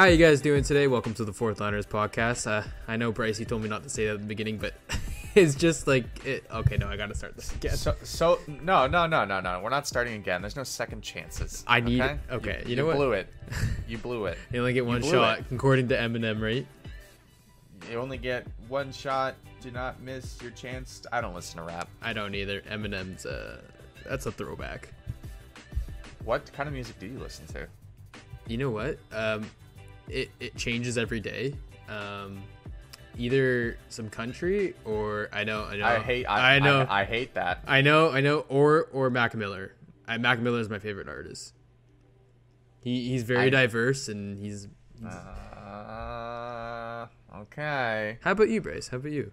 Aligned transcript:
How 0.00 0.06
you 0.06 0.16
guys 0.16 0.40
doing 0.40 0.64
today? 0.64 0.86
Welcome 0.86 1.12
to 1.12 1.26
the 1.26 1.32
Fourth 1.34 1.60
Liners 1.60 1.84
podcast. 1.84 2.50
Uh, 2.50 2.66
I 2.88 2.96
know 2.96 3.12
Bryce, 3.12 3.38
you 3.38 3.44
told 3.44 3.60
me 3.60 3.68
not 3.68 3.82
to 3.82 3.90
say 3.90 4.06
that 4.06 4.14
at 4.14 4.20
the 4.20 4.26
beginning, 4.26 4.56
but 4.56 4.72
it's 5.34 5.54
just 5.54 5.86
like 5.86 6.24
it. 6.24 6.42
Okay, 6.50 6.78
no, 6.78 6.88
I 6.88 6.96
gotta 6.96 7.14
start 7.14 7.36
this 7.36 7.54
again. 7.54 7.76
So, 7.76 7.94
so 8.02 8.38
no, 8.46 8.86
no, 8.86 9.06
no, 9.06 9.26
no, 9.26 9.40
no. 9.40 9.60
We're 9.62 9.68
not 9.68 9.86
starting 9.86 10.14
again. 10.14 10.40
There's 10.40 10.56
no 10.56 10.64
second 10.64 11.02
chances. 11.02 11.64
I 11.66 11.80
need- 11.80 12.00
okay, 12.30 12.62
you 12.64 12.76
know 12.76 12.86
what? 12.86 12.96
blew 12.96 13.12
it. 13.12 13.28
You 13.86 13.98
blew 13.98 14.24
it. 14.24 14.38
You 14.50 14.60
only 14.60 14.72
get 14.72 14.86
one 14.86 15.02
shot, 15.02 15.40
it. 15.40 15.44
according 15.52 15.88
to 15.88 15.98
Eminem, 15.98 16.40
right? 16.40 16.66
You 17.90 17.98
only 17.98 18.16
get 18.16 18.46
one 18.68 18.92
shot. 18.92 19.34
Do 19.60 19.70
not 19.70 20.00
miss 20.00 20.40
your 20.40 20.52
chance. 20.52 21.02
I 21.12 21.20
don't 21.20 21.34
listen 21.34 21.58
to 21.58 21.64
rap. 21.64 21.90
I 22.00 22.14
don't 22.14 22.34
either. 22.34 22.62
Eminem's 22.62 23.26
uh, 23.26 23.60
that's 24.08 24.24
a 24.24 24.32
throwback. 24.32 24.94
What 26.24 26.50
kind 26.54 26.70
of 26.70 26.72
music 26.72 26.98
do 26.98 27.06
you 27.06 27.18
listen 27.18 27.46
to? 27.48 27.66
You 28.46 28.56
know 28.56 28.70
what? 28.70 28.98
Um, 29.12 29.44
it 30.12 30.30
it 30.40 30.56
changes 30.56 30.98
every 30.98 31.20
day. 31.20 31.54
Um, 31.88 32.42
either 33.18 33.76
some 33.88 34.08
country 34.08 34.74
or 34.84 35.28
I 35.32 35.44
know 35.44 35.64
I 35.64 35.76
know 35.76 35.84
I 35.84 35.98
hate. 35.98 36.24
I, 36.26 36.56
I 36.56 36.58
know 36.58 36.86
I, 36.88 37.00
I 37.00 37.04
hate 37.04 37.34
that. 37.34 37.64
I 37.66 37.80
know, 37.80 38.10
I 38.10 38.20
know, 38.20 38.40
or 38.48 38.88
or 38.92 39.10
Mac 39.10 39.34
Miller. 39.34 39.74
I, 40.06 40.18
Mac 40.18 40.40
Miller 40.40 40.60
is 40.60 40.68
my 40.68 40.78
favorite 40.78 41.08
artist. 41.08 41.54
He 42.82 43.08
he's 43.08 43.24
very 43.24 43.46
I- 43.46 43.50
diverse 43.50 44.08
and 44.08 44.38
he's. 44.38 44.68
Uh, 45.04 47.06
okay. 47.42 48.18
How 48.22 48.32
about 48.32 48.48
you, 48.48 48.60
Bryce? 48.60 48.88
How 48.88 48.98
about 48.98 49.12
you? 49.12 49.32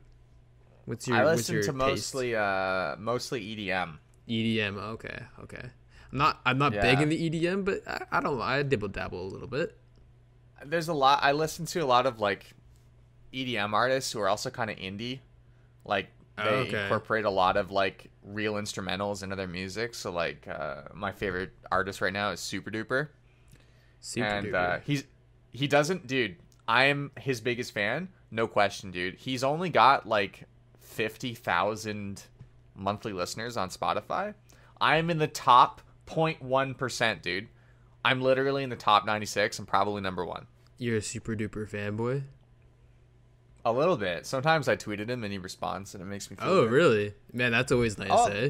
What's 0.86 1.08
your 1.08 1.18
I 1.18 1.26
listen 1.26 1.56
your 1.56 1.64
to 1.64 1.68
taste? 1.72 1.78
mostly 1.78 2.36
uh 2.36 2.96
mostly 2.98 3.42
EDM. 3.42 3.98
EDM. 4.30 4.78
Okay, 4.94 5.20
okay. 5.44 5.70
I'm 6.12 6.18
not 6.18 6.40
I'm 6.46 6.58
not 6.58 6.72
big 6.72 7.02
in 7.02 7.10
the 7.10 7.30
EDM, 7.30 7.66
but 7.66 7.82
I, 7.88 8.06
I 8.12 8.22
don't 8.22 8.42
I 8.42 8.64
dibble 8.64 8.88
dabble 8.90 9.22
a 9.22 9.28
little 9.30 9.48
bit. 9.50 9.78
There's 10.66 10.88
a 10.88 10.94
lot. 10.94 11.20
I 11.22 11.32
listen 11.34 11.66
to 11.68 11.80
a 11.80 11.86
lot 11.86 12.06
of 12.06 12.20
like 12.20 12.46
EDM 13.34 13.74
artists 13.74 14.12
who 14.12 14.20
are 14.20 14.28
also 14.30 14.50
kind 14.50 14.70
of 14.70 14.78
indie. 14.78 15.20
Like 15.86 16.08
they 16.38 16.44
Oh, 16.44 16.50
okay. 16.68 16.84
incorporate 16.84 17.26
a 17.26 17.30
lot 17.30 17.58
of 17.58 17.72
like 17.72 18.10
real 18.24 18.54
instrumentals 18.56 19.24
into 19.24 19.36
their 19.36 19.48
music. 19.48 19.96
So 19.96 20.12
like 20.12 20.48
uh, 20.48 20.82
my 20.94 21.12
favorite 21.12 21.52
artist 21.72 22.02
right 22.02 22.14
now 22.14 22.32
is 22.32 22.40
Super 22.40 22.70
Duper, 22.72 23.10
Super 24.00 24.26
and 24.28 24.48
duper. 24.48 24.56
uh, 24.56 24.80
he's 24.86 25.04
he 25.52 25.68
doesn't, 25.68 26.08
dude. 26.08 26.36
I'm 26.68 27.12
his 27.18 27.40
biggest 27.42 27.72
fan, 27.74 28.10
no 28.30 28.46
question, 28.48 28.92
dude. 28.92 29.16
He's 29.16 29.44
only 29.44 29.70
got 29.70 30.06
like 30.08 30.44
fifty 30.80 31.34
thousand 31.34 32.24
monthly 32.76 33.14
listeners 33.14 33.58
on 33.58 33.70
Spotify. 33.70 34.34
I'm 34.80 35.10
in 35.10 35.18
the 35.18 35.28
top 35.28 35.82
0.1 36.08 36.78
percent, 36.78 37.24
dude. 37.24 37.48
I'm 38.06 38.22
literally 38.22 38.64
in 38.64 38.70
the 38.70 38.76
top 38.76 39.06
96. 39.06 39.60
I'm 39.60 39.66
probably 39.66 40.02
number 40.02 40.26
one. 40.26 40.48
You're 40.78 40.98
a 40.98 41.02
super 41.02 41.36
duper 41.36 41.70
fanboy. 41.70 42.24
A 43.66 43.72
little 43.74 43.98
bit. 43.98 44.26
Sometimes 44.26 44.68
I 44.70 44.78
tweeted 44.78 45.10
him 45.10 45.24
and 45.24 45.32
he 45.34 45.40
responds, 45.40 45.94
and 45.94 46.02
it 46.02 46.06
makes 46.06 46.30
me 46.30 46.38
feel. 46.38 46.48
Oh, 46.48 46.62
good. 46.64 46.72
really? 46.72 47.14
Man, 47.34 47.52
that's 47.52 47.72
always 47.72 47.98
nice, 47.98 48.10
Oh. 48.12 48.28
eh? 48.28 48.50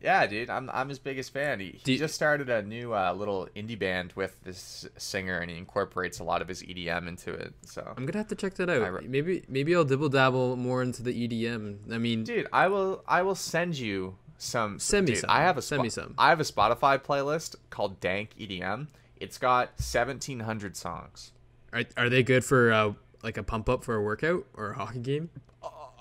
Yeah, 0.00 0.26
dude. 0.26 0.50
I'm 0.50 0.68
I'm 0.74 0.88
his 0.90 0.98
biggest 0.98 1.32
fan. 1.32 1.60
He, 1.60 1.80
he 1.84 1.92
you- 1.92 1.98
just 1.98 2.14
started 2.14 2.50
a 2.50 2.60
new 2.62 2.92
uh, 2.92 3.14
little 3.14 3.48
indie 3.56 3.78
band 3.78 4.12
with 4.16 4.38
this 4.42 4.86
singer, 4.98 5.38
and 5.38 5.50
he 5.50 5.56
incorporates 5.56 6.18
a 6.18 6.24
lot 6.24 6.42
of 6.42 6.48
his 6.48 6.62
EDM 6.62 7.06
into 7.08 7.32
it. 7.32 7.54
So, 7.62 7.94
I'm 7.96 8.04
gonna 8.04 8.18
have 8.18 8.28
to 8.28 8.34
check 8.34 8.54
that 8.56 8.68
out. 8.68 8.92
Re- 8.92 9.06
maybe 9.08 9.44
maybe 9.48 9.74
I'll 9.74 9.84
dibble 9.84 10.10
dabble 10.10 10.56
more 10.56 10.82
into 10.82 11.02
the 11.02 11.12
EDM. 11.28 11.90
I 11.90 11.96
mean, 11.96 12.24
dude, 12.24 12.48
I 12.52 12.68
will 12.68 13.02
I 13.08 13.22
will 13.22 13.34
send 13.36 13.78
you 13.78 14.16
some. 14.38 14.78
Send 14.78 15.06
me 15.06 15.12
dude, 15.12 15.20
some. 15.22 15.30
I 15.30 15.42
have 15.42 15.58
a 15.58 15.62
Send 15.62 15.82
me 15.82 15.88
some. 15.88 16.14
I 16.18 16.28
have 16.30 16.40
a 16.40 16.44
Spotify 16.44 16.98
playlist 16.98 17.56
called 17.70 18.00
Dank 18.00 18.30
EDM. 18.38 18.88
It's 19.16 19.38
got 19.38 19.68
1,700 19.78 20.76
songs. 20.76 21.32
are 21.72 21.84
are 21.96 22.08
they 22.08 22.22
good 22.22 22.44
for 22.44 22.72
uh, 22.72 22.92
like 23.22 23.36
a 23.36 23.42
pump 23.42 23.68
up 23.68 23.84
for 23.84 23.96
a 23.96 24.02
workout 24.02 24.46
or 24.54 24.72
a 24.72 24.76
hockey 24.76 25.00
game? 25.00 25.30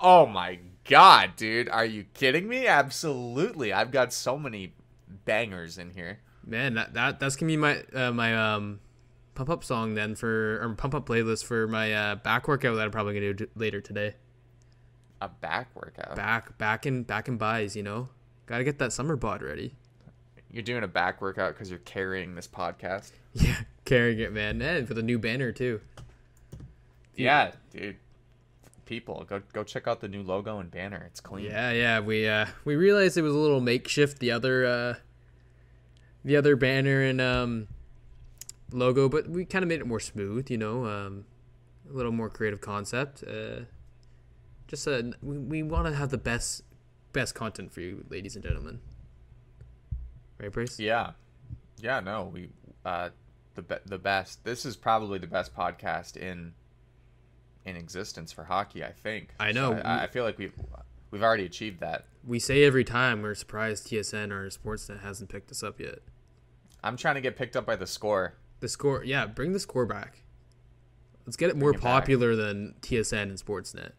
Oh 0.02 0.26
my 0.26 0.60
god, 0.84 1.36
dude. 1.38 1.70
Are 1.70 1.86
you 1.86 2.06
kidding 2.14 2.48
me? 2.48 2.68
Absolutely. 2.68 3.72
I've 3.72 3.92
got 3.92 4.12
so 4.12 4.38
many 4.38 4.74
bangers 5.26 5.78
in 5.78 5.92
here. 5.92 6.20
Man, 6.46 6.74
that, 6.74 6.94
that 6.94 7.20
that's 7.20 7.36
gonna 7.36 7.48
be 7.48 7.58
my 7.58 7.84
uh, 7.94 8.12
my 8.12 8.36
um 8.36 8.80
pump 9.36 9.50
up 9.50 9.64
song 9.64 9.96
then 9.96 10.16
for 10.16 10.62
or 10.62 10.76
pump 10.76 10.94
up 10.94 11.06
playlist 11.08 11.46
for 11.46 11.68
my 11.68 11.94
uh, 11.94 12.16
back 12.16 12.48
workout 12.48 12.76
that 12.76 12.84
I'm 12.84 12.92
probably 12.92 13.14
gonna 13.14 13.34
do 13.34 13.48
later 13.56 13.80
today. 13.80 14.16
A 15.22 15.30
back 15.30 15.70
workout. 15.74 16.16
Back 16.16 16.58
back 16.58 16.86
and 16.86 17.08
back 17.08 17.30
and 17.30 17.40
buys, 17.40 17.76
you 17.76 17.84
know. 17.84 18.10
Gotta 18.46 18.64
get 18.64 18.80
that 18.80 18.92
summer 18.94 19.16
bod 19.16 19.42
ready. 19.42 19.74
You're 20.52 20.64
doing 20.64 20.84
a 20.84 20.88
back 20.88 21.22
workout 21.22 21.54
because 21.54 21.70
you're 21.70 21.80
carrying 21.80 22.36
this 22.36 22.48
podcast. 22.48 23.12
Yeah, 23.36 23.62
carrying 23.84 24.20
it, 24.20 24.32
man, 24.32 24.62
and 24.62 24.88
for 24.88 24.94
the 24.94 25.02
new 25.02 25.18
banner 25.18 25.52
too. 25.52 25.82
Yeah, 27.16 27.52
dude. 27.72 27.96
People, 28.86 29.26
go 29.28 29.42
go 29.54 29.64
check 29.64 29.88
out 29.88 30.02
the 30.02 30.08
new 30.08 30.22
logo 30.22 30.60
and 30.60 30.70
banner. 30.70 31.04
It's 31.08 31.20
clean. 31.20 31.46
Yeah, 31.46 31.72
yeah. 31.72 32.00
We 32.00 32.28
uh 32.28 32.46
we 32.64 32.76
realized 32.76 33.18
it 33.18 33.24
was 33.24 33.34
a 33.34 33.38
little 33.38 33.60
makeshift 33.60 34.20
the 34.20 34.30
other 34.30 34.66
uh 34.66 34.94
the 36.24 36.36
other 36.36 36.56
banner 36.56 37.02
and 37.02 37.20
um 37.20 37.68
logo, 38.72 39.10
but 39.10 39.28
we 39.28 39.46
kind 39.46 39.64
of 39.64 39.70
made 39.70 39.80
it 39.80 39.88
more 39.88 40.00
smooth, 40.00 40.52
you 40.52 40.58
know, 40.60 40.86
um 40.86 41.26
a 41.90 41.94
little 41.94 42.12
more 42.12 42.30
creative 42.30 42.62
concept. 42.62 43.24
Uh 43.24 43.62
just 44.68 44.88
uh 44.88 45.02
we, 45.24 45.40
we 45.40 45.64
want 45.64 45.88
to 45.88 45.96
have 45.96 46.10
the 46.10 46.20
best 46.20 46.62
best 47.14 47.36
content 47.36 47.72
for 47.72 47.82
you, 47.82 48.04
ladies 48.10 48.36
and 48.36 48.44
gentlemen. 48.44 48.80
Right, 50.40 50.52
Brace? 50.52 50.80
Yeah. 50.80 51.12
Yeah, 51.80 52.00
no, 52.00 52.30
we 52.34 52.50
uh 52.86 53.10
the 53.56 53.62
be- 53.62 53.76
the 53.86 53.98
best. 53.98 54.44
This 54.44 54.66
is 54.66 54.76
probably 54.76 55.20
the 55.20 55.28
best 55.28 55.56
podcast 55.56 56.18
in 56.18 56.54
in 57.66 57.76
existence 57.76 58.32
for 58.32 58.44
hockey, 58.44 58.84
I 58.84 58.92
think. 58.92 59.34
I 59.40 59.52
know. 59.52 59.74
So 59.74 59.82
I, 59.86 60.04
I 60.04 60.08
feel 60.08 60.24
like 60.24 60.38
we've 60.38 60.54
we've 61.12 61.24
already 61.24 61.46
achieved 61.46 61.80
that. 61.80 62.06
We 62.26 62.40
say 62.40 62.64
every 62.64 62.84
time 62.84 63.22
we're 63.22 63.36
surprised 63.36 63.88
TSN 63.88 64.32
or 64.32 64.50
Sportsnet 64.50 65.02
hasn't 65.02 65.30
picked 65.30 65.52
us 65.52 65.64
up 65.64 65.80
yet. 65.80 66.00
I'm 66.84 66.98
trying 66.98 67.16
to 67.16 67.22
get 67.22 67.38
picked 67.38 67.56
up 67.56 67.66
by 67.66 67.76
the 67.76 67.88
score. 67.88 68.36
The 68.60 68.68
score, 68.68 69.04
yeah, 69.04 69.26
bring 69.26 69.54
the 69.54 69.60
score 69.60 69.86
back. 69.86 70.24
Let's 71.26 71.38
get 71.38 71.50
it 71.50 71.58
more 71.58 71.72
it 71.72 71.74
back. 71.74 71.84
popular 71.84 72.36
than 72.36 72.76
TSN 72.82 73.24
and 73.24 73.38
Sportsnet. 73.38 73.92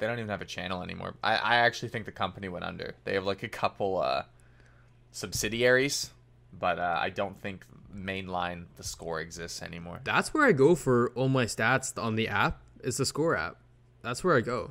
They 0.00 0.06
don't 0.06 0.18
even 0.18 0.30
have 0.30 0.42
a 0.42 0.46
channel 0.46 0.82
anymore. 0.82 1.14
I, 1.22 1.36
I 1.36 1.54
actually 1.56 1.90
think 1.90 2.06
the 2.06 2.12
company 2.12 2.48
went 2.48 2.64
under. 2.64 2.94
They 3.04 3.14
have 3.14 3.24
like 3.24 3.42
a 3.42 3.48
couple 3.48 3.98
uh, 4.00 4.24
subsidiaries, 5.12 6.10
but 6.58 6.78
uh, 6.78 6.98
I 7.00 7.10
don't 7.10 7.40
think 7.40 7.64
mainline 7.94 8.64
the 8.76 8.82
score 8.82 9.20
exists 9.20 9.62
anymore. 9.62 10.00
That's 10.04 10.32
where 10.32 10.46
I 10.46 10.52
go 10.52 10.74
for 10.74 11.10
all 11.14 11.28
my 11.28 11.44
stats 11.44 12.00
on 12.02 12.16
the 12.16 12.28
app. 12.28 12.60
Is 12.82 12.96
the 12.96 13.04
score 13.04 13.36
app. 13.36 13.56
That's 14.02 14.24
where 14.24 14.34
I 14.36 14.40
go. 14.40 14.70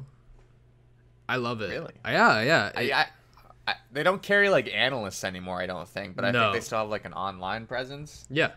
I 1.28 1.35
love 1.35 1.62
it. 1.62 1.69
Really? 1.69 1.94
Yeah, 2.03 2.41
yeah. 2.41 2.72
I, 2.75 2.81
It- 2.81 2.94
I, 2.94 3.06
I, 3.68 3.73
they 3.91 4.01
don't 4.01 4.22
carry 4.23 4.50
like 4.50 4.68
analysts 4.73 5.23
anymore, 5.23 5.62
I 5.62 5.68
don't 5.68 5.88
think, 5.88 6.16
but 6.16 6.25
I 6.25 6.31
No. 6.31 6.45
think 6.45 6.53
they 6.56 6.59
still 6.66 6.79
have 6.79 6.89
like 6.89 7.06
an 7.06 7.13
online 7.13 7.68
presence. 7.68 8.25
yeah. 8.31 8.51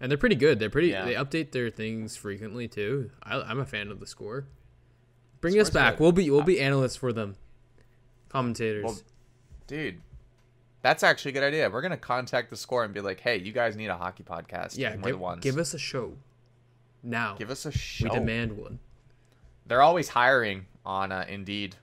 And 0.00 0.10
they're 0.10 0.18
pretty 0.18 0.34
good. 0.36 0.58
They're 0.58 0.68
pretty. 0.70 0.88
Yeah. 0.88 1.04
They 1.04 1.14
update 1.14 1.52
their 1.52 1.70
things 1.70 2.16
frequently 2.16 2.66
too. 2.66 3.10
I, 3.22 3.40
I'm 3.40 3.60
a 3.60 3.64
fan 3.66 3.88
of 3.92 4.00
the 4.00 4.06
score. 4.06 4.46
Bring 5.42 5.60
us 5.60 5.68
back. 5.68 6.00
We'll 6.00 6.12
be 6.12 6.30
we'll 6.30 6.42
be 6.42 6.58
analysts 6.58 6.96
for 6.96 7.12
them. 7.12 7.36
Commentators. 8.30 8.84
Well, 8.84 8.96
dude, 9.66 10.00
that's 10.80 11.02
actually 11.02 11.32
a 11.32 11.34
good 11.34 11.42
idea. 11.42 11.68
We're 11.68 11.82
gonna 11.82 11.98
contact 11.98 12.48
the 12.48 12.56
score 12.56 12.84
and 12.84 12.94
be 12.94 13.00
like, 13.00 13.20
"Hey, 13.20 13.36
you 13.36 13.52
guys 13.52 13.76
need 13.76 13.88
a 13.88 13.96
hockey 13.96 14.22
podcast. 14.22 14.78
yeah, 14.78 14.96
give, 14.96 15.02
the 15.02 15.18
ones. 15.18 15.42
give 15.42 15.58
us 15.58 15.74
a 15.74 15.78
show. 15.78 16.14
Now. 17.02 17.34
give 17.36 17.50
us 17.50 17.66
a 17.66 17.72
show. 17.72 18.04
we 18.04 18.10
demand 18.10 18.56
one. 18.56 18.78
They're 19.66 19.82
always 19.82 20.08
hiring 20.08 20.66
on 20.86 21.12
uh, 21.12 21.26
Indeed 21.28 21.76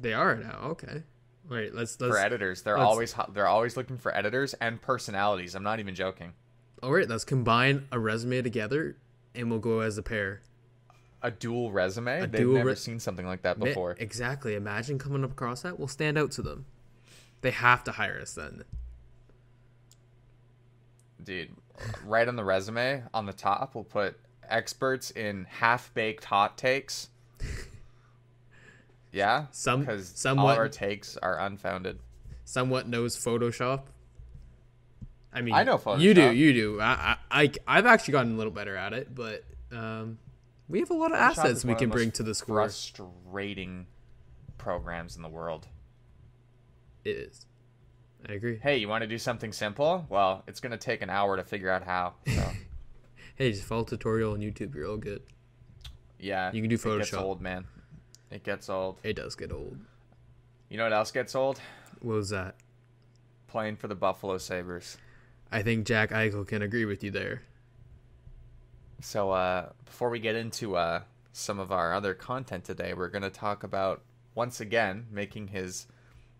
They 0.00 0.14
are 0.14 0.36
now. 0.36 0.58
Okay. 0.62 1.02
Wait, 1.48 1.74
let's 1.74 2.00
let's 2.00 2.14
for 2.14 2.18
editors. 2.18 2.62
They're 2.62 2.78
let's- 2.78 2.88
always 2.88 3.14
they're 3.32 3.46
always 3.48 3.76
looking 3.76 3.98
for 3.98 4.16
editors 4.16 4.54
and 4.54 4.80
personalities. 4.80 5.54
I'm 5.54 5.62
not 5.62 5.80
even 5.80 5.94
joking. 5.94 6.32
All 6.82 6.92
right, 6.92 7.08
let's 7.08 7.24
combine 7.24 7.86
a 7.92 7.98
resume 7.98 8.40
together 8.40 8.96
and 9.34 9.50
we'll 9.50 9.58
go 9.58 9.80
as 9.80 9.98
a 9.98 10.02
pair. 10.02 10.40
A 11.22 11.30
dual 11.30 11.70
resume. 11.70 12.20
They've 12.20 12.32
dual 12.32 12.54
never 12.54 12.70
re- 12.70 12.74
seen 12.76 12.98
something 12.98 13.26
like 13.26 13.42
that 13.42 13.58
before. 13.58 13.94
Exactly. 13.98 14.54
Imagine 14.54 14.98
coming 14.98 15.22
up 15.24 15.32
across 15.32 15.62
that. 15.62 15.78
We'll 15.78 15.88
stand 15.88 16.16
out 16.16 16.30
to 16.32 16.42
them. 16.42 16.64
They 17.42 17.50
have 17.50 17.84
to 17.84 17.92
hire 17.92 18.18
us 18.20 18.32
then. 18.34 18.64
Dude, 21.22 21.50
right 22.04 22.26
on 22.26 22.36
the 22.36 22.44
resume 22.44 23.02
on 23.12 23.26
the 23.26 23.32
top, 23.32 23.74
we'll 23.74 23.84
put 23.84 24.16
experts 24.48 25.10
in 25.10 25.46
half 25.48 25.92
baked 25.94 26.24
hot 26.24 26.56
takes. 26.58 27.08
Yeah, 29.12 29.46
Some- 29.50 29.80
because 29.80 30.12
all 30.12 30.16
somewhat- 30.16 30.52
of 30.52 30.58
our 30.58 30.68
takes 30.68 31.16
are 31.16 31.36
unfounded. 31.40 31.98
Somewhat 32.44 32.86
knows 32.88 33.16
Photoshop. 33.16 33.82
I 35.32 35.40
mean, 35.40 35.52
I 35.54 35.64
know 35.64 35.78
Photoshop. 35.78 36.00
You 36.00 36.14
do. 36.14 36.32
You 36.32 36.52
do. 36.52 36.80
I, 36.80 37.16
I, 37.30 37.42
I, 37.42 37.52
I've 37.66 37.86
actually 37.86 38.12
gotten 38.12 38.34
a 38.34 38.36
little 38.36 38.52
better 38.52 38.76
at 38.76 38.92
it, 38.92 39.12
but 39.14 39.44
um, 39.72 40.18
we 40.70 40.80
have 40.80 40.90
a 40.90 40.94
lot 40.94 41.12
of 41.12 41.18
Photoshop 41.18 41.38
assets 41.44 41.64
we 41.64 41.74
can 41.74 41.90
bring 41.90 42.10
to 42.12 42.22
the 42.22 42.34
score. 42.34 42.56
Frustrating 42.56 43.86
programs 44.56 45.16
in 45.16 45.22
the 45.22 45.28
world. 45.28 45.66
It 47.04 47.16
is. 47.16 47.46
I 48.28 48.34
agree. 48.34 48.58
Hey, 48.62 48.76
you 48.76 48.88
want 48.88 49.02
to 49.02 49.08
do 49.08 49.18
something 49.18 49.52
simple? 49.52 50.06
Well, 50.08 50.44
it's 50.46 50.60
gonna 50.60 50.76
take 50.76 51.02
an 51.02 51.10
hour 51.10 51.36
to 51.36 51.44
figure 51.44 51.70
out 51.70 51.82
how. 51.84 52.14
So 52.26 52.50
Hey, 53.34 53.52
just 53.52 53.64
follow 53.64 53.84
tutorial 53.84 54.34
on 54.34 54.40
YouTube. 54.40 54.74
You're 54.74 54.86
all 54.86 54.98
good. 54.98 55.22
Yeah, 56.18 56.52
You 56.52 56.60
can 56.60 56.68
do 56.68 56.76
Photoshop. 56.76 56.96
It 56.96 56.98
gets 56.98 57.14
old, 57.14 57.40
man. 57.40 57.64
It 58.30 58.44
gets 58.44 58.68
old. 58.68 58.98
It 59.02 59.16
does 59.16 59.34
get 59.34 59.50
old. 59.50 59.78
You 60.68 60.76
know 60.76 60.84
what 60.84 60.92
else 60.92 61.10
gets 61.10 61.34
old? 61.34 61.58
What 62.00 62.16
was 62.16 62.28
that? 62.28 62.56
Playing 63.48 63.76
for 63.76 63.88
the 63.88 63.94
Buffalo 63.94 64.36
Sabres. 64.36 64.98
I 65.50 65.62
think 65.62 65.86
Jack 65.86 66.10
Eichel 66.10 66.46
can 66.46 66.60
agree 66.60 66.84
with 66.84 67.02
you 67.02 67.10
there. 67.10 67.42
So 69.00 69.30
uh, 69.30 69.70
before 69.84 70.10
we 70.10 70.18
get 70.18 70.36
into 70.36 70.76
uh, 70.76 71.02
some 71.32 71.58
of 71.58 71.72
our 71.72 71.94
other 71.94 72.12
content 72.14 72.64
today, 72.64 72.92
we're 72.94 73.08
going 73.08 73.22
to 73.22 73.30
talk 73.30 73.64
about 73.64 74.02
once 74.34 74.60
again 74.60 75.06
making 75.10 75.48
his 75.48 75.86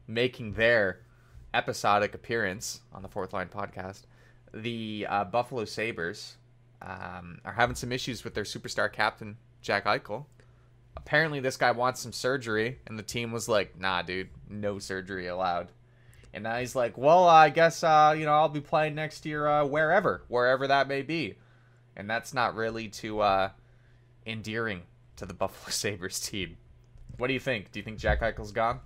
making 0.07 0.53
their 0.53 1.01
episodic 1.55 2.15
appearance 2.15 2.81
on 2.93 3.03
the 3.03 3.09
Fourth 3.09 3.33
Line 3.33 3.49
podcast. 3.49 4.03
The 4.53 5.07
uh, 5.09 5.25
Buffalo 5.25 5.65
Sabres 5.65 6.37
um, 6.83 7.41
are 7.45 7.53
having 7.53 7.77
some 7.77 7.93
issues 7.93 8.25
with 8.25 8.35
their 8.35 8.45
superstar 8.45 8.93
captain 8.93 9.39
Jack 9.63 9.87
Eichel. 9.87 10.27
Apparently, 10.97 11.41
this 11.41 11.57
guy 11.57 11.71
wants 11.71 12.01
some 12.01 12.13
surgery, 12.13 12.79
and 12.87 12.99
the 12.99 13.03
team 13.03 13.33
was 13.33 13.49
like, 13.49 13.79
"Nah, 13.79 14.03
dude, 14.03 14.29
no 14.49 14.79
surgery 14.79 15.29
allowed." 15.29 15.69
And 16.35 16.45
now 16.45 16.59
he's 16.59 16.77
like, 16.77 16.99
"Well, 16.99 17.27
I 17.27 17.49
guess 17.49 17.83
uh, 17.83 18.15
you 18.19 18.27
know 18.27 18.33
I'll 18.33 18.49
be 18.49 18.61
playing 18.61 18.97
next 18.97 19.25
year 19.25 19.47
uh, 19.47 19.65
wherever, 19.65 20.25
wherever 20.29 20.67
that 20.67 20.89
may 20.89 21.03
be." 21.03 21.37
And 21.97 22.09
that's 22.09 22.33
not 22.33 22.55
really 22.55 22.89
too 22.89 23.21
uh, 23.21 23.51
endearing 24.27 24.83
to 25.17 25.27
the 25.27 25.35
Buffalo 25.43 25.71
Sabres 25.71 26.21
team. 26.21 26.57
What 27.17 27.27
do 27.27 27.35
you 27.35 27.41
think? 27.41 27.73
Do 27.73 27.79
you 27.79 27.85
think 27.85 27.99
Jack 27.99 28.21
Eichel's 28.21 28.53
gone? 28.53 28.81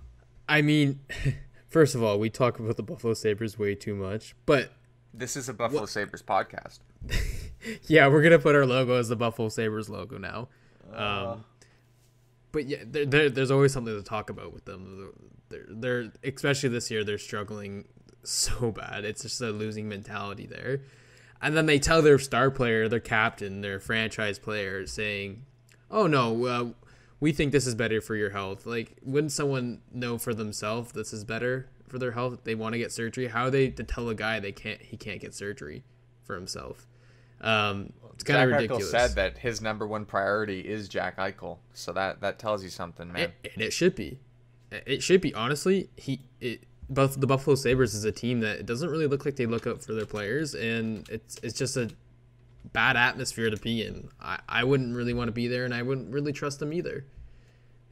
I 0.47 0.61
mean, 0.61 0.99
first 1.67 1.95
of 1.95 2.03
all, 2.03 2.19
we 2.19 2.29
talk 2.29 2.59
about 2.59 2.77
the 2.77 2.83
Buffalo 2.83 3.13
Sabres 3.13 3.57
way 3.57 3.75
too 3.75 3.95
much, 3.95 4.35
but 4.45 4.71
This 5.13 5.35
is 5.35 5.49
a 5.49 5.53
Buffalo 5.53 5.85
Sabres 5.85 6.21
podcast. 6.21 6.79
yeah, 7.87 8.07
we're 8.07 8.21
gonna 8.21 8.39
put 8.39 8.55
our 8.55 8.65
logo 8.65 8.95
as 8.95 9.09
the 9.09 9.15
Buffalo 9.15 9.49
Sabres 9.49 9.89
logo 9.89 10.17
now. 10.17 10.49
Um, 10.93 11.45
but 12.51 12.67
yeah, 12.67 12.83
there, 12.85 13.05
there, 13.05 13.29
there's 13.29 13.51
always 13.51 13.73
something 13.73 13.95
to 13.95 14.03
talk 14.03 14.29
about 14.29 14.53
with 14.53 14.65
them. 14.65 15.11
They're, 15.49 15.65
they're 15.67 16.11
especially 16.23 16.69
this 16.69 16.89
year 16.89 17.03
they're 17.03 17.17
struggling 17.17 17.85
so 18.23 18.71
bad. 18.71 19.05
It's 19.05 19.21
just 19.23 19.41
a 19.41 19.49
losing 19.49 19.89
mentality 19.89 20.45
there. 20.45 20.81
And 21.45 21.55
then 21.55 21.67
they 21.67 21.77
tell 21.77 22.01
their 22.01 22.17
star 22.17 22.49
player, 22.49 22.89
their 22.89 22.99
captain, 22.99 23.61
their 23.61 23.79
franchise 23.79 24.39
player, 24.39 24.87
saying, 24.87 25.45
"Oh 25.91 26.07
no, 26.07 26.45
uh, 26.47 26.65
we 27.19 27.33
think 27.33 27.51
this 27.51 27.67
is 27.67 27.75
better 27.75 28.01
for 28.01 28.15
your 28.15 28.31
health." 28.31 28.65
Like, 28.65 28.97
wouldn't 29.03 29.31
someone 29.31 29.81
know 29.93 30.17
for 30.17 30.33
themselves 30.33 30.93
this 30.93 31.13
is 31.13 31.23
better 31.23 31.69
for 31.87 31.99
their 31.99 32.13
health? 32.13 32.39
They 32.45 32.55
want 32.55 32.73
to 32.73 32.79
get 32.79 32.91
surgery. 32.91 33.27
How 33.27 33.43
are 33.43 33.51
they 33.51 33.69
to 33.69 33.83
tell 33.83 34.09
a 34.09 34.15
guy 34.15 34.39
they 34.39 34.53
can't 34.53 34.81
he 34.81 34.97
can't 34.97 35.21
get 35.21 35.35
surgery 35.35 35.83
for 36.23 36.33
himself? 36.33 36.87
Um, 37.41 37.93
it's 38.15 38.23
kind 38.23 38.41
of 38.41 38.49
Eichel 38.49 38.61
ridiculous. 38.61 38.89
said 38.89 39.11
that 39.11 39.37
his 39.37 39.61
number 39.61 39.85
one 39.85 40.05
priority 40.05 40.61
is 40.61 40.89
Jack 40.89 41.17
Eichel, 41.17 41.59
so 41.75 41.93
that 41.93 42.21
that 42.21 42.39
tells 42.39 42.63
you 42.63 42.71
something, 42.71 43.11
man. 43.11 43.31
It, 43.43 43.51
and 43.53 43.61
it 43.61 43.71
should 43.71 43.93
be. 43.93 44.17
It 44.71 45.03
should 45.03 45.21
be. 45.21 45.31
Honestly, 45.35 45.91
he 45.95 46.21
it 46.41 46.63
both 46.89 47.19
the 47.19 47.27
Buffalo 47.27 47.55
Sabres 47.55 47.93
is 47.93 48.03
a 48.03 48.11
team 48.11 48.41
that 48.41 48.65
doesn't 48.65 48.89
really 48.89 49.07
look 49.07 49.25
like 49.25 49.35
they 49.35 49.45
look 49.45 49.65
out 49.65 49.81
for 49.81 49.93
their 49.93 50.05
players, 50.05 50.53
and 50.53 51.07
it's 51.09 51.37
it's 51.41 51.57
just 51.57 51.77
a 51.77 51.89
bad 52.73 52.97
atmosphere 52.97 53.49
to 53.49 53.57
be 53.57 53.83
in. 53.83 54.09
I, 54.21 54.39
I 54.47 54.63
wouldn't 54.63 54.95
really 54.95 55.13
want 55.13 55.27
to 55.27 55.31
be 55.31 55.47
there, 55.47 55.65
and 55.65 55.73
I 55.73 55.81
wouldn't 55.81 56.11
really 56.11 56.33
trust 56.33 56.59
them 56.59 56.73
either. 56.73 57.05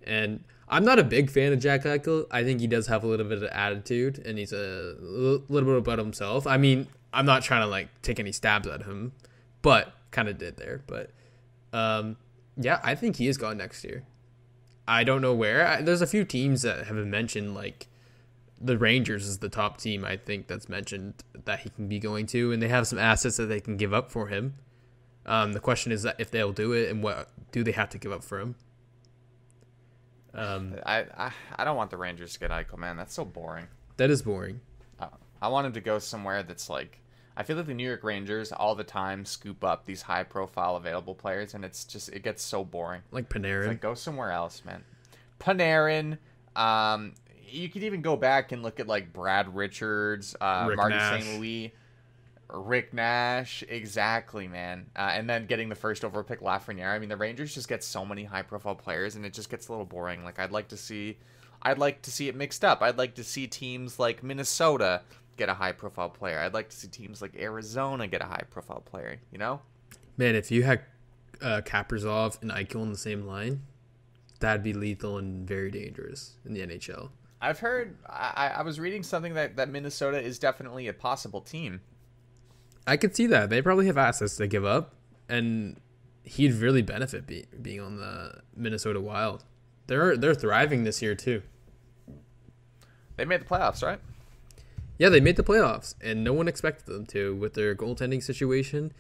And 0.05 0.43
I'm 0.67 0.83
not 0.83 0.99
a 0.99 1.03
big 1.03 1.29
fan 1.29 1.53
of 1.53 1.59
Jack 1.59 1.83
Eichel. 1.83 2.25
I 2.31 2.43
think 2.43 2.59
he 2.59 2.67
does 2.67 2.87
have 2.87 3.03
a 3.03 3.07
little 3.07 3.27
bit 3.27 3.37
of 3.37 3.43
attitude, 3.45 4.21
and 4.25 4.37
he's 4.37 4.53
a 4.53 4.95
little 4.99 5.69
bit 5.69 5.77
about 5.77 5.99
himself. 5.99 6.45
I 6.45 6.57
mean, 6.57 6.87
I'm 7.13 7.25
not 7.25 7.43
trying 7.43 7.61
to 7.61 7.67
like 7.67 7.89
take 8.01 8.19
any 8.19 8.31
stabs 8.31 8.67
at 8.67 8.83
him, 8.83 9.13
but 9.61 9.93
kind 10.11 10.27
of 10.27 10.37
did 10.37 10.57
there. 10.57 10.81
But 10.87 11.11
um, 11.71 12.17
yeah, 12.57 12.79
I 12.83 12.95
think 12.95 13.17
he 13.17 13.27
is 13.27 13.37
gone 13.37 13.57
next 13.57 13.83
year. 13.83 14.03
I 14.87 15.03
don't 15.03 15.21
know 15.21 15.33
where. 15.33 15.65
I, 15.65 15.81
there's 15.81 16.01
a 16.01 16.07
few 16.07 16.25
teams 16.25 16.61
that 16.63 16.87
have 16.87 16.95
been 16.95 17.09
mentioned, 17.09 17.55
like 17.55 17.87
the 18.63 18.77
Rangers 18.77 19.27
is 19.27 19.39
the 19.39 19.49
top 19.49 19.77
team 19.77 20.05
I 20.05 20.17
think 20.17 20.47
that's 20.47 20.69
mentioned 20.69 21.15
that 21.45 21.59
he 21.59 21.69
can 21.69 21.87
be 21.87 21.99
going 21.99 22.25
to, 22.27 22.51
and 22.51 22.61
they 22.63 22.69
have 22.69 22.87
some 22.87 22.97
assets 22.97 23.37
that 23.37 23.47
they 23.47 23.59
can 23.59 23.77
give 23.77 23.93
up 23.93 24.09
for 24.09 24.27
him. 24.27 24.55
Um, 25.25 25.53
the 25.53 25.59
question 25.59 25.91
is 25.91 26.03
that 26.03 26.15
if 26.19 26.31
they'll 26.31 26.51
do 26.53 26.71
it, 26.73 26.89
and 26.89 27.03
what 27.03 27.29
do 27.51 27.63
they 27.63 27.71
have 27.73 27.89
to 27.89 27.97
give 27.97 28.11
up 28.11 28.23
for 28.23 28.39
him? 28.39 28.55
Um, 30.33 30.75
I, 30.85 31.05
I 31.15 31.31
I 31.57 31.63
don't 31.63 31.77
want 31.77 31.91
the 31.91 31.97
Rangers 31.97 32.33
to 32.33 32.39
get 32.39 32.49
Eichel, 32.51 32.77
man. 32.77 32.97
That's 32.97 33.13
so 33.13 33.23
boring. 33.23 33.67
that 33.97 34.09
is 34.09 34.21
boring. 34.21 34.61
I, 34.99 35.07
I 35.41 35.47
want 35.49 35.67
him 35.67 35.73
to 35.73 35.81
go 35.81 35.99
somewhere 35.99 36.43
that's 36.43 36.69
like. 36.69 36.99
I 37.35 37.41
feel 37.43 37.57
like 37.57 37.65
the 37.65 37.73
New 37.73 37.87
York 37.87 38.03
Rangers 38.03 38.51
all 38.51 38.75
the 38.75 38.83
time 38.83 39.25
scoop 39.25 39.63
up 39.63 39.85
these 39.85 40.03
high 40.03 40.23
profile 40.23 40.75
available 40.75 41.15
players, 41.15 41.53
and 41.53 41.63
it's 41.65 41.83
just 41.83 42.09
it 42.09 42.23
gets 42.23 42.43
so 42.43 42.63
boring. 42.63 43.01
Like 43.11 43.25
It's 43.25 43.33
Panarin. 43.33 43.67
like 43.67 43.81
go 43.81 43.93
somewhere 43.93 44.31
else, 44.31 44.63
man. 44.65 44.83
Panarin. 45.39 46.17
Um, 46.55 47.13
you 47.53 47.69
could 47.69 47.83
even 47.83 48.01
go 48.01 48.15
back 48.15 48.51
and 48.51 48.63
look 48.63 48.79
at 48.79 48.87
like 48.87 49.13
Brad 49.13 49.55
Richards, 49.55 50.35
uh, 50.41 50.65
Rick 50.67 50.77
Martin. 50.77 51.21
St. 51.21 51.39
Louis, 51.39 51.73
Rick 52.49 52.93
Nash. 52.93 53.63
Exactly, 53.67 54.47
man. 54.47 54.87
Uh, 54.95 55.11
and 55.13 55.29
then 55.29 55.45
getting 55.45 55.69
the 55.69 55.75
first 55.75 56.03
overall 56.03 56.23
pick, 56.23 56.41
Lafreniere. 56.41 56.91
I 56.91 56.99
mean, 56.99 57.09
the 57.09 57.17
Rangers 57.17 57.53
just 57.53 57.67
get 57.67 57.83
so 57.83 58.05
many 58.05 58.23
high 58.23 58.41
profile 58.41 58.75
players, 58.75 59.15
and 59.15 59.25
it 59.25 59.33
just 59.33 59.49
gets 59.49 59.67
a 59.67 59.71
little 59.71 59.85
boring. 59.85 60.23
Like 60.23 60.39
I'd 60.39 60.51
like 60.51 60.67
to 60.69 60.77
see, 60.77 61.17
I'd 61.61 61.77
like 61.77 62.01
to 62.03 62.11
see 62.11 62.27
it 62.27 62.35
mixed 62.35 62.65
up. 62.65 62.81
I'd 62.81 62.97
like 62.97 63.15
to 63.15 63.23
see 63.23 63.47
teams 63.47 63.99
like 63.99 64.23
Minnesota 64.23 65.01
get 65.37 65.49
a 65.49 65.53
high 65.53 65.71
profile 65.71 66.09
player. 66.09 66.39
I'd 66.39 66.53
like 66.53 66.69
to 66.69 66.75
see 66.75 66.87
teams 66.87 67.21
like 67.21 67.35
Arizona 67.35 68.07
get 68.07 68.21
a 68.21 68.25
high 68.25 68.43
profile 68.49 68.81
player. 68.81 69.19
You 69.31 69.37
know. 69.37 69.61
Man, 70.17 70.35
if 70.35 70.51
you 70.51 70.63
had 70.63 70.81
uh, 71.41 71.61
Kaprizov 71.65 72.41
and 72.41 72.51
Eichel 72.51 72.83
in 72.83 72.91
the 72.91 72.97
same 72.97 73.25
line, 73.25 73.63
that'd 74.39 74.61
be 74.61 74.73
lethal 74.73 75.17
and 75.17 75.47
very 75.47 75.71
dangerous 75.71 76.35
in 76.45 76.53
the 76.53 76.61
NHL. 76.61 77.09
I've 77.43 77.59
heard. 77.59 77.97
I, 78.09 78.53
I 78.55 78.61
was 78.61 78.79
reading 78.79 79.03
something 79.03 79.33
that, 79.33 79.57
that 79.57 79.67
Minnesota 79.67 80.17
is 80.21 80.39
definitely 80.39 80.87
a 80.87 80.93
possible 80.93 81.41
team. 81.41 81.81
I 82.87 82.95
could 82.95 83.17
see 83.17 83.27
that. 83.27 83.49
They 83.49 83.61
probably 83.61 83.85
have 83.87 83.97
assets 83.97 84.37
to 84.37 84.47
give 84.47 84.63
up, 84.63 84.93
and 85.27 85.75
he'd 86.23 86.53
really 86.53 86.81
benefit 86.81 87.27
be, 87.27 87.45
being 87.61 87.81
on 87.81 87.97
the 87.97 88.39
Minnesota 88.55 89.01
Wild. 89.01 89.43
They're 89.87 90.15
they're 90.15 90.33
thriving 90.33 90.85
this 90.85 91.01
year 91.01 91.15
too. 91.15 91.41
They 93.17 93.25
made 93.25 93.41
the 93.41 93.45
playoffs, 93.45 93.83
right? 93.83 93.99
Yeah, 94.97 95.09
they 95.09 95.19
made 95.19 95.35
the 95.35 95.43
playoffs, 95.43 95.95
and 96.01 96.23
no 96.23 96.31
one 96.31 96.47
expected 96.47 96.85
them 96.85 97.05
to 97.07 97.35
with 97.35 97.55
their 97.55 97.75
goaltending 97.75 98.23
situation. 98.23 98.93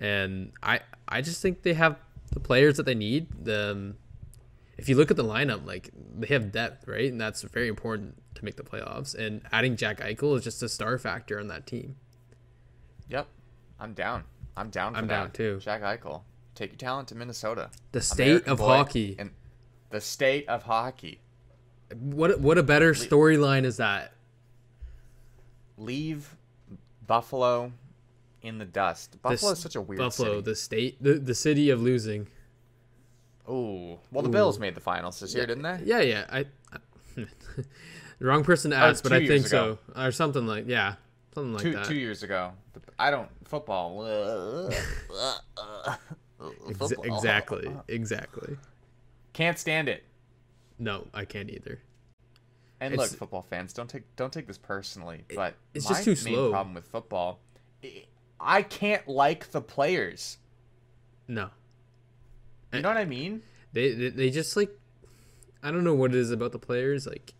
And 0.00 0.50
I 0.64 0.80
I 1.06 1.20
just 1.20 1.40
think 1.40 1.62
they 1.62 1.74
have 1.74 1.96
the 2.32 2.40
players 2.40 2.76
that 2.76 2.86
they 2.86 2.96
need. 2.96 3.28
The 3.44 3.94
if 4.76 4.88
you 4.88 4.96
look 4.96 5.10
at 5.10 5.16
the 5.16 5.24
lineup, 5.24 5.66
like 5.66 5.90
they 6.18 6.26
have 6.28 6.52
depth, 6.52 6.86
right, 6.88 7.10
and 7.10 7.20
that's 7.20 7.42
very 7.42 7.68
important 7.68 8.16
to 8.34 8.44
make 8.44 8.56
the 8.56 8.62
playoffs. 8.62 9.14
And 9.14 9.42
adding 9.52 9.76
Jack 9.76 10.00
Eichel 10.00 10.36
is 10.36 10.44
just 10.44 10.62
a 10.62 10.68
star 10.68 10.98
factor 10.98 11.38
on 11.38 11.48
that 11.48 11.66
team. 11.66 11.96
Yep. 13.08 13.26
I'm 13.78 13.92
down. 13.92 14.24
I'm 14.56 14.70
down 14.70 14.92
for 14.92 14.98
I'm 14.98 15.06
that. 15.08 15.14
down, 15.14 15.30
too. 15.32 15.58
Jack 15.60 15.82
Eichel, 15.82 16.22
take 16.54 16.70
your 16.72 16.78
talent 16.78 17.08
to 17.08 17.14
Minnesota. 17.14 17.70
The 17.92 18.00
state 18.00 18.26
American 18.26 18.52
of 18.52 18.58
hockey. 18.60 19.16
And 19.18 19.30
the 19.90 20.00
state 20.00 20.48
of 20.48 20.62
hockey. 20.62 21.20
What 21.98 22.40
what 22.40 22.58
a 22.58 22.62
better 22.62 22.94
storyline 22.94 23.64
is 23.64 23.76
that? 23.76 24.12
Leave 25.76 26.36
Buffalo 27.06 27.72
in 28.42 28.58
the 28.58 28.64
dust. 28.64 29.20
Buffalo 29.22 29.50
This- 29.50 29.58
is 29.58 29.62
such 29.62 29.76
a 29.76 29.80
weird 29.80 29.98
Buffalo, 29.98 30.30
city. 30.36 30.42
the 30.42 30.54
state, 30.56 31.02
the, 31.02 31.14
the 31.14 31.34
city 31.34 31.70
of 31.70 31.82
losing. 31.82 32.26
Ooh. 33.48 33.98
Well, 34.10 34.22
the 34.22 34.28
Ooh. 34.28 34.32
Bills 34.32 34.58
made 34.58 34.74
the 34.74 34.80
finals 34.80 35.20
this 35.20 35.34
year, 35.34 35.42
yeah, 35.42 35.46
didn't 35.46 35.62
they? 35.62 35.80
Yeah, 35.84 36.00
yeah. 36.00 36.24
I, 36.30 36.38
I 36.72 36.78
the 37.16 37.26
wrong 38.20 38.42
person 38.44 38.70
to 38.70 38.76
Oh, 38.82 38.88
ask, 38.88 39.02
but 39.02 39.12
I 39.12 39.26
think 39.26 39.46
ago. 39.46 39.78
so, 39.94 40.00
or 40.02 40.10
something 40.12 40.46
like 40.46 40.64
yeah, 40.66 40.94
something 41.34 41.52
like 41.52 41.62
two 41.62 41.72
that. 41.72 41.84
two 41.86 41.94
years 41.96 42.22
ago. 42.22 42.52
I 42.98 43.10
don't 43.10 43.28
football. 43.44 44.70
Football. 46.78 47.04
exactly, 47.04 47.70
exactly. 47.88 48.56
Can't 49.32 49.58
stand 49.58 49.88
it. 49.88 50.04
No, 50.78 51.06
I 51.14 51.24
can't 51.24 51.50
either. 51.50 51.80
And 52.80 52.92
It's- 52.92 53.10
look, 53.10 53.18
football 53.18 53.42
fans, 53.42 53.72
don't 53.72 53.88
take 53.88 54.02
don't 54.16 54.32
take 54.32 54.46
this 54.46 54.58
personally, 54.58 55.24
but 55.34 55.54
it's 55.72 55.88
my 55.88 56.02
just 56.02 56.04
too 56.04 56.24
main 56.30 56.34
slow. 56.34 56.50
problem 56.50 56.74
with 56.74 56.86
football, 56.86 57.40
I- 57.82 58.04
I 58.40 58.62
can't 58.62 59.06
like 59.08 59.52
the 59.52 59.60
players. 59.62 60.38
No, 61.28 61.50
You 62.76 62.82
know 62.82 62.88
what 62.88 62.98
I 62.98 63.04
mean? 63.04 63.42
they 63.74 63.92
they, 63.92 64.08
they 64.08 64.30
just 64.30 64.56
like 64.56 64.70
I 65.62 65.70
don't 65.70 65.84
know 65.84 65.94
what 65.94 66.12
it 66.12 66.16
is 66.16 66.30
about 66.30 66.52
the 66.52 66.58
players. 66.58 67.06
Like 67.06 67.34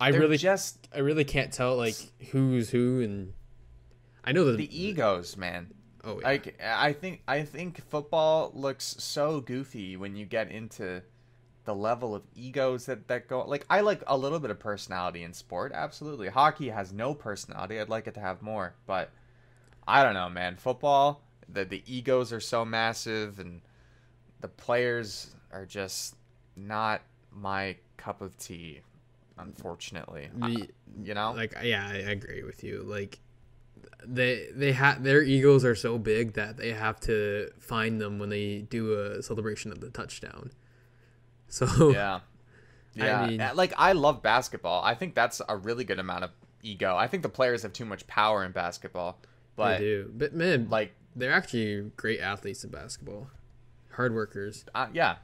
I 0.00 0.12
They're 0.12 0.20
really 0.20 0.36
just 0.36 0.88
I 0.94 0.98
really 0.98 1.24
can't 1.24 1.52
tell 1.52 1.76
like 1.76 1.96
who's 2.30 2.70
who 2.70 3.00
and 3.00 3.32
I 4.24 4.32
know 4.32 4.44
that 4.44 4.56
the 4.56 4.84
egos, 4.84 5.36
man. 5.36 5.72
oh 6.04 6.20
yeah. 6.20 6.26
Like 6.26 6.60
I 6.62 6.92
think 6.92 7.22
I 7.26 7.42
think 7.42 7.82
football 7.88 8.52
looks 8.54 8.96
so 8.98 9.40
goofy 9.40 9.96
when 9.96 10.14
you 10.14 10.26
get 10.26 10.50
into 10.50 11.02
the 11.64 11.74
level 11.74 12.14
of 12.14 12.22
egos 12.34 12.86
that 12.86 13.08
that 13.08 13.28
go. 13.28 13.44
Like 13.46 13.64
I 13.70 13.80
like 13.80 14.02
a 14.06 14.16
little 14.16 14.40
bit 14.40 14.50
of 14.50 14.58
personality 14.58 15.22
in 15.22 15.32
sport, 15.32 15.72
absolutely. 15.74 16.28
Hockey 16.28 16.68
has 16.68 16.92
no 16.92 17.14
personality. 17.14 17.80
I'd 17.80 17.88
like 17.88 18.06
it 18.06 18.14
to 18.14 18.20
have 18.20 18.42
more, 18.42 18.74
but 18.86 19.10
I 19.86 20.02
don't 20.02 20.14
know, 20.14 20.28
man. 20.28 20.56
Football, 20.56 21.22
the 21.48 21.64
the 21.64 21.82
egos 21.86 22.32
are 22.32 22.40
so 22.40 22.64
massive, 22.64 23.38
and 23.38 23.62
the 24.44 24.48
players 24.48 25.34
are 25.52 25.64
just 25.64 26.16
not 26.54 27.00
my 27.32 27.74
cup 27.96 28.20
of 28.20 28.36
tea. 28.36 28.80
Unfortunately, 29.38 30.28
I- 30.42 30.68
you 31.02 31.14
know, 31.14 31.32
like 31.32 31.54
yeah, 31.62 31.88
I 31.88 31.94
agree 32.12 32.42
with 32.42 32.62
you. 32.62 32.82
Like 32.82 33.20
they 34.04 34.48
they 34.54 34.72
have 34.72 35.02
their 35.02 35.22
egos 35.22 35.64
are 35.64 35.74
so 35.74 35.96
big 35.96 36.34
that 36.34 36.58
they 36.58 36.72
have 36.72 37.00
to 37.00 37.50
find 37.58 37.98
them 38.02 38.18
when 38.18 38.28
they 38.28 38.66
do 38.68 38.92
a 39.00 39.22
celebration 39.22 39.72
of 39.72 39.80
the 39.80 39.88
touchdown. 39.90 40.50
So 41.48 41.90
yeah, 41.90 42.20
I 43.00 43.06
yeah. 43.06 43.26
mean- 43.26 43.40
Uh, 43.40 43.52
like 43.54 43.72
I 43.78 43.92
love 43.92 44.22
basketball. 44.22 44.82
I 44.84 44.94
think 44.94 45.14
that's 45.14 45.40
a 45.48 45.56
really 45.56 45.84
good 45.84 46.00
amount 46.00 46.24
of 46.24 46.30
ego. 46.62 46.96
I 46.96 47.06
think 47.06 47.22
the 47.22 47.28
players 47.28 47.62
have 47.62 47.72
too 47.72 47.84
much 47.84 48.06
power 48.08 48.44
in 48.44 48.50
basketball, 48.52 49.18
they 49.22 49.62
but 49.62 49.78
do. 49.78 50.10
But 50.12 50.34
man, 50.34 50.68
like 50.68 50.92
they're 51.14 51.32
actually 51.32 51.92
great 51.96 52.18
athletes 52.20 52.64
in 52.64 52.70
basketball. 52.70 53.28
Hard 53.96 54.14
workers. 54.14 54.64
Uh, 54.74 54.88
yeah, 54.92 55.16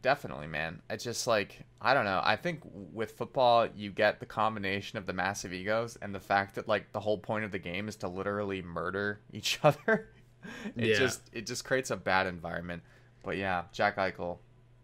definitely, 0.00 0.46
man. 0.46 0.82
It's 0.90 1.04
just 1.04 1.26
like 1.26 1.64
I 1.80 1.94
don't 1.94 2.04
know. 2.04 2.20
I 2.22 2.36
think 2.36 2.60
with 2.64 3.12
football, 3.12 3.66
you 3.74 3.90
get 3.90 4.20
the 4.20 4.26
combination 4.26 4.98
of 4.98 5.06
the 5.06 5.12
massive 5.12 5.52
egos 5.52 5.96
and 6.00 6.14
the 6.14 6.20
fact 6.20 6.54
that 6.54 6.68
like 6.68 6.92
the 6.92 7.00
whole 7.00 7.18
point 7.18 7.44
of 7.44 7.50
the 7.52 7.58
game 7.58 7.88
is 7.88 7.96
to 7.96 8.08
literally 8.08 8.62
murder 8.62 9.20
each 9.32 9.58
other. 9.62 10.08
it 10.76 10.86
Yeah. 10.86 10.98
just 10.98 11.22
it 11.32 11.46
just 11.46 11.64
creates 11.64 11.90
a 11.90 11.96
bad 11.96 12.26
environment. 12.26 12.82
But 13.24 13.36
yeah, 13.36 13.64
Jack 13.72 13.96
Eichel, 13.96 14.38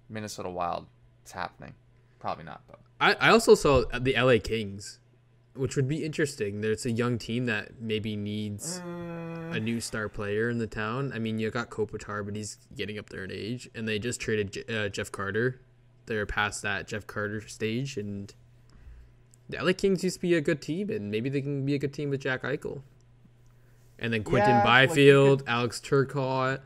Minnesota 0.09 0.50
Wild, 0.50 0.87
it's 1.23 1.33
happening. 1.33 1.75
Probably 2.18 2.45
not 2.45 2.62
though. 2.68 2.78
I, 3.00 3.14
I 3.14 3.28
also 3.30 3.54
saw 3.54 3.85
the 4.00 4.14
LA 4.16 4.38
Kings, 4.42 4.99
which 5.59 5.77
would 5.77 5.88
be 5.88 6.05
interesting. 6.05 6.61
There's 6.61 6.87
a 6.87 6.91
young 6.91 7.19
team 7.19 7.47
that 7.47 7.81
maybe 7.81 8.17
needs 8.17 8.81
a 9.50 9.59
new 9.59 9.81
star 9.81 10.09
player 10.09 10.49
in 10.50 10.59
the 10.59 10.67
town. 10.67 11.12
I 11.15 11.19
mean, 11.19 11.38
you 11.38 11.50
got 11.50 11.71
Kopitar, 11.71 12.25
but 12.25 12.37
he's 12.37 12.59
getting 12.77 12.99
up 12.99 13.11
there 13.11 13.25
in 13.25 13.33
age, 13.33 13.69
and 13.75 13.88
they 13.88 13.99
just 13.99 14.21
traded 14.21 14.53
J- 14.53 14.85
uh, 14.85 14.88
Jeff 14.88 15.11
Carter. 15.11 15.61
They're 16.07 16.27
past 16.27 16.62
that 16.62 16.87
Jeff 16.87 17.07
Carter 17.07 17.47
stage, 17.47 17.97
and 17.97 18.33
the 19.49 19.62
LA 19.62 19.73
Kings 19.73 20.05
used 20.05 20.17
to 20.17 20.23
be 20.23 20.35
a 20.35 20.41
good 20.41 20.61
team, 20.62 20.91
and 20.91 21.11
maybe 21.11 21.29
they 21.29 21.41
can 21.41 21.65
be 21.65 21.75
a 21.75 21.79
good 21.79 21.93
team 21.93 22.11
with 22.11 22.21
Jack 22.21 22.43
Eichel. 22.43 22.83
And 23.99 24.12
then 24.12 24.23
Quentin 24.23 24.50
Yeah, 24.50 24.65
like, 24.65 24.91
you 24.91 24.95
Byfield, 24.95 25.43
Alex 25.47 25.81
Turcotte, 25.81 26.61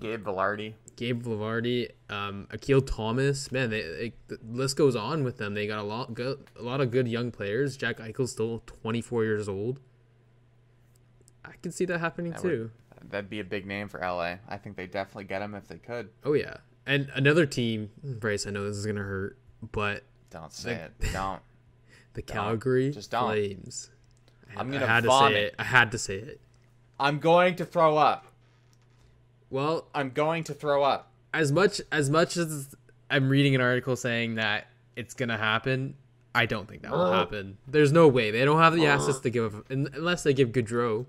Gabe 0.00 0.24
Vilardi. 0.24 0.74
Gabe 1.00 1.22
Vilardi, 1.22 1.88
um, 2.10 2.46
Akil 2.50 2.82
Thomas. 2.82 3.50
Man, 3.50 3.70
they, 3.70 3.80
they, 3.80 4.12
the 4.28 4.38
list 4.46 4.76
goes 4.76 4.94
on 4.94 5.24
with 5.24 5.38
them. 5.38 5.54
They 5.54 5.66
got 5.66 5.78
a 5.78 5.82
lot, 5.82 6.12
good, 6.12 6.44
a 6.58 6.62
lot 6.62 6.82
of 6.82 6.90
good 6.90 7.08
young 7.08 7.30
players. 7.30 7.74
Jack 7.78 7.96
Eichel's 7.96 8.32
still 8.32 8.62
24 8.66 9.24
years 9.24 9.48
old. 9.48 9.80
I 11.42 11.52
can 11.62 11.72
see 11.72 11.86
that 11.86 12.00
happening 12.00 12.32
That 12.32 12.42
would- 12.42 12.50
too. 12.50 12.70
That'd 13.08 13.30
be 13.30 13.40
a 13.40 13.44
big 13.44 13.64
name 13.64 13.88
for 13.88 13.98
LA. 14.00 14.34
I 14.46 14.58
think 14.58 14.76
they 14.76 14.86
definitely 14.86 15.24
get 15.24 15.40
him 15.40 15.54
if 15.54 15.66
they 15.68 15.78
could. 15.78 16.10
Oh 16.22 16.34
yeah, 16.34 16.58
and 16.86 17.10
another 17.14 17.46
team, 17.46 17.88
Bryce. 18.04 18.46
I 18.46 18.50
know 18.50 18.68
this 18.68 18.76
is 18.76 18.84
gonna 18.84 19.00
hurt, 19.00 19.38
but 19.72 20.02
Don't 20.28 20.52
say 20.52 20.72
Like- 20.72 20.80
it. 21.08 21.12
Don't. 21.14 21.40
the 22.12 22.20
Calgary 22.20 22.90
Just 22.90 23.10
don't. 23.10 23.24
Flames. 23.30 23.88
I- 24.54 24.60
I'm 24.60 24.70
gonna 24.70 24.86
had 24.86 25.04
to 25.04 25.10
say 25.18 25.44
it. 25.44 25.54
I 25.58 25.64
had 25.64 25.90
to 25.92 25.98
say 25.98 26.16
it. 26.16 26.42
I'm 27.00 27.20
going 27.20 27.56
to 27.56 27.64
throw 27.64 27.96
up. 27.96 28.26
Well, 29.50 29.88
I'm 29.94 30.10
going 30.10 30.44
to 30.44 30.54
throw 30.54 30.82
up. 30.82 31.10
as 31.32 31.52
much 31.52 31.80
as 31.92 32.10
much 32.10 32.36
as 32.36 32.74
I'm 33.10 33.28
reading 33.28 33.54
an 33.54 33.60
article 33.60 33.96
saying 33.96 34.36
that 34.36 34.66
it's 34.96 35.14
gonna 35.14 35.38
happen, 35.38 35.94
I 36.34 36.46
don't 36.46 36.68
think 36.68 36.82
that 36.82 36.92
will 36.92 37.00
uh-huh. 37.02 37.18
happen. 37.18 37.58
There's 37.66 37.92
no 37.92 38.08
way 38.08 38.30
they 38.30 38.44
don't 38.44 38.60
have 38.60 38.74
the 38.74 38.86
uh-huh. 38.86 39.02
assets 39.02 39.20
to 39.20 39.30
give 39.30 39.54
up 39.54 39.70
unless 39.70 40.22
they 40.22 40.34
give 40.34 40.50
Gaudreau. 40.50 41.06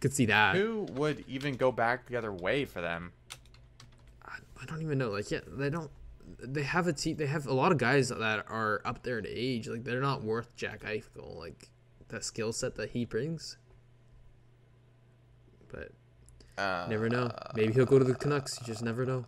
Could 0.00 0.12
see 0.12 0.26
that. 0.26 0.56
Who 0.56 0.82
would 0.92 1.24
even 1.28 1.54
go 1.54 1.72
back 1.72 2.06
the 2.06 2.16
other 2.16 2.32
way 2.32 2.64
for 2.64 2.80
them? 2.80 3.12
I 4.64 4.66
don't 4.66 4.82
even 4.82 4.98
know. 4.98 5.10
Like, 5.10 5.30
yeah, 5.30 5.40
they 5.46 5.68
don't. 5.68 5.90
They 6.38 6.62
have 6.62 6.86
a 6.86 6.92
team. 6.92 7.16
They 7.16 7.26
have 7.26 7.46
a 7.46 7.52
lot 7.52 7.70
of 7.70 7.78
guys 7.78 8.08
that 8.08 8.44
are 8.48 8.80
up 8.84 9.02
there 9.02 9.18
in 9.18 9.26
age. 9.28 9.68
Like, 9.68 9.84
they're 9.84 10.00
not 10.00 10.22
worth 10.22 10.56
Jack 10.56 10.84
Eichel. 10.84 11.36
Like, 11.36 11.68
the 12.08 12.22
skill 12.22 12.52
set 12.52 12.76
that 12.76 12.90
he 12.90 13.04
brings. 13.04 13.58
But 15.70 15.92
Uh, 16.56 16.86
never 16.88 17.08
know. 17.08 17.30
Maybe 17.54 17.72
he'll 17.72 17.84
go 17.86 17.98
to 17.98 18.04
the 18.04 18.14
Canucks. 18.14 18.58
You 18.60 18.66
just 18.66 18.82
never 18.82 19.04
know. 19.04 19.26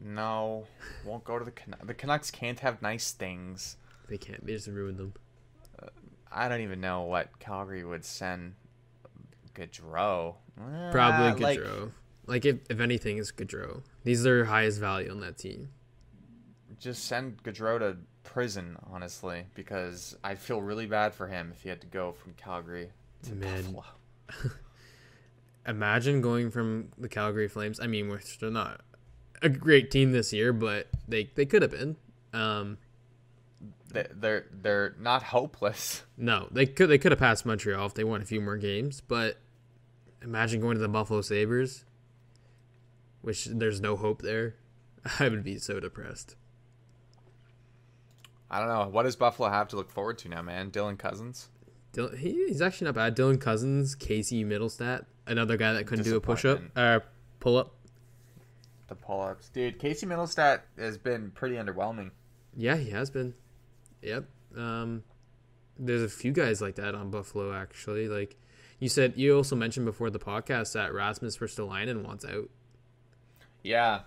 No, 0.00 0.66
won't 1.04 1.24
go 1.24 1.38
to 1.38 1.44
the 1.44 1.50
Canucks. 1.50 1.84
The 1.86 1.94
Canucks 1.94 2.30
can't 2.30 2.60
have 2.60 2.80
nice 2.82 3.12
things. 3.12 3.76
They 4.08 4.16
can't. 4.18 4.44
They 4.46 4.52
just 4.54 4.66
ruin 4.68 4.96
them. 4.96 5.12
I 6.32 6.48
don't 6.48 6.60
even 6.60 6.80
know 6.80 7.02
what 7.02 7.38
Calgary 7.40 7.84
would 7.84 8.04
send 8.04 8.54
Gaudreau. 9.54 10.36
Probably 10.92 11.28
Ah, 11.28 11.36
like, 11.38 11.58
Gaudreau. 11.58 11.90
Like, 12.26 12.44
if, 12.44 12.58
if 12.70 12.80
anything, 12.80 13.18
it's 13.18 13.32
Gaudreau. 13.32 13.82
These 14.04 14.24
are 14.26 14.44
highest 14.44 14.78
value 14.78 15.10
on 15.10 15.20
that 15.20 15.36
team. 15.38 15.70
just 16.78 17.04
send 17.06 17.42
Gaudreau 17.42 17.78
to 17.80 17.96
prison, 18.22 18.76
honestly, 18.90 19.44
because 19.54 20.16
I 20.22 20.34
feel 20.36 20.60
really 20.62 20.86
bad 20.86 21.12
for 21.14 21.26
him 21.26 21.50
if 21.54 21.62
he 21.62 21.68
had 21.68 21.80
to 21.80 21.86
go 21.88 22.12
from 22.12 22.34
Calgary 22.34 22.90
to 23.24 23.32
Man. 23.34 23.62
Buffalo. 23.64 23.84
Imagine 25.70 26.20
going 26.20 26.50
from 26.50 26.88
the 26.98 27.08
Calgary 27.08 27.48
Flames. 27.48 27.78
I 27.80 27.86
mean, 27.86 28.08
we're 28.08 28.20
still 28.20 28.50
not 28.50 28.80
a 29.40 29.48
great 29.48 29.90
team 29.90 30.12
this 30.12 30.32
year, 30.32 30.52
but 30.52 30.88
they, 31.08 31.30
they 31.34 31.46
could 31.46 31.62
have 31.62 31.70
been. 31.70 31.96
Um, 32.32 32.78
They- 33.92 34.06
They're 34.12 34.46
they're 34.52 34.94
not 34.98 35.22
hopeless. 35.24 36.02
No, 36.16 36.48
they 36.50 36.66
could 36.66 36.88
they 36.90 36.98
could 36.98 37.12
have 37.12 37.18
passed 37.18 37.46
Montreal 37.46 37.86
if 37.86 37.94
they 37.94 38.04
won 38.04 38.20
a 38.20 38.24
few 38.24 38.40
more 38.40 38.56
games, 38.56 39.00
but 39.00 39.38
imagine 40.22 40.60
going 40.60 40.74
to 40.76 40.80
the 40.82 40.88
Buffalo 40.88 41.22
Sabres, 41.22 41.84
which 43.22 43.46
there's 43.46 43.80
no 43.80 43.96
hope 43.96 44.22
there. 44.22 44.56
I 45.18 45.28
would 45.28 45.42
be 45.44 45.58
so 45.58 45.80
depressed. 45.80 46.36
I 48.50 48.58
don't 48.58 48.68
know. 48.68 48.88
What 48.88 49.04
does 49.04 49.16
Buffalo 49.16 49.48
have 49.48 49.68
to 49.68 49.76
look 49.76 49.90
forward 49.90 50.18
to 50.18 50.28
now, 50.28 50.42
man? 50.42 50.70
Dylan 50.70 50.98
Cozens. 50.98 51.48
Dylan, 51.92 52.18
he, 52.18 52.46
he's 52.48 52.60
actually 52.60 52.86
not 52.86 52.94
bad. 52.96 53.16
Dylan 53.16 53.40
Cozens, 53.40 53.94
Casey 53.94 54.44
Mittelstadt, 54.44 55.04
another 55.30 55.56
guy 55.56 55.72
that 55.74 55.86
couldn't 55.86 56.04
do 56.04 56.16
a 56.16 56.20
push 56.20 56.44
up, 56.44 56.60
uh, 56.76 57.00
pull 57.38 57.56
up. 57.56 57.74
The 58.88 58.94
pull-ups, 58.96 59.48
dude. 59.50 59.78
Casey 59.78 60.04
Mittelstadt 60.04 60.62
has 60.76 60.98
been 60.98 61.30
pretty 61.30 61.54
underwhelming. 61.54 62.10
Yeah, 62.56 62.76
he 62.76 62.90
has 62.90 63.08
been. 63.08 63.34
Yep. 64.02 64.24
Um, 64.56 65.04
there's 65.78 66.02
a 66.02 66.08
few 66.08 66.32
guys 66.32 66.60
like 66.60 66.74
that 66.76 66.94
on 66.94 67.10
Buffalo 67.10 67.52
actually. 67.54 68.08
Like 68.08 68.36
you 68.78 68.88
said, 68.88 69.14
you 69.16 69.36
also 69.36 69.56
mentioned 69.56 69.86
before 69.86 70.10
the 70.10 70.18
podcast 70.18 70.72
that 70.72 70.92
Rasmus 70.92 71.38
Ristolainen 71.38 72.04
wants 72.04 72.24
out. 72.24 72.50
Yeah, 73.62 74.00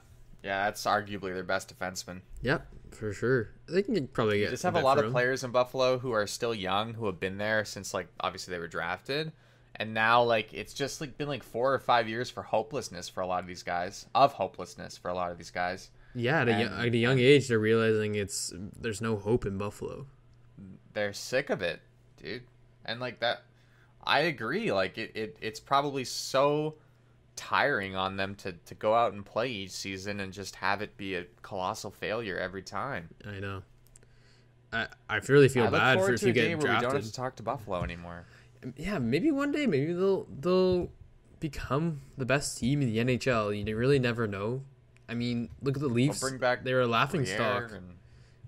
yeah, 0.44 0.66
that's 0.66 0.84
arguably 0.86 1.34
their 1.34 1.44
best 1.44 1.74
defenseman. 1.78 2.22
Yep, 2.42 2.68
for 2.92 3.14
sure. 3.14 3.52
They 3.68 3.84
can 3.84 4.08
probably 4.08 4.40
get. 4.40 4.50
just 4.50 4.64
have 4.64 4.76
a 4.76 4.82
lot 4.82 4.98
of 4.98 5.06
him. 5.06 5.12
players 5.12 5.44
in 5.44 5.52
Buffalo 5.52 5.98
who 5.98 6.12
are 6.12 6.28
still 6.28 6.54
young, 6.54 6.94
who 6.94 7.06
have 7.06 7.20
been 7.20 7.38
there 7.38 7.64
since 7.66 7.94
like 7.94 8.08
obviously 8.20 8.54
they 8.54 8.60
were 8.60 8.68
drafted, 8.68 9.32
and 9.76 9.94
now 9.94 10.24
like 10.24 10.54
it's 10.54 10.74
just 10.74 11.02
like 11.02 11.18
been 11.18 11.28
like 11.28 11.44
four 11.44 11.74
or 11.74 11.80
five 11.80 12.08
years 12.08 12.30
for 12.30 12.44
hopelessness 12.44 13.10
for 13.10 13.22
a 13.22 13.28
lot 13.28 13.42
of 13.42 13.48
these 13.48 13.64
guys, 13.64 14.06
of 14.14 14.34
hopelessness 14.34 14.98
for 14.98 15.10
a 15.10 15.14
lot 15.14 15.32
of 15.32 15.38
these 15.38 15.52
guys. 15.52 15.90
Yeah, 16.16 16.42
at 16.42 16.48
a, 16.48 16.52
yo- 16.52 16.78
at 16.78 16.94
a 16.94 16.98
young 16.98 17.20
age, 17.20 17.48
they're 17.48 17.58
realizing 17.60 18.16
it's 18.16 18.54
there's 18.56 19.02
no 19.02 19.18
hope 19.18 19.46
in 19.46 19.58
Buffalo. 19.58 20.06
They're 20.94 21.14
sick 21.14 21.50
of 21.50 21.62
it, 21.62 21.82
dude, 22.18 22.44
and 22.86 23.00
like 23.00 23.20
that, 23.22 23.44
I 24.04 24.20
agree. 24.22 24.72
Like 24.72 24.98
it, 24.98 25.12
it 25.16 25.38
it's 25.42 25.60
probably 25.60 26.04
so 26.04 26.76
tiring 27.36 27.96
on 27.96 28.16
them 28.16 28.36
to 28.36 28.54
to 28.54 28.76
go 28.76 28.94
out 28.94 29.14
and 29.14 29.26
play 29.26 29.50
each 29.50 29.72
season 29.72 30.20
and 30.20 30.32
just 30.32 30.56
have 30.56 30.84
it 30.84 30.96
be 30.98 31.16
a 31.16 31.26
colossal 31.42 31.90
failure 31.90 32.38
every 32.38 32.62
time. 32.62 33.10
I 33.26 33.40
know. 33.40 33.64
I 34.72 34.88
I 35.10 35.18
really 35.28 35.50
feel 35.50 35.66
I 35.66 35.70
bad 35.70 36.00
for 36.00 36.14
if 36.14 36.22
you 36.22 36.30
a 36.30 36.32
get 36.32 36.60
where 36.60 36.74
we 36.76 36.82
don't 36.82 36.94
have 36.94 37.04
to 37.04 37.14
talk 37.14 37.36
to 37.38 37.44
Buffalo 37.44 37.84
anymore. 37.84 38.26
Yeah, 38.78 39.00
maybe 39.00 39.32
one 39.32 39.52
day, 39.52 39.66
maybe 39.68 39.94
they'll 39.94 40.26
they'll 40.40 40.92
become 41.40 42.02
the 42.18 42.26
best 42.26 42.58
team 42.58 42.82
in 42.82 42.88
the 42.94 42.98
NHL. 43.00 43.52
You 43.68 43.76
really 43.78 44.00
never 44.00 44.28
know. 44.28 44.64
I 45.10 45.14
mean, 45.16 45.50
look 45.62 45.76
at 45.76 45.82
the 45.82 45.90
Leafs. 45.90 46.20
bring 46.22 46.38
back 46.38 46.64
they 46.64 46.74
were 46.74 46.82
a 46.82 46.88
laughing 46.88 47.26
stock, 47.26 47.72
and- 47.72 47.98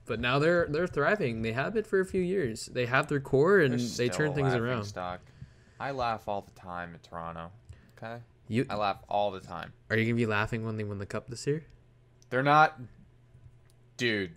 but 0.05 0.19
now 0.19 0.39
they're 0.39 0.67
they're 0.69 0.87
thriving. 0.87 1.41
They 1.41 1.51
have 1.53 1.75
it 1.75 1.85
for 1.87 1.99
a 1.99 2.05
few 2.05 2.21
years. 2.21 2.67
They 2.67 2.85
have 2.85 3.07
their 3.07 3.19
core 3.19 3.59
and 3.59 3.79
they 3.79 4.07
turn 4.09 4.33
things 4.33 4.53
around. 4.53 4.83
Stock. 4.85 5.19
I 5.79 5.91
laugh 5.91 6.27
all 6.27 6.41
the 6.41 6.59
time 6.59 6.91
at 6.93 7.03
Toronto. 7.03 7.51
Okay, 7.97 8.21
You 8.47 8.65
I 8.69 8.75
laugh 8.75 8.99
all 9.09 9.31
the 9.31 9.39
time. 9.41 9.73
are 9.89 9.97
you 9.97 10.05
gonna 10.05 10.15
be 10.15 10.25
laughing 10.27 10.63
when 10.63 10.77
they 10.77 10.83
win 10.83 10.99
the 10.99 11.05
cup 11.05 11.27
this 11.27 11.45
year? 11.47 11.65
They're 12.29 12.43
not, 12.43 12.79
dude. 13.97 14.31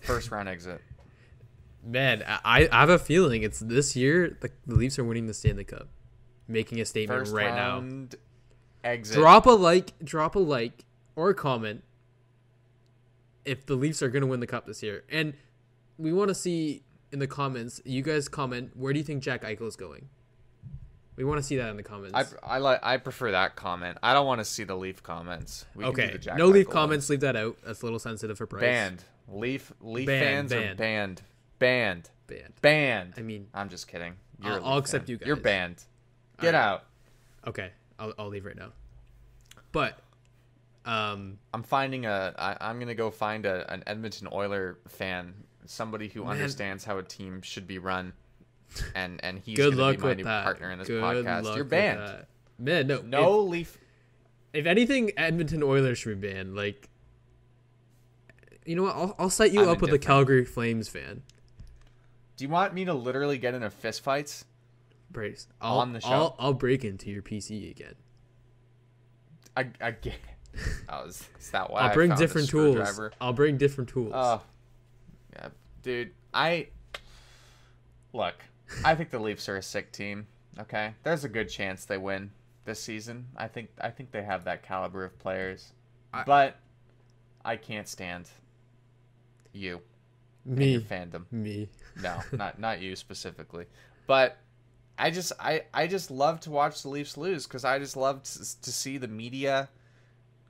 First 0.00 0.30
round 0.30 0.48
exit. 0.48 0.80
Man, 1.86 2.24
I, 2.26 2.68
I 2.72 2.80
have 2.80 2.90
a 2.90 2.98
feeling 2.98 3.42
it's 3.42 3.60
this 3.60 3.94
year 3.94 4.36
the, 4.40 4.50
the 4.66 4.74
Leafs 4.74 4.98
are 4.98 5.04
winning 5.04 5.26
the 5.26 5.34
Stanley 5.34 5.64
Cup, 5.64 5.88
making 6.48 6.80
a 6.80 6.84
statement 6.84 7.20
First 7.20 7.32
right 7.32 7.54
now. 7.54 7.84
exit. 8.82 9.14
Drop 9.14 9.46
a 9.46 9.50
like, 9.50 9.92
drop 10.02 10.34
a 10.34 10.40
like 10.40 10.84
or 11.14 11.30
a 11.30 11.34
comment 11.34 11.84
if 13.44 13.64
the 13.66 13.76
Leafs 13.76 14.02
are 14.02 14.08
going 14.08 14.22
to 14.22 14.26
win 14.26 14.40
the 14.40 14.46
cup 14.48 14.66
this 14.66 14.82
year. 14.82 15.04
And 15.08 15.34
we 15.96 16.12
want 16.12 16.28
to 16.28 16.34
see 16.34 16.82
in 17.12 17.20
the 17.20 17.28
comments, 17.28 17.80
you 17.84 18.02
guys 18.02 18.28
comment, 18.28 18.72
where 18.74 18.92
do 18.92 18.98
you 18.98 19.04
think 19.04 19.22
Jack 19.22 19.42
Eichel 19.42 19.68
is 19.68 19.76
going? 19.76 20.08
We 21.14 21.24
want 21.24 21.38
to 21.38 21.42
see 21.42 21.56
that 21.56 21.70
in 21.70 21.76
the 21.76 21.82
comments. 21.82 22.14
I 22.42 22.56
I 22.56 22.58
like 22.58 22.80
I 22.82 22.98
prefer 22.98 23.30
that 23.30 23.56
comment. 23.56 23.96
I 24.02 24.12
don't 24.12 24.26
want 24.26 24.40
to 24.40 24.44
see 24.44 24.64
the 24.64 24.76
Leaf 24.76 25.02
comments. 25.02 25.64
We 25.74 25.84
okay. 25.86 26.10
the 26.10 26.18
Jack 26.18 26.36
No 26.36 26.48
leaf 26.48 26.66
Eichel 26.66 26.72
comments. 26.72 27.08
Leave 27.08 27.20
that 27.20 27.36
out. 27.36 27.56
That's 27.64 27.80
a 27.80 27.86
little 27.86 27.98
sensitive 27.98 28.36
for 28.36 28.46
price. 28.46 28.60
Banned. 28.60 29.04
Leaf 29.28 29.72
Leaf 29.80 30.06
Banned, 30.06 30.50
fans 30.50 30.52
are 30.52 30.74
banned. 30.74 31.22
Banned. 31.58 32.10
Banned. 32.26 32.54
Banned. 32.60 33.14
I 33.16 33.22
mean, 33.22 33.46
I'm 33.54 33.68
just 33.68 33.86
kidding. 33.88 34.14
You're 34.42 34.54
I'll- 34.54 34.64
I'll 34.64 34.78
accept 34.78 35.08
you 35.08 35.16
guys. 35.16 35.26
You're 35.26 35.36
banned. 35.36 35.82
Get 36.40 36.54
Alright. 36.54 36.68
out. 36.70 36.84
okay. 37.46 37.70
I'll 37.98 38.12
I'll 38.18 38.28
leave 38.28 38.44
right 38.44 38.56
now. 38.56 38.72
But, 39.72 39.98
um, 40.84 41.38
I'm 41.54 41.62
finding 41.62 42.04
a. 42.06 42.34
I, 42.38 42.56
I'm 42.60 42.78
gonna 42.78 42.94
go 42.94 43.10
find 43.10 43.46
a 43.46 43.70
an 43.72 43.82
Edmonton 43.86 44.28
Oiler 44.32 44.78
fan, 44.88 45.34
somebody 45.64 46.08
who 46.08 46.24
Man. 46.24 46.32
understands 46.32 46.84
how 46.84 46.98
a 46.98 47.02
team 47.02 47.40
should 47.42 47.66
be 47.66 47.78
run, 47.78 48.12
and 48.94 49.18
and 49.24 49.38
he's 49.38 49.56
good 49.56 49.72
gonna 49.72 49.82
luck 49.82 49.96
be 49.96 50.02
my 50.02 50.08
with 50.08 50.18
new 50.18 50.24
that. 50.24 50.44
partner 50.44 50.70
in 50.70 50.78
this 50.78 50.88
good 50.88 51.02
podcast. 51.02 51.44
luck 51.44 51.56
You're 51.56 51.64
banned. 51.64 52.26
Man, 52.58 52.86
no. 52.86 53.00
No 53.02 53.40
Leaf. 53.40 53.78
If, 54.52 54.60
if 54.60 54.66
anything, 54.66 55.12
Edmonton 55.16 55.62
Oilers 55.62 55.98
should 55.98 56.20
be 56.20 56.32
banned. 56.32 56.54
Like, 56.54 56.88
you 58.64 58.76
know 58.76 58.82
what? 58.84 58.94
I'll 58.96 59.14
I'll 59.18 59.30
set 59.30 59.52
you 59.52 59.62
I'm 59.62 59.68
up 59.70 59.80
with 59.80 59.92
a. 59.92 59.98
Calgary 59.98 60.44
Flames 60.44 60.88
fan. 60.88 61.22
Do 62.36 62.44
you 62.44 62.50
want 62.50 62.74
me 62.74 62.84
to 62.84 62.94
literally 62.94 63.38
get 63.38 63.54
into 63.54 63.70
fistfights? 63.70 64.44
Brace. 65.10 65.48
I'll, 65.60 65.78
On 65.78 65.92
the 65.92 66.00
show? 66.00 66.08
I'll, 66.08 66.36
I'll 66.38 66.52
break 66.52 66.84
into 66.84 67.10
your 67.10 67.22
PC 67.22 67.70
again. 67.70 67.94
I 69.56 69.68
I 69.80 69.90
get. 69.92 70.14
Oh, 70.88 71.04
is, 71.04 71.28
is 71.38 71.50
that 71.50 71.70
why 71.70 71.80
I'll 71.80 71.90
I 71.90 71.94
bring 71.94 72.14
different 72.14 72.48
tools. 72.48 73.00
I'll 73.20 73.32
bring 73.32 73.56
different 73.58 73.90
tools. 73.90 74.12
Oh, 74.14 74.42
yeah, 75.34 75.48
dude. 75.82 76.12
I 76.32 76.68
look. 78.12 78.34
I 78.84 78.94
think 78.94 79.10
the 79.10 79.18
Leafs 79.18 79.48
are 79.48 79.56
a 79.56 79.62
sick 79.62 79.92
team. 79.92 80.26
Okay, 80.58 80.94
there's 81.02 81.24
a 81.24 81.28
good 81.28 81.48
chance 81.50 81.84
they 81.84 81.98
win 81.98 82.30
this 82.64 82.82
season. 82.82 83.26
I 83.36 83.48
think. 83.48 83.68
I 83.80 83.90
think 83.90 84.10
they 84.12 84.22
have 84.22 84.44
that 84.44 84.62
caliber 84.62 85.04
of 85.04 85.18
players, 85.18 85.72
I- 86.12 86.24
but 86.24 86.56
I 87.44 87.56
can't 87.56 87.86
stand 87.88 88.28
you 89.52 89.80
me, 90.46 90.72
your 90.72 90.80
fandom. 90.82 91.24
me. 91.30 91.68
No, 92.02 92.20
not 92.32 92.58
not 92.58 92.80
you 92.80 92.94
specifically, 92.96 93.66
but 94.06 94.38
I 94.98 95.10
just 95.10 95.32
I 95.40 95.62
I 95.74 95.86
just 95.86 96.10
love 96.10 96.40
to 96.40 96.50
watch 96.50 96.82
the 96.82 96.88
Leafs 96.88 97.16
lose 97.16 97.46
because 97.46 97.64
I 97.64 97.78
just 97.78 97.96
love 97.96 98.22
to, 98.22 98.60
to 98.62 98.72
see 98.72 98.98
the 98.98 99.08
media 99.08 99.68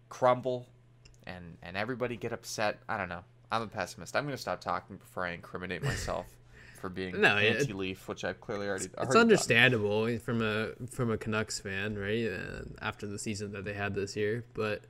crumble 0.09 0.67
and 1.26 1.57
and 1.62 1.76
everybody 1.76 2.17
get 2.17 2.33
upset. 2.33 2.79
I 2.88 2.97
don't 2.97 3.09
know. 3.09 3.25
I'm 3.50 3.62
a 3.62 3.67
pessimist. 3.67 4.17
I'm 4.17 4.25
gonna 4.25 4.37
stop 4.37 4.61
talking 4.61 4.97
before 4.97 5.25
I 5.26 5.31
incriminate 5.33 5.83
myself 5.83 6.26
for 6.81 6.88
being 6.88 7.21
No, 7.21 7.37
anti-Leaf, 7.37 8.09
which 8.09 8.25
I've 8.25 8.41
clearly 8.41 8.67
already. 8.69 8.87
It's 8.87 8.95
already 8.97 9.12
done. 9.12 9.21
understandable 9.23 10.19
from 10.19 10.43
a 10.43 10.71
from 10.91 11.11
a 11.11 11.17
Canucks 11.17 11.61
fan, 11.61 11.97
right? 11.97 12.26
Uh, 12.26 12.62
after 12.83 13.07
the 13.07 13.19
season 13.19 13.53
that 13.53 13.65
they 13.65 13.73
had 13.75 13.95
this 13.95 14.17
year, 14.17 14.45
but 14.55 14.83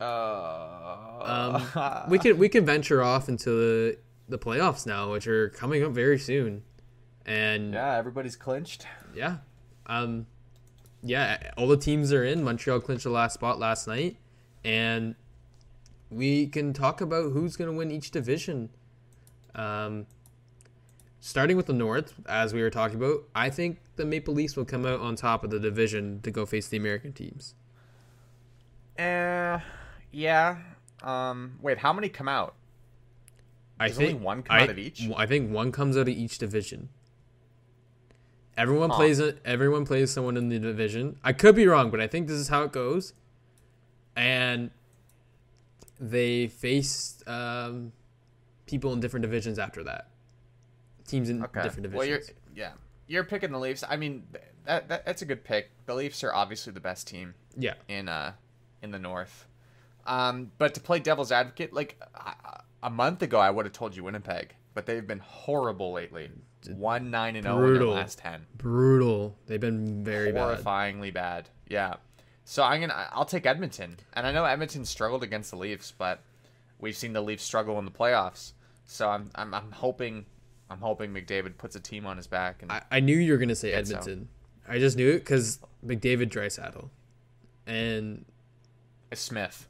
Uh, 0.00 1.62
um, 1.74 2.02
we 2.10 2.18
can 2.18 2.38
we 2.38 2.48
can 2.48 2.64
venture 2.64 3.02
off 3.02 3.28
into 3.28 3.50
the 3.50 3.98
the 4.28 4.38
playoffs 4.38 4.86
now, 4.86 5.12
which 5.12 5.26
are 5.26 5.48
coming 5.50 5.82
up 5.82 5.92
very 5.92 6.18
soon, 6.18 6.62
and 7.26 7.74
yeah, 7.74 7.96
everybody's 7.96 8.36
clinched. 8.36 8.86
yeah, 9.14 9.38
um, 9.86 10.26
yeah, 11.02 11.52
all 11.56 11.68
the 11.68 11.76
teams 11.76 12.12
are 12.12 12.24
in. 12.24 12.42
Montreal 12.44 12.80
clinched 12.80 13.04
the 13.04 13.10
last 13.10 13.34
spot 13.34 13.58
last 13.58 13.86
night, 13.86 14.16
and 14.64 15.14
we 16.10 16.46
can 16.46 16.72
talk 16.72 17.00
about 17.00 17.32
who's 17.32 17.56
going 17.56 17.70
to 17.70 17.76
win 17.76 17.90
each 17.90 18.10
division. 18.10 18.70
Um, 19.54 20.06
starting 21.20 21.56
with 21.56 21.66
the 21.66 21.72
North, 21.72 22.14
as 22.26 22.52
we 22.52 22.62
were 22.62 22.70
talking 22.70 22.96
about, 22.96 23.24
I 23.34 23.50
think 23.50 23.80
the 23.96 24.04
Maple 24.04 24.34
Leafs 24.34 24.56
will 24.56 24.64
come 24.64 24.84
out 24.86 25.00
on 25.00 25.16
top 25.16 25.44
of 25.44 25.50
the 25.50 25.60
division 25.60 26.20
to 26.22 26.30
go 26.30 26.46
face 26.46 26.68
the 26.68 26.76
American 26.76 27.12
teams. 27.12 27.54
Uh, 28.98 29.60
yeah. 30.10 30.58
Um, 31.02 31.58
wait, 31.60 31.78
how 31.78 31.92
many 31.92 32.08
come 32.08 32.28
out? 32.28 32.54
I 33.84 33.88
think 33.90 34.12
only 34.12 34.24
one 34.24 34.42
come 34.42 34.56
I, 34.56 34.62
out 34.62 34.70
of 34.70 34.78
each? 34.78 35.08
I 35.16 35.26
think 35.26 35.50
one 35.50 35.72
comes 35.72 35.96
out 35.96 36.02
of 36.02 36.08
each 36.08 36.38
division. 36.38 36.88
Everyone 38.56 38.90
Huh. 38.90 38.96
plays 38.96 39.18
it. 39.18 39.40
Everyone 39.44 39.86
plays 39.86 40.10
someone 40.10 40.36
in 40.36 40.48
the 40.48 40.58
division. 40.58 41.18
I 41.24 41.32
could 41.32 41.56
be 41.56 41.66
wrong, 41.66 41.90
but 41.90 42.00
I 42.00 42.06
think 42.06 42.28
this 42.28 42.36
is 42.38 42.48
how 42.48 42.62
it 42.64 42.72
goes. 42.72 43.14
And 44.14 44.70
they 45.98 46.48
face 46.48 47.22
um, 47.26 47.92
people 48.66 48.92
in 48.92 49.00
different 49.00 49.22
divisions 49.22 49.58
after 49.58 49.82
that. 49.84 50.08
Teams 51.06 51.28
in 51.30 51.42
Okay. 51.42 51.62
different 51.62 51.84
divisions. 51.84 51.98
Well, 51.98 52.06
you're 52.06 52.20
yeah, 52.54 52.72
you're 53.06 53.24
picking 53.24 53.52
the 53.52 53.58
Leafs. 53.58 53.84
I 53.88 53.96
mean, 53.96 54.26
that, 54.64 54.88
that 54.88 55.06
that's 55.06 55.22
a 55.22 55.24
good 55.24 55.44
pick. 55.44 55.70
The 55.86 55.94
Leafs 55.94 56.22
are 56.22 56.34
obviously 56.34 56.72
the 56.72 56.80
best 56.80 57.06
team 57.06 57.34
yeah, 57.56 57.74
in 57.88 58.08
uh 58.08 58.32
in 58.82 58.90
the 58.90 58.98
North. 58.98 59.46
Um, 60.06 60.50
but 60.58 60.74
to 60.74 60.80
play 60.80 60.98
devil's 60.98 61.30
advocate, 61.32 61.72
like 61.72 61.98
a, 62.14 62.62
a 62.82 62.90
month 62.90 63.22
ago, 63.22 63.38
I 63.38 63.50
would 63.50 63.66
have 63.66 63.72
told 63.72 63.96
you 63.96 64.04
Winnipeg, 64.04 64.54
but 64.74 64.86
they've 64.86 65.06
been 65.06 65.20
horrible 65.20 65.92
lately. 65.92 66.30
One 66.68 67.10
nine 67.10 67.34
and 67.36 67.44
zero 67.44 67.66
in 67.66 67.74
their 67.74 67.86
last 67.86 68.18
ten. 68.18 68.46
brutal. 68.56 69.36
They've 69.46 69.60
been 69.60 70.04
very 70.04 70.30
bad. 70.32 70.58
Horrifyingly 70.58 71.12
bad. 71.12 71.48
Yeah. 71.68 71.94
So 72.44 72.62
I'm 72.62 72.80
gonna 72.80 73.08
I'll 73.12 73.24
take 73.24 73.46
Edmonton, 73.46 73.96
and 74.12 74.26
I 74.26 74.32
know 74.32 74.44
Edmonton 74.44 74.84
struggled 74.84 75.22
against 75.22 75.50
the 75.50 75.56
Leafs, 75.56 75.92
but 75.96 76.20
we've 76.78 76.96
seen 76.96 77.12
the 77.12 77.20
Leafs 77.20 77.42
struggle 77.42 77.78
in 77.78 77.84
the 77.84 77.90
playoffs. 77.90 78.52
So 78.84 79.08
I'm 79.08 79.30
I'm, 79.34 79.52
I'm 79.54 79.72
hoping 79.72 80.26
I'm 80.70 80.78
hoping 80.80 81.12
McDavid 81.12 81.56
puts 81.58 81.74
a 81.76 81.80
team 81.80 82.06
on 82.06 82.16
his 82.16 82.26
back 82.26 82.62
and 82.62 82.70
I, 82.70 82.82
I 82.90 83.00
knew 83.00 83.16
you 83.16 83.32
were 83.32 83.38
gonna 83.38 83.54
say 83.54 83.70
Guess 83.70 83.88
so. 83.88 83.96
Edmonton. 83.96 84.28
I 84.68 84.78
just 84.78 84.96
knew 84.96 85.10
it 85.10 85.18
because 85.18 85.58
McDavid, 85.84 86.28
Draisaitl, 86.30 86.88
and 87.66 88.24
Smith. 89.12 89.66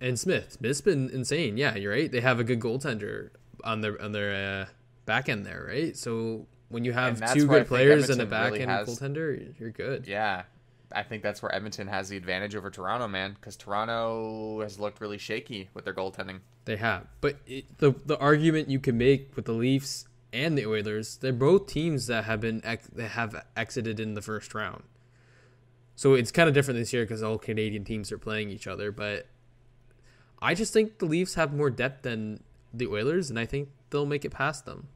And 0.00 0.18
Smith. 0.18 0.52
Smith's 0.52 0.80
been 0.80 1.10
insane. 1.10 1.56
Yeah, 1.56 1.76
you're 1.76 1.92
right. 1.92 2.10
They 2.10 2.20
have 2.20 2.40
a 2.40 2.44
good 2.44 2.60
goaltender 2.60 3.30
on 3.64 3.80
their 3.80 4.00
on 4.00 4.12
their 4.12 4.62
uh, 4.62 4.66
back 5.06 5.28
end 5.28 5.44
there, 5.44 5.66
right? 5.68 5.96
So 5.96 6.46
when 6.68 6.84
you 6.84 6.92
have 6.92 7.18
two 7.34 7.46
good 7.46 7.66
players 7.66 8.10
and 8.10 8.20
a 8.20 8.26
back 8.26 8.52
really 8.52 8.60
end 8.62 8.70
has- 8.70 8.88
goaltender, 8.88 9.58
you're 9.58 9.70
good. 9.70 10.06
Yeah, 10.06 10.44
I 10.92 11.02
think 11.02 11.22
that's 11.22 11.42
where 11.42 11.54
Edmonton 11.54 11.88
has 11.88 12.08
the 12.08 12.16
advantage 12.16 12.54
over 12.56 12.70
Toronto, 12.70 13.08
man, 13.08 13.34
because 13.34 13.56
Toronto 13.56 14.60
has 14.62 14.78
looked 14.80 15.00
really 15.00 15.18
shaky 15.18 15.68
with 15.74 15.84
their 15.84 15.94
goaltending. 15.94 16.40
They 16.64 16.76
have, 16.76 17.06
but 17.20 17.36
it, 17.46 17.78
the 17.78 17.92
the 18.06 18.18
argument 18.18 18.68
you 18.70 18.80
can 18.80 18.96
make 18.98 19.34
with 19.36 19.44
the 19.46 19.52
Leafs 19.52 20.06
and 20.32 20.56
the 20.56 20.66
Oilers, 20.66 21.16
they're 21.16 21.32
both 21.32 21.66
teams 21.66 22.06
that 22.06 22.24
have 22.24 22.40
been 22.40 22.60
ex- 22.64 22.86
that 22.94 23.08
have 23.08 23.44
exited 23.56 23.98
in 23.98 24.14
the 24.14 24.22
first 24.22 24.54
round. 24.54 24.84
So 25.96 26.14
it's 26.14 26.30
kind 26.30 26.48
of 26.48 26.54
different 26.54 26.78
this 26.78 26.92
year 26.92 27.02
because 27.04 27.22
all 27.22 27.36
Canadian 27.36 27.84
teams 27.84 28.10
are 28.12 28.18
playing 28.18 28.50
each 28.50 28.66
other. 28.66 28.92
But 28.92 29.26
I 30.42 30.54
just 30.54 30.72
think 30.72 30.98
the 30.98 31.06
Leafs 31.06 31.34
have 31.34 31.52
more 31.54 31.70
depth 31.70 32.02
than 32.02 32.42
the 32.72 32.86
Oilers, 32.86 33.30
and 33.30 33.38
I 33.38 33.46
think 33.46 33.68
they'll 33.90 34.06
make 34.06 34.24
it 34.24 34.30
past 34.30 34.64
them. 34.64 34.88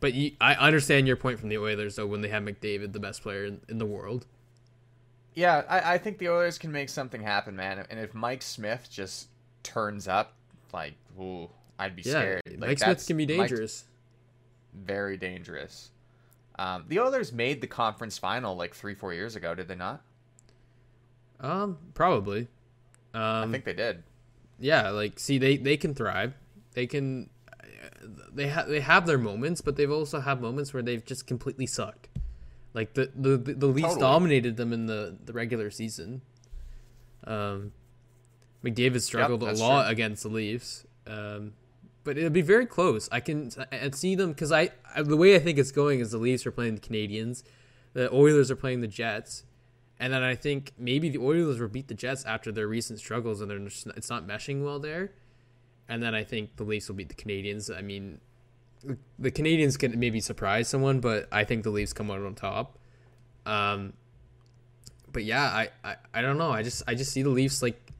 But 0.00 0.14
you, 0.14 0.32
I 0.40 0.54
understand 0.54 1.06
your 1.06 1.16
point 1.16 1.38
from 1.38 1.48
the 1.48 1.58
Oilers, 1.58 1.96
though, 1.96 2.06
when 2.06 2.20
they 2.20 2.28
have 2.28 2.42
McDavid, 2.42 2.92
the 2.92 3.00
best 3.00 3.22
player 3.22 3.44
in, 3.46 3.60
in 3.68 3.78
the 3.78 3.86
world. 3.86 4.26
Yeah, 5.34 5.62
I, 5.68 5.94
I 5.94 5.98
think 5.98 6.18
the 6.18 6.28
Oilers 6.30 6.58
can 6.58 6.72
make 6.72 6.88
something 6.88 7.22
happen, 7.22 7.54
man. 7.56 7.86
And 7.90 8.00
if 8.00 8.14
Mike 8.14 8.42
Smith 8.42 8.88
just 8.90 9.28
turns 9.62 10.08
up, 10.08 10.32
like, 10.72 10.94
ooh, 11.20 11.48
I'd 11.78 11.94
be 11.96 12.02
Yeah, 12.02 12.10
scared. 12.12 12.42
Mike 12.58 12.68
Like, 12.68 12.78
Smith 12.78 13.06
can 13.06 13.16
be 13.18 13.26
Mike- 13.26 13.48
dangerous. 13.48 13.84
very 14.74 15.16
dangerous. 15.16 15.90
Um, 16.58 16.84
the 16.88 17.00
Oilers 17.00 17.32
made 17.32 17.60
the 17.60 17.66
conference 17.66 18.16
final 18.18 18.56
like 18.56 18.74
three, 18.74 18.94
four 18.94 19.12
years 19.12 19.36
ago, 19.36 19.54
did 19.54 19.68
they 19.68 19.74
not? 19.74 20.02
Um, 21.40 21.76
probably. 21.94 22.48
Um, 23.12 23.48
I 23.48 23.48
think 23.52 23.64
they 23.64 23.74
did. 23.74 24.02
Yeah 24.58 24.90
like 24.90 25.18
see 25.18 25.38
they 25.38 25.56
they 25.56 25.76
can 25.76 25.94
thrive 25.94 26.34
they 26.74 26.86
can 26.86 27.28
they 28.32 28.48
have 28.48 28.68
they 28.68 28.80
have 28.80 29.06
their 29.06 29.18
moments 29.18 29.60
but 29.60 29.76
they've 29.76 29.90
also 29.90 30.20
had 30.20 30.40
moments 30.40 30.72
where 30.72 30.82
they've 30.82 31.04
just 31.04 31.26
completely 31.26 31.66
sucked 31.66 32.08
like 32.74 32.94
the 32.94 33.10
the 33.14 33.36
the, 33.36 33.54
the 33.54 33.66
Leafs 33.66 33.88
Totally. 33.88 34.00
dominated 34.00 34.56
them 34.56 34.72
in 34.72 34.86
the 34.86 35.16
the 35.24 35.32
regular 35.32 35.70
season 35.70 36.22
um 37.26 37.72
McDavid 38.64 39.00
struggled 39.02 39.40
that's 39.40 39.60
a 39.60 39.62
lot 39.62 39.84
true. 39.84 39.92
against 39.92 40.22
the 40.22 40.28
Leafs 40.28 40.86
um 41.06 41.52
but 42.04 42.16
it'll 42.16 42.30
be 42.30 42.42
very 42.42 42.66
close 42.66 43.08
I 43.10 43.20
can 43.20 43.50
and 43.72 43.94
see 43.94 44.14
them 44.14 44.30
because 44.30 44.52
I, 44.52 44.70
I 44.94 45.02
the 45.02 45.16
way 45.16 45.34
I 45.34 45.38
think 45.38 45.58
it's 45.58 45.72
going 45.72 46.00
is 46.00 46.10
the 46.12 46.18
Leafs 46.18 46.46
are 46.46 46.52
playing 46.52 46.76
the 46.76 46.80
Canadians 46.80 47.44
the 47.94 48.12
Oilers 48.12 48.50
are 48.50 48.56
playing 48.56 48.80
the 48.80 48.88
Jets 48.88 49.44
and 49.98 50.12
then 50.12 50.22
I 50.22 50.34
think 50.34 50.72
maybe 50.78 51.08
the 51.08 51.18
Oilers 51.18 51.58
will 51.58 51.68
beat 51.68 51.88
the 51.88 51.94
Jets 51.94 52.24
after 52.24 52.52
their 52.52 52.68
recent 52.68 52.98
struggles, 52.98 53.40
and 53.40 53.50
they're 53.50 53.58
just, 53.58 53.86
it's 53.88 54.10
not 54.10 54.26
meshing 54.26 54.62
well 54.62 54.78
there. 54.78 55.12
And 55.88 56.02
then 56.02 56.14
I 56.14 56.24
think 56.24 56.56
the 56.56 56.64
Leafs 56.64 56.88
will 56.88 56.96
beat 56.96 57.08
the 57.08 57.14
Canadians. 57.14 57.70
I 57.70 57.80
mean, 57.80 58.20
the 59.18 59.30
Canadians 59.30 59.76
can 59.76 59.98
maybe 59.98 60.20
surprise 60.20 60.68
someone, 60.68 61.00
but 61.00 61.28
I 61.32 61.44
think 61.44 61.62
the 61.62 61.70
Leafs 61.70 61.92
come 61.92 62.10
out 62.10 62.20
on 62.20 62.34
top. 62.34 62.78
Um, 63.46 63.92
but 65.12 65.24
yeah, 65.24 65.44
I, 65.44 65.68
I, 65.84 65.96
I 66.12 66.22
don't 66.22 66.38
know. 66.38 66.50
I 66.50 66.62
just 66.62 66.82
I 66.86 66.94
just 66.94 67.12
see 67.12 67.22
the 67.22 67.30
Leafs 67.30 67.62
like 67.62 67.92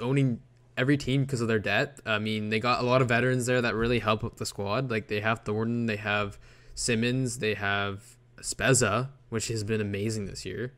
owning 0.00 0.40
every 0.76 0.96
team 0.96 1.22
because 1.22 1.40
of 1.40 1.48
their 1.48 1.58
depth. 1.58 2.00
I 2.06 2.18
mean, 2.18 2.48
they 2.48 2.60
got 2.60 2.80
a 2.80 2.86
lot 2.86 3.02
of 3.02 3.08
veterans 3.08 3.46
there 3.46 3.60
that 3.60 3.74
really 3.74 3.98
help 3.98 4.22
with 4.22 4.36
the 4.36 4.46
squad. 4.46 4.90
Like 4.90 5.08
they 5.08 5.20
have 5.20 5.40
Thornton, 5.40 5.86
they 5.86 5.96
have 5.96 6.38
Simmons, 6.74 7.38
they 7.38 7.54
have 7.54 8.16
Spezza, 8.40 9.10
which 9.28 9.48
has 9.48 9.64
been 9.64 9.80
amazing 9.80 10.26
this 10.26 10.46
year, 10.46 10.72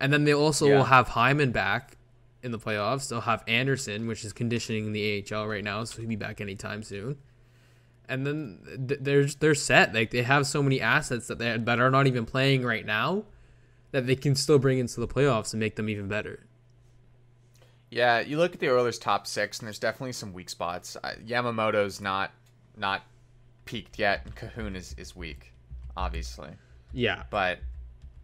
and 0.00 0.12
then 0.12 0.24
they 0.24 0.34
also 0.34 0.66
Yeah. 0.66 0.76
will 0.78 0.84
have 0.84 1.08
Hyman 1.08 1.52
back 1.52 1.96
in 2.42 2.52
the 2.52 2.58
playoffs. 2.58 3.08
They'll 3.08 3.20
have 3.22 3.44
Anderson, 3.46 4.06
which 4.06 4.24
is 4.24 4.32
conditioning 4.32 4.86
in 4.86 4.92
the 4.92 5.02
AHL 5.32 5.46
right 5.46 5.62
now, 5.62 5.84
so 5.84 6.00
he'll 6.00 6.08
be 6.08 6.16
back 6.16 6.40
anytime 6.40 6.82
soon. 6.82 7.18
And 8.08 8.26
then 8.26 8.58
they're 8.64 9.26
they're 9.26 9.54
set. 9.54 9.94
Like 9.94 10.10
they 10.10 10.22
have 10.22 10.46
so 10.46 10.62
many 10.62 10.80
assets 10.80 11.28
that 11.28 11.38
they 11.38 11.56
that 11.56 11.78
are 11.78 11.90
not 11.90 12.06
even 12.08 12.26
playing 12.26 12.64
right 12.64 12.84
now, 12.84 13.24
that 13.92 14.06
they 14.06 14.16
can 14.16 14.34
still 14.34 14.58
bring 14.58 14.78
into 14.78 14.98
the 15.00 15.06
playoffs 15.06 15.52
and 15.52 15.60
make 15.60 15.76
them 15.76 15.88
even 15.88 16.08
better. 16.08 16.46
Yeah, 17.90 18.20
you 18.20 18.38
look 18.38 18.54
at 18.54 18.60
the 18.60 18.70
Oilers' 18.70 18.98
top 18.98 19.26
six, 19.26 19.58
and 19.58 19.66
there's 19.66 19.78
definitely 19.78 20.12
some 20.12 20.32
weak 20.32 20.48
spots. 20.48 20.96
Uh, 21.02 21.14
Yamamoto's 21.26 22.00
not 22.00 22.32
not 22.76 23.02
peaked 23.64 23.98
yet, 23.98 24.22
and 24.24 24.34
Kahun 24.34 24.76
is, 24.76 24.94
is 24.96 25.14
weak, 25.14 25.52
obviously. 25.96 26.50
Yeah, 26.92 27.24
But 27.30 27.58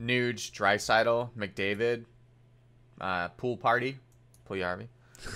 Nuge, 0.00 0.50
Draisaitl, 0.52 1.30
McDavid, 1.37 2.04
uh, 3.00 3.28
Pool 3.28 3.56
Party, 3.56 3.98
Pool. 4.44 4.62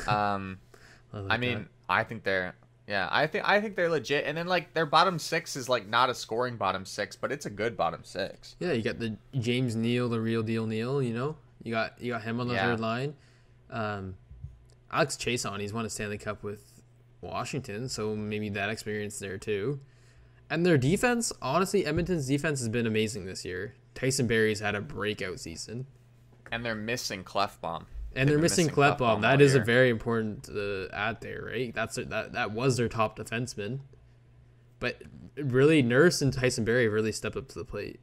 Um, 0.06 0.58
like 1.12 1.24
I 1.30 1.36
mean, 1.36 1.68
I 1.88 2.04
think 2.04 2.24
they're 2.24 2.54
yeah, 2.86 3.08
I 3.10 3.26
think 3.28 3.48
I 3.48 3.60
think 3.60 3.76
they're 3.76 3.88
legit. 3.88 4.24
And 4.26 4.36
then 4.36 4.46
like 4.46 4.74
their 4.74 4.86
bottom 4.86 5.18
six 5.18 5.54
is 5.56 5.68
like 5.68 5.86
not 5.86 6.10
a 6.10 6.14
scoring 6.14 6.56
bottom 6.56 6.84
six, 6.84 7.14
but 7.14 7.30
it's 7.30 7.46
a 7.46 7.50
good 7.50 7.76
bottom 7.76 8.00
six. 8.02 8.56
Yeah, 8.58 8.72
you 8.72 8.82
got 8.82 8.98
the 8.98 9.16
James 9.38 9.76
Neal, 9.76 10.08
the 10.08 10.20
real 10.20 10.42
deal 10.42 10.66
Neal. 10.66 11.00
You 11.00 11.14
know, 11.14 11.36
you 11.62 11.70
got 11.72 12.00
you 12.00 12.12
got 12.12 12.22
him 12.22 12.40
on 12.40 12.48
the 12.48 12.54
Yeah. 12.54 12.66
third 12.66 12.80
line. 12.80 13.14
Um, 13.70 14.16
Alex 14.90 15.16
Chiasson, 15.16 15.60
he's 15.60 15.72
won 15.72 15.86
a 15.86 15.90
Stanley 15.90 16.18
Cup 16.18 16.42
with 16.42 16.82
Washington, 17.20 17.88
so 17.88 18.16
maybe 18.16 18.48
that 18.50 18.70
experience 18.70 19.20
there 19.20 19.38
too. 19.38 19.78
And 20.50 20.66
their 20.66 20.76
defense, 20.76 21.32
honestly, 21.40 21.86
Edmonton's 21.86 22.26
defense 22.26 22.58
has 22.58 22.68
been 22.68 22.88
amazing 22.88 23.24
this 23.24 23.44
year. 23.44 23.74
Tyson 23.94 24.26
Barrie's 24.26 24.60
had 24.60 24.74
a 24.74 24.80
breakout 24.80 25.40
season, 25.40 25.86
And 26.52 26.64
they're 26.64 26.74
missing 26.74 27.24
Klefbom. 27.24 27.86
and 28.14 28.28
they're 28.28 28.38
missing 28.38 28.66
missing 28.66 28.76
Klefbom. 28.82 28.98
Klefbom 28.98 29.20
That 29.22 29.40
is 29.40 29.54
a 29.54 29.60
very 29.60 29.88
important 29.90 30.48
uh, 30.48 30.88
add 30.94 31.20
there, 31.20 31.48
right? 31.52 31.74
That's 31.74 31.96
their, 31.96 32.04
that 32.06 32.32
that 32.32 32.52
was 32.52 32.76
their 32.76 32.88
top 32.88 33.18
defenseman. 33.18 33.80
But 34.78 35.02
really, 35.36 35.82
Nurse 35.82 36.22
and 36.22 36.32
Tyson 36.32 36.64
Berry 36.64 36.84
have 36.84 36.92
really 36.92 37.12
stepped 37.12 37.36
up 37.36 37.48
to 37.48 37.58
the 37.58 37.64
plate. 37.64 38.00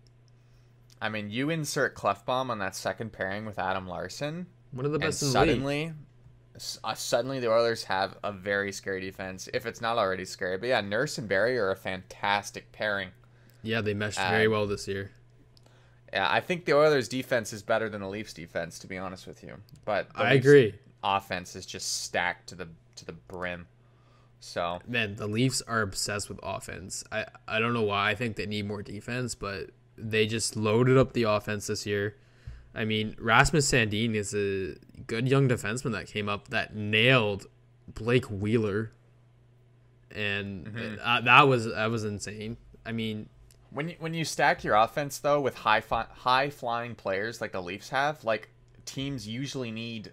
I 1.02 1.10
mean, 1.10 1.30
you 1.30 1.50
insert 1.50 1.95
Klefbom 1.95 2.50
on 2.50 2.60
that 2.60 2.76
second 2.76 3.12
pairing 3.13 3.45
with 3.45 3.60
Adam 3.60 3.88
Larsson, 3.88 4.47
One 4.71 4.86
of 4.86 4.91
the 4.91 4.95
and 4.97 5.04
best 5.06 5.21
in 5.23 5.30
suddenly, 5.30 5.93
uh, 6.84 6.93
suddenly 6.95 7.39
the 7.39 7.50
Oilers 7.52 7.84
have 7.86 8.17
a 8.23 8.32
very 8.32 8.71
scary 8.71 9.02
defense, 9.02 9.47
if 9.54 9.65
it's 9.67 9.82
not 9.82 9.97
already 9.97 10.26
scary. 10.26 10.58
But 10.58 10.69
yeah, 10.69 10.82
Nurse 10.82 11.17
and 11.19 11.28
Barrie 11.30 11.58
are 11.58 11.69
a 11.71 11.76
fantastic 11.76 12.71
pairing. 12.71 13.10
Yeah, 13.62 13.82
they 13.82 13.93
meshed 13.93 14.19
Uh, 14.19 14.30
very 14.30 14.47
well 14.47 14.65
this 14.67 14.88
year. 14.88 15.12
Yeah, 16.13 16.28
I 16.30 16.39
think 16.39 16.65
the 16.65 16.74
Oilers' 16.74 17.08
defense 17.08 17.52
is 17.52 17.62
better 17.62 17.89
than 17.89 18.02
the 18.02 18.08
Leafs' 18.08 18.34
defense, 18.34 18.80
to 18.80 18.88
be 18.88 18.98
honest 18.98 19.28
with 19.28 19.43
you. 19.43 19.56
But 19.86 20.08
I 20.15 20.34
Leafs' 20.34 20.46
agree. 20.46 20.76
Offense 21.04 21.56
is 21.56 21.65
just 21.65 22.04
stacked 22.04 22.48
to 22.50 22.56
the 22.56 22.70
to 22.96 23.06
the 23.06 23.13
brim. 23.13 23.67
So 24.39 24.80
Man, 24.88 25.15
the 25.15 25.28
Leafs 25.28 25.62
are 25.63 25.82
obsessed 25.82 26.30
with 26.30 26.39
offense. 26.43 27.04
I, 27.12 27.26
I 27.48 27.60
don't 27.60 27.74
know 27.74 27.84
why. 27.84 28.12
I 28.12 28.15
think 28.15 28.36
they 28.36 28.46
need 28.46 28.67
more 28.67 28.82
defense, 28.82 29.36
but 29.36 29.72
they 29.98 30.28
just 30.28 30.56
loaded 30.56 30.98
up 30.98 31.13
the 31.13 31.24
offense 31.24 31.67
this 31.67 31.86
year. 31.86 32.15
I 32.76 32.86
mean, 32.86 33.15
Rasmus 33.20 33.70
Sandin 33.70 34.13
is 34.13 34.36
a 34.36 34.76
good 35.08 35.28
young 35.28 35.50
defenseman 35.50 35.91
that 35.93 36.06
came 36.08 36.30
up 36.30 36.50
that 36.50 36.76
nailed 36.76 37.48
Blake 37.88 38.26
Wheeler, 38.26 38.91
and 40.12 41.00
uh, 41.02 41.22
that 41.22 41.48
was 41.48 41.65
that 41.65 41.89
was 41.89 42.04
insane. 42.04 42.58
I 42.86 42.91
mean, 42.91 43.30
when 43.71 43.89
you, 43.89 43.95
when 43.99 44.13
you 44.13 44.25
stack 44.25 44.63
your 44.63 44.75
offense 44.75 45.19
though 45.19 45.41
with 45.41 45.56
high 45.56 45.82
fi- 45.82 46.08
high 46.12 46.49
flying 46.49 46.95
players 46.95 47.41
like 47.41 47.51
the 47.51 47.62
Leafs 47.62 47.89
have, 47.89 48.23
like 48.23 48.49
teams 48.86 49.27
usually 49.27 49.71
need 49.71 50.12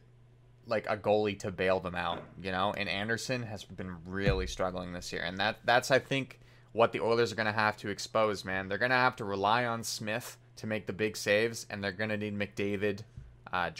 like 0.67 0.87
a 0.89 0.97
goalie 0.97 1.39
to 1.41 1.51
bail 1.51 1.81
them 1.81 1.95
out, 1.95 2.23
you 2.43 2.51
know. 2.51 2.73
And 2.77 2.89
Anderson 2.89 3.43
has 3.43 3.65
been 3.65 3.97
really 4.07 4.47
struggling 4.47 4.93
this 4.93 5.13
year, 5.13 5.23
and 5.23 5.39
that 5.39 5.59
that's 5.65 5.91
I 5.91 5.99
think 5.99 6.41
what 6.73 6.93
the 6.93 7.01
Oilers 7.01 7.33
are 7.33 7.37
going 7.37 7.47
to 7.47 7.53
have 7.53 7.77
to 7.79 7.89
expose. 7.89 8.45
Man, 8.45 8.69
they're 8.69 8.79
going 8.79 8.91
to 8.91 8.97
have 8.97 9.17
to 9.17 9.25
rely 9.25 9.65
on 9.65 9.85
Smith 9.85 10.39
to 10.57 10.67
make 10.67 10.87
the 10.87 10.93
big 10.93 11.17
saves, 11.17 11.67
and 11.71 11.83
they're 11.83 11.93
going 11.93 12.11
to 12.11 12.17
need 12.17 12.37
McDavid, 12.39 13.01
uh, 13.53 13.71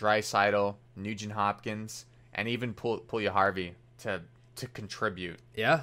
Nugent 0.97 1.33
Hopkins, 1.33 2.05
and 2.33 2.49
even 2.49 2.75
Pul- 2.75 3.01
Puljujärvi 3.01 3.73
to 3.99 4.23
to 4.57 4.67
contribute. 4.69 5.39
yeah, 5.57 5.83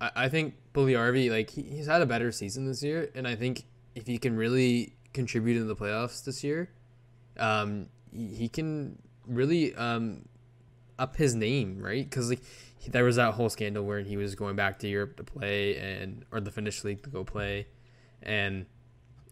I, 0.00 0.10
I 0.14 0.28
think 0.28 0.54
Puljujärvi 0.74 1.30
like 1.30 1.50
he, 1.50 1.62
he's 1.62 1.86
had 1.86 2.02
a 2.02 2.06
better 2.06 2.32
season 2.32 2.66
this 2.66 2.82
year, 2.82 3.10
and 3.14 3.26
I 3.26 3.34
think 3.34 3.64
if 3.94 4.06
he 4.06 4.18
can 4.18 4.36
really 4.36 4.94
contribute 5.12 5.56
in 5.56 5.68
the 5.68 5.76
playoffs 5.76 6.24
this 6.24 6.44
year, 6.44 6.70
um, 7.38 7.88
he, 8.12 8.48
can 8.48 8.98
really 9.26 9.74
um 9.74 10.28
up 10.98 11.16
his 11.16 11.34
name, 11.34 11.80
right? 11.80 12.08
Because 12.08 12.30
like 12.30 12.42
he- 12.78 12.90
there 12.90 13.04
was 13.04 13.16
that 13.16 13.34
whole 13.34 13.48
scandal 13.48 13.84
where 13.84 14.00
he 14.00 14.16
was 14.16 14.34
going 14.34 14.56
back 14.56 14.78
to 14.80 14.88
Europe 14.88 15.16
to 15.16 15.24
play 15.24 15.76
and 15.76 16.24
or 16.32 16.40
the 16.40 16.50
Finnish 16.50 16.84
league 16.84 17.02
to 17.02 17.10
go 17.10 17.24
play, 17.24 17.66
and 18.22 18.66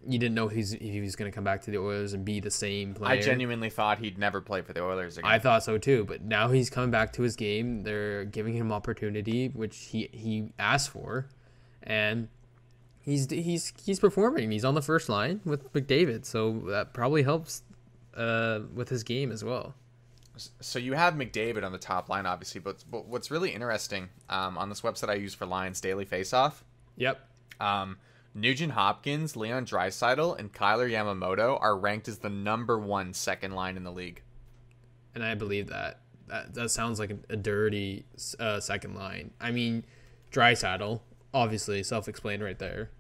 you 0.08 0.18
didn't 0.18 0.34
know 0.34 0.48
he's 0.48 0.72
if 0.72 0.80
he 0.80 1.00
was 1.00 1.16
going 1.16 1.30
to 1.30 1.34
come 1.34 1.44
back 1.44 1.62
to 1.62 1.70
the 1.70 1.78
Oilers 1.78 2.12
and 2.12 2.24
be 2.24 2.40
the 2.40 2.50
same 2.50 2.94
player. 2.94 3.10
I 3.12 3.20
genuinely 3.20 3.70
thought 3.70 3.98
he'd 3.98 4.18
never 4.18 4.40
play 4.40 4.62
for 4.62 4.72
the 4.72 4.82
Oilers 4.82 5.18
again. 5.18 5.30
I 5.30 5.38
thought 5.38 5.62
so 5.64 5.78
too, 5.78 6.04
but 6.04 6.22
now 6.22 6.48
he's 6.48 6.70
coming 6.70 6.90
back 6.90 7.12
to 7.14 7.22
his 7.22 7.36
game. 7.36 7.82
They're 7.82 8.24
giving 8.24 8.54
him 8.54 8.72
opportunity, 8.72 9.48
which 9.48 9.76
he 9.76 10.08
he 10.12 10.52
asked 10.58 10.90
for, 10.90 11.26
and 11.82 12.28
he's 13.00 13.30
he's 13.30 13.72
he's 13.84 14.00
performing. 14.00 14.50
He's 14.50 14.64
on 14.64 14.74
the 14.74 14.82
first 14.82 15.08
line 15.08 15.40
with 15.44 15.72
McDavid, 15.72 16.24
so 16.24 16.62
that 16.68 16.92
probably 16.92 17.22
helps 17.22 17.62
uh, 18.16 18.60
with 18.74 18.88
his 18.88 19.02
game 19.02 19.30
as 19.32 19.44
well. 19.44 19.74
So 20.60 20.78
you 20.78 20.92
have 20.92 21.14
McDavid 21.14 21.64
on 21.64 21.72
the 21.72 21.78
top 21.78 22.10
line, 22.10 22.26
obviously, 22.26 22.60
but, 22.60 22.84
but 22.90 23.06
what's 23.06 23.30
really 23.30 23.52
interesting 23.52 24.10
um, 24.28 24.58
on 24.58 24.68
this 24.68 24.82
website 24.82 25.08
I 25.08 25.14
use 25.14 25.32
for 25.34 25.46
Lions 25.46 25.80
Daily 25.80 26.04
Faceoff, 26.04 26.56
Yep. 26.96 27.18
um, 27.58 27.96
Nugent 28.36 28.72
Hopkins, 28.74 29.34
Leon 29.34 29.64
Draisaitl, 29.64 30.38
and 30.38 30.52
Kailer 30.52 30.88
Yamamoto 30.88 31.58
are 31.60 31.76
ranked 31.76 32.06
as 32.06 32.18
the 32.18 32.28
number 32.28 32.78
one 32.78 33.14
second 33.14 33.52
line 33.52 33.76
in 33.78 33.82
the 33.84 33.90
league. 33.92 34.22
and 35.14 35.24
I 35.24 35.34
believe 35.34 35.68
that. 35.68 36.00
That 36.28 36.54
that 36.54 36.70
sounds 36.70 36.98
like 36.98 37.10
a, 37.10 37.18
a 37.30 37.36
dirty 37.36 38.04
uh, 38.38 38.60
second 38.60 38.94
line. 38.94 39.30
I 39.40 39.52
mean, 39.52 39.84
Draisaitl, 40.32 41.00
obviously 41.32 41.82
self-explained 41.82 42.42
right 42.42 42.58
there. 42.58 42.90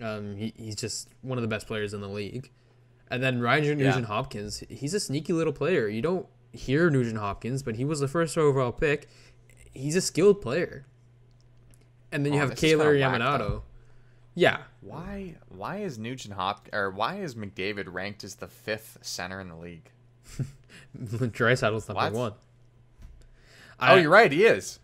Um, 0.00 0.36
he, 0.36 0.54
he's 0.56 0.76
just 0.76 1.08
one 1.22 1.36
of 1.38 1.42
the 1.42 1.48
best 1.48 1.66
players 1.66 1.92
in 1.92 2.00
the 2.00 2.08
league. 2.08 2.50
And 3.10 3.20
then 3.22 3.40
Ryan 3.40 3.78
Nugent 3.78 4.06
Hopkins, 4.06 4.62
he's 4.68 4.94
a 4.94 5.00
sneaky 5.00 5.32
little 5.32 5.52
player. 5.52 5.88
You 5.88 6.00
don't 6.02 6.26
hear 6.52 6.88
Nugent 6.88 7.18
Hopkins, 7.18 7.62
but 7.64 7.74
he 7.76 7.84
was 7.84 7.98
the 8.00 8.06
first 8.08 8.38
overall 8.38 8.70
pick. 8.72 9.08
He's 9.74 9.96
a 9.96 10.00
skilled 10.00 10.40
player. 10.40 10.86
And 12.12 12.24
then 12.24 12.32
you 12.32 12.38
Oh, 12.38 12.42
have 12.42 12.50
this 12.50 12.60
Kailer 12.60 12.94
Yamamoto. 12.94 13.62
Yeah, 14.38 14.58
Why? 14.82 15.34
Why 15.48 15.78
is 15.78 15.98
Nugent 15.98 16.34
Hop 16.34 16.68
or 16.72 16.90
why 16.90 17.16
is 17.16 17.34
McDavid 17.34 17.92
ranked 17.92 18.22
as 18.22 18.36
the 18.36 18.46
fifth 18.46 18.98
center 19.02 19.40
in 19.40 19.48
the 19.48 19.56
league? 19.56 19.90
Draisaitl's 20.96 21.88
number 21.88 22.04
What? 22.04 22.12
one. 22.12 22.32
oh, 23.80 23.96
you're 23.96 24.08
right, 24.08 24.30
he 24.30 24.44
is. 24.44 24.78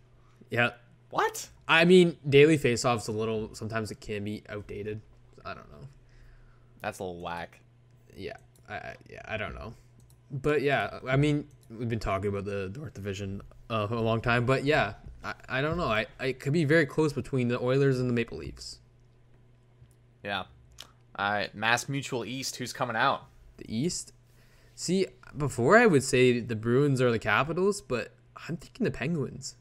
Yeah, 0.51 0.71
What? 1.11 1.49
I 1.69 1.85
mean, 1.85 2.17
daily 2.29 2.59
faceoffs 2.59 3.09
a 3.09 3.13
little. 3.13 3.55
Sometimes 3.55 3.93
it 3.93 4.01
can 4.01 4.25
be 4.25 4.43
outdated. 4.49 5.01
I 5.45 5.55
don't 5.55 5.71
know. 5.71 5.87
That's 6.81 6.99
a 6.99 7.05
little 7.05 7.21
whack. 7.21 7.61
Yeah, 8.17 8.37
I, 8.69 8.75
I 8.75 8.95
yeah 9.09 9.23
I 9.25 9.37
don't 9.37 9.55
know, 9.55 9.73
but 10.33 10.63
yeah, 10.63 10.99
I 11.09 11.15
mean 11.17 11.47
we've 11.71 11.89
been 11.89 12.01
talking 12.01 12.29
about 12.29 12.45
the 12.45 12.73
North 12.77 12.95
Division 12.95 13.41
uh, 13.71 13.87
a 13.89 13.95
long 13.95 14.21
time, 14.21 14.47
but 14.47 14.65
yeah, 14.65 14.95
I, 15.23 15.35
I 15.49 15.61
don't 15.61 15.77
know. 15.77 15.87
I, 15.87 16.07
I 16.19 16.27
it 16.27 16.41
could 16.41 16.53
be 16.53 16.65
very 16.65 16.87
close 16.87 17.13
between 17.13 17.47
the 17.47 17.61
Oilers 17.63 18.01
and 18.01 18.11
the 18.11 18.15
Maple 18.15 18.39
Leafs. 18.39 18.81
Yeah. 20.25 20.45
All 21.17 21.33
right, 21.33 21.57
MassMutual 21.57 22.27
East. 22.27 22.57
Who's 22.57 22.73
coming 22.73 22.97
out? 22.97 23.27
The 23.59 23.67
East. 23.69 24.13
See, 24.75 25.07
before 25.37 25.77
I 25.77 25.87
would 25.87 26.03
say 26.03 26.41
the 26.41 26.57
Bruins 26.57 27.01
are 27.01 27.13
the 27.13 27.19
Capitals, 27.21 27.81
but 27.81 28.15
I'm 28.49 28.57
thinking 28.57 28.85
the 28.85 28.91
Penguins. 28.91 29.57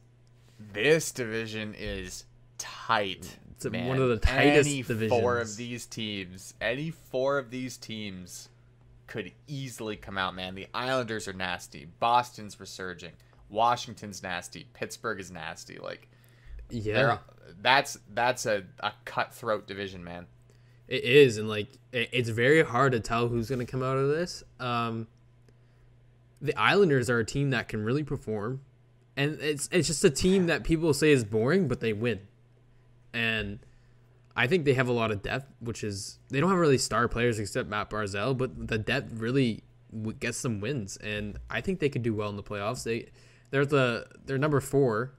This 0.73 1.12
division 1.12 1.76
is 1.78 2.26
tight. 2.58 3.38
It's 3.52 3.65
man. 3.65 3.88
one 3.88 3.99
of 3.99 4.10
the 4.10 4.17
tightest 4.17 4.69
any 4.69 4.82
Four 4.82 4.95
divisions. 4.95 5.52
of 5.52 5.58
these 5.58 5.86
teams, 5.86 6.54
any 6.60 6.89
four 6.89 7.38
of 7.38 7.52
these 7.52 7.78
teams, 7.78 8.49
could 9.06 9.32
easily 9.47 9.95
come 9.95 10.17
out. 10.17 10.34
Man, 10.36 10.56
the 10.56 10.67
Islanders 10.73 11.28
are 11.28 11.34
nasty. 11.34 11.88
Boston's 11.99 12.60
resurging. 12.60 13.12
Washington's 13.49 14.23
nasty. 14.23 14.65
Pittsburgh 14.73 15.19
is 15.19 15.30
nasty. 15.30 15.78
Like, 15.78 16.08
Yeah, 16.69 17.19
that's 17.62 17.99
that's 18.13 18.45
a, 18.47 18.63
a 18.80 18.93
cutthroat 19.06 19.67
division, 19.67 20.04
man. 20.04 20.26
It 20.88 21.04
is, 21.04 21.38
and 21.38 21.48
like 21.48 21.69
it, 21.91 22.10
it's 22.12 22.30
very 22.30 22.63
hard 22.63 22.91
to 22.91 23.00
tell 23.00 23.28
who's 23.28 23.50
going 23.50 23.60
to 23.60 23.65
come 23.65 23.84
out 23.84 23.98
of 23.98 24.10
this. 24.10 24.43
Um, 24.60 25.08
the 26.41 26.56
Islanders 26.58 27.10
are 27.10 27.19
a 27.19 27.26
team 27.26 27.52
that 27.52 27.69
can 27.69 27.84
really 27.84 28.04
perform, 28.04 28.62
and 29.15 29.39
it's 29.39 29.69
it's 29.72 29.88
just 29.88 30.04
a 30.04 30.10
team 30.10 30.48
that 30.48 30.63
people 30.63 30.93
say 30.93 31.12
is 31.12 31.24
boring, 31.24 31.67
but 31.67 31.80
they 31.80 31.93
win. 31.93 32.19
And 33.13 33.60
I 34.36 34.48
think 34.48 34.65
they 34.65 34.74
have 34.74 34.88
a 34.88 34.93
lot 34.93 35.12
of 35.12 35.22
depth, 35.22 35.48
which 35.60 35.84
is 35.84 36.19
they 36.30 36.39
don't 36.39 36.50
have 36.50 36.60
really 36.60 36.78
star 36.78 37.08
players 37.08 37.39
except 37.39 37.69
Matt 37.69 37.89
Barzal, 37.89 38.38
but 38.38 38.67
the 38.67 38.78
depth 38.78 39.13
really 39.13 39.63
gets 40.19 40.41
them 40.41 40.60
wins, 40.60 40.98
and 40.98 41.38
I 41.50 41.62
think 41.62 41.80
they 41.80 41.89
could 41.89 42.04
do 42.04 42.13
well 42.13 42.30
in 42.30 42.36
the 42.36 42.43
playoffs. 42.43 42.84
They 42.84 43.10
they're 43.52 43.65
the 43.65 44.08
they're 44.26 44.38
number 44.38 44.60
four, 44.60 45.13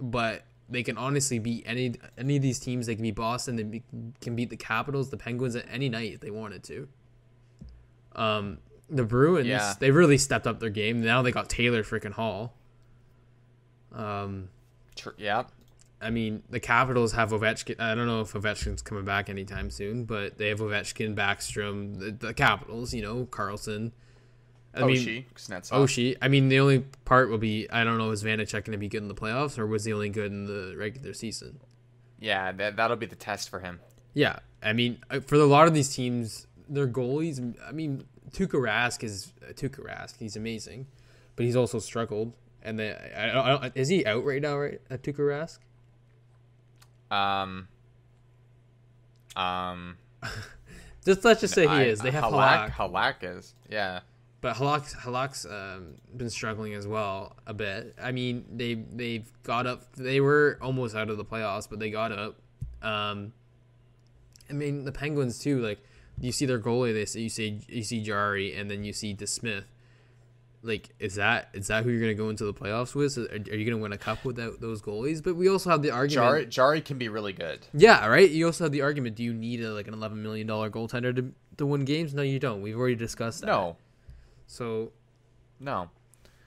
but 0.00 0.44
they 0.68 0.82
can 0.82 0.96
honestly 0.96 1.38
beat 1.38 1.62
any 1.66 1.94
any 2.16 2.36
of 2.36 2.42
these 2.42 2.58
teams. 2.58 2.86
They 2.86 2.94
can 2.94 3.02
beat 3.02 3.14
Boston. 3.16 3.56
They 3.56 3.62
be, 3.64 3.82
can 4.20 4.34
beat 4.36 4.50
the 4.50 4.56
Capitals, 4.56 5.10
the 5.10 5.16
Penguins 5.16 5.56
at 5.56 5.66
any 5.70 5.88
night 5.88 6.14
if 6.14 6.20
they 6.20 6.30
wanted 6.30 6.62
to. 6.64 6.88
Um, 8.16 8.58
the 8.88 9.04
Bruins, 9.04 9.46
Yeah. 9.46 9.74
they 9.78 9.90
really 9.90 10.18
stepped 10.18 10.46
up 10.46 10.60
their 10.60 10.70
game. 10.70 11.02
Now 11.02 11.22
they 11.22 11.32
got 11.32 11.48
Taylor 11.48 11.82
freaking 11.82 12.12
Hall. 12.12 12.54
Um, 13.92 14.48
Tr- 14.94 15.10
yeah. 15.18 15.44
I 16.00 16.10
mean, 16.10 16.42
the 16.50 16.60
Capitals 16.60 17.12
have 17.12 17.30
Ovechkin. 17.30 17.80
I 17.80 17.94
don't 17.94 18.06
know 18.06 18.20
if 18.20 18.32
Ovechkin's 18.32 18.82
coming 18.82 19.04
back 19.04 19.30
anytime 19.30 19.70
soon, 19.70 20.04
but 20.04 20.36
they 20.38 20.48
have 20.48 20.58
Ovechkin, 20.60 21.14
Backstrom, 21.14 21.98
the, 21.98 22.10
the 22.10 22.34
Capitals. 22.34 22.92
You 22.92 23.02
know, 23.02 23.24
Carlson. 23.26 23.92
I 24.76 24.84
mean, 24.84 25.24
Oshie. 25.36 26.16
I 26.20 26.28
mean, 26.28 26.48
the 26.48 26.58
only 26.60 26.80
part 27.04 27.30
will 27.30 27.38
be 27.38 27.68
I 27.70 27.84
don't 27.84 27.98
know 27.98 28.10
is 28.10 28.24
Vanecek 28.24 28.52
going 28.52 28.72
to 28.72 28.78
be 28.78 28.88
good 28.88 29.02
in 29.02 29.08
the 29.08 29.14
playoffs 29.14 29.58
or 29.58 29.66
was 29.66 29.84
he 29.84 29.92
only 29.92 30.08
good 30.08 30.32
in 30.32 30.44
the 30.46 30.74
regular 30.76 31.12
season? 31.12 31.60
Yeah, 32.18 32.52
that, 32.52 32.76
that'll 32.76 32.96
be 32.96 33.06
the 33.06 33.16
test 33.16 33.50
for 33.50 33.60
him. 33.60 33.80
Yeah, 34.14 34.38
I 34.62 34.72
mean, 34.72 34.98
uh, 35.10 35.20
for 35.20 35.34
a 35.36 35.44
lot 35.44 35.66
of 35.66 35.74
these 35.74 35.94
teams, 35.94 36.46
their 36.68 36.86
goalies. 36.86 37.54
I 37.66 37.72
mean, 37.72 38.04
Tuukka 38.30 38.60
Rask 38.60 39.04
is 39.04 39.32
uh, 39.42 39.52
Tuukka 39.52 39.84
Rask. 39.84 40.16
He's 40.18 40.36
amazing, 40.36 40.86
but 41.36 41.44
he's 41.44 41.56
also 41.56 41.78
struggled. 41.78 42.36
And 42.62 42.78
then, 42.78 42.96
I, 43.14 43.28
I, 43.30 43.66
I, 43.66 43.72
is 43.74 43.88
he 43.88 44.06
out 44.06 44.24
right 44.24 44.40
now? 44.40 44.56
Right, 44.56 44.80
at 44.88 45.02
Tuukka 45.02 45.18
Rask? 45.18 45.58
Um. 47.14 47.68
Um. 49.36 49.98
Just 51.04 51.22
let's 51.24 51.42
just 51.42 51.52
say 51.52 51.62
he 51.62 51.68
I- 51.68 51.82
is. 51.84 52.00
They 52.00 52.10
have 52.10 52.24
Halak. 52.24 52.70
Halak, 52.70 53.20
Halak 53.20 53.36
is. 53.38 53.54
Yeah. 53.68 54.00
But 54.44 54.56
Halak's 54.56 54.94
Halak's 54.94 55.46
um, 55.46 55.94
been 56.14 56.28
struggling 56.28 56.74
as 56.74 56.86
well 56.86 57.34
a 57.46 57.54
bit. 57.54 57.94
I 57.98 58.12
mean, 58.12 58.44
they 58.52 58.74
they've 58.74 59.26
got 59.42 59.66
up. 59.66 59.96
They 59.96 60.20
were 60.20 60.58
almost 60.60 60.94
out 60.94 61.08
of 61.08 61.16
the 61.16 61.24
playoffs, 61.24 61.66
but 61.66 61.78
they 61.78 61.88
got 61.88 62.12
up. 62.12 62.36
Um, 62.82 63.32
I 64.50 64.52
mean, 64.52 64.84
the 64.84 64.92
Penguins 64.92 65.38
too. 65.38 65.60
Like 65.60 65.78
you 66.20 66.30
see 66.30 66.44
their 66.44 66.60
goalie, 66.60 66.92
they 66.92 67.06
say 67.06 67.20
you 67.20 67.30
see 67.30 67.62
you 67.68 67.82
see 67.82 68.02
Jarry, 68.02 68.54
and 68.54 68.70
then 68.70 68.84
you 68.84 68.92
see 68.92 69.14
DeSmith. 69.14 69.64
Like, 70.62 70.90
is 70.98 71.14
that 71.14 71.48
is 71.54 71.68
that 71.68 71.82
who 71.82 71.88
you're 71.88 72.02
gonna 72.02 72.12
go 72.12 72.28
into 72.28 72.44
the 72.44 72.52
playoffs 72.52 72.94
with? 72.94 73.16
Are, 73.16 73.50
are 73.50 73.56
you 73.56 73.64
gonna 73.64 73.82
win 73.82 73.94
a 73.94 73.98
cup 73.98 74.26
without 74.26 74.60
those 74.60 74.82
goalies? 74.82 75.22
But 75.22 75.36
we 75.36 75.48
also 75.48 75.70
have 75.70 75.80
the 75.80 75.90
argument. 75.90 76.26
Jarry, 76.26 76.46
Jarry 76.48 76.80
can 76.82 76.98
be 76.98 77.08
really 77.08 77.32
good. 77.32 77.66
Yeah, 77.72 78.06
right. 78.08 78.28
You 78.28 78.44
also 78.44 78.64
have 78.64 78.72
the 78.72 78.82
argument: 78.82 79.16
Do 79.16 79.22
you 79.22 79.32
need 79.32 79.62
a, 79.62 79.72
like 79.72 79.88
an 79.88 79.94
eleven 79.94 80.22
million 80.22 80.46
dollar 80.46 80.68
goaltender 80.68 81.16
to 81.16 81.32
to 81.56 81.64
win 81.64 81.86
games? 81.86 82.12
No, 82.12 82.20
you 82.20 82.38
don't. 82.38 82.60
We've 82.60 82.76
already 82.76 82.96
discussed 82.96 83.40
that. 83.40 83.46
No. 83.46 83.78
So 84.54 84.92
No. 85.60 85.90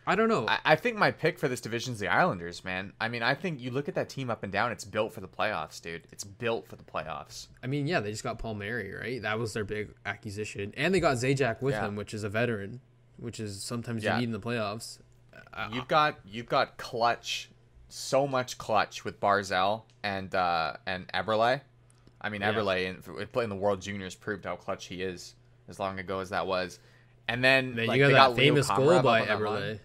I 0.10 0.16
don't 0.16 0.30
know. 0.30 0.48
I, 0.48 0.60
I 0.64 0.76
think 0.78 0.96
my 0.98 1.12
pick 1.12 1.38
for 1.38 1.50
this 1.50 1.60
division 1.60 1.92
is 1.92 2.00
the 2.00 2.08
Islanders, 2.08 2.64
man. 2.64 2.94
I 3.02 3.10
mean, 3.10 3.22
I 3.22 3.34
think 3.36 3.60
you 3.60 3.72
look 3.72 3.90
at 3.90 3.96
that 3.96 4.08
team 4.08 4.30
up 4.30 4.42
and 4.42 4.54
down, 4.54 4.72
it's 4.72 4.86
built 4.86 5.12
for 5.12 5.20
the 5.20 5.28
playoffs, 5.28 5.82
dude. 5.82 6.04
It's 6.14 6.24
built 6.24 6.66
for 6.66 6.78
the 6.78 6.84
playoffs. 6.86 7.48
I 7.62 7.68
mean, 7.68 7.88
yeah, 7.88 8.00
they 8.00 8.12
just 8.12 8.24
got 8.24 8.40
Palmieri, 8.40 8.94
right? 8.94 9.22
That 9.22 9.38
was 9.38 9.52
their 9.52 9.66
big 9.66 9.90
acquisition, 10.06 10.74
and 10.78 10.94
they 10.96 11.02
got 11.02 11.18
Zajac 11.18 11.62
with 11.62 11.74
Yeah. 11.74 11.88
him, 11.88 11.98
which 11.98 12.14
is 12.14 12.24
a 12.24 12.30
veteran, 12.30 12.80
which 13.18 13.42
is 13.42 13.62
sometimes 13.62 14.02
Yeah. 14.02 14.14
you 14.14 14.20
need 14.20 14.26
in 14.28 14.32
the 14.32 14.40
playoffs. 14.40 15.00
Uh, 15.54 15.68
You've 15.74 15.90
got 15.90 16.20
you've 16.26 16.48
got 16.48 16.78
clutch, 16.78 17.50
so 17.90 18.26
much 18.28 18.58
clutch 18.58 19.04
with 19.04 19.20
Barzal 19.20 19.84
and 20.04 20.34
uh 20.34 20.78
and 20.86 21.10
Eberle. 21.14 21.60
I 22.22 22.30
mean, 22.30 22.40
Yeah. 22.40 22.54
Eberle 22.54 22.86
in, 23.18 23.28
playing 23.28 23.50
the 23.50 23.56
World 23.58 23.82
Juniors 23.82 24.16
proved 24.16 24.46
how 24.46 24.56
clutch 24.56 24.86
he 24.86 25.04
is 25.04 25.36
as 25.68 25.80
long 25.82 26.00
ago 26.00 26.20
as 26.22 26.30
that 26.30 26.48
was. 26.48 26.80
And 27.28 27.44
then, 27.44 27.76
like, 27.76 27.98
you 28.00 28.10
got 28.10 28.36
that 28.36 28.36
Leo 28.42 28.54
famous 28.54 28.68
goal 28.70 29.02
by 29.02 29.26
Eberle. 29.26 29.80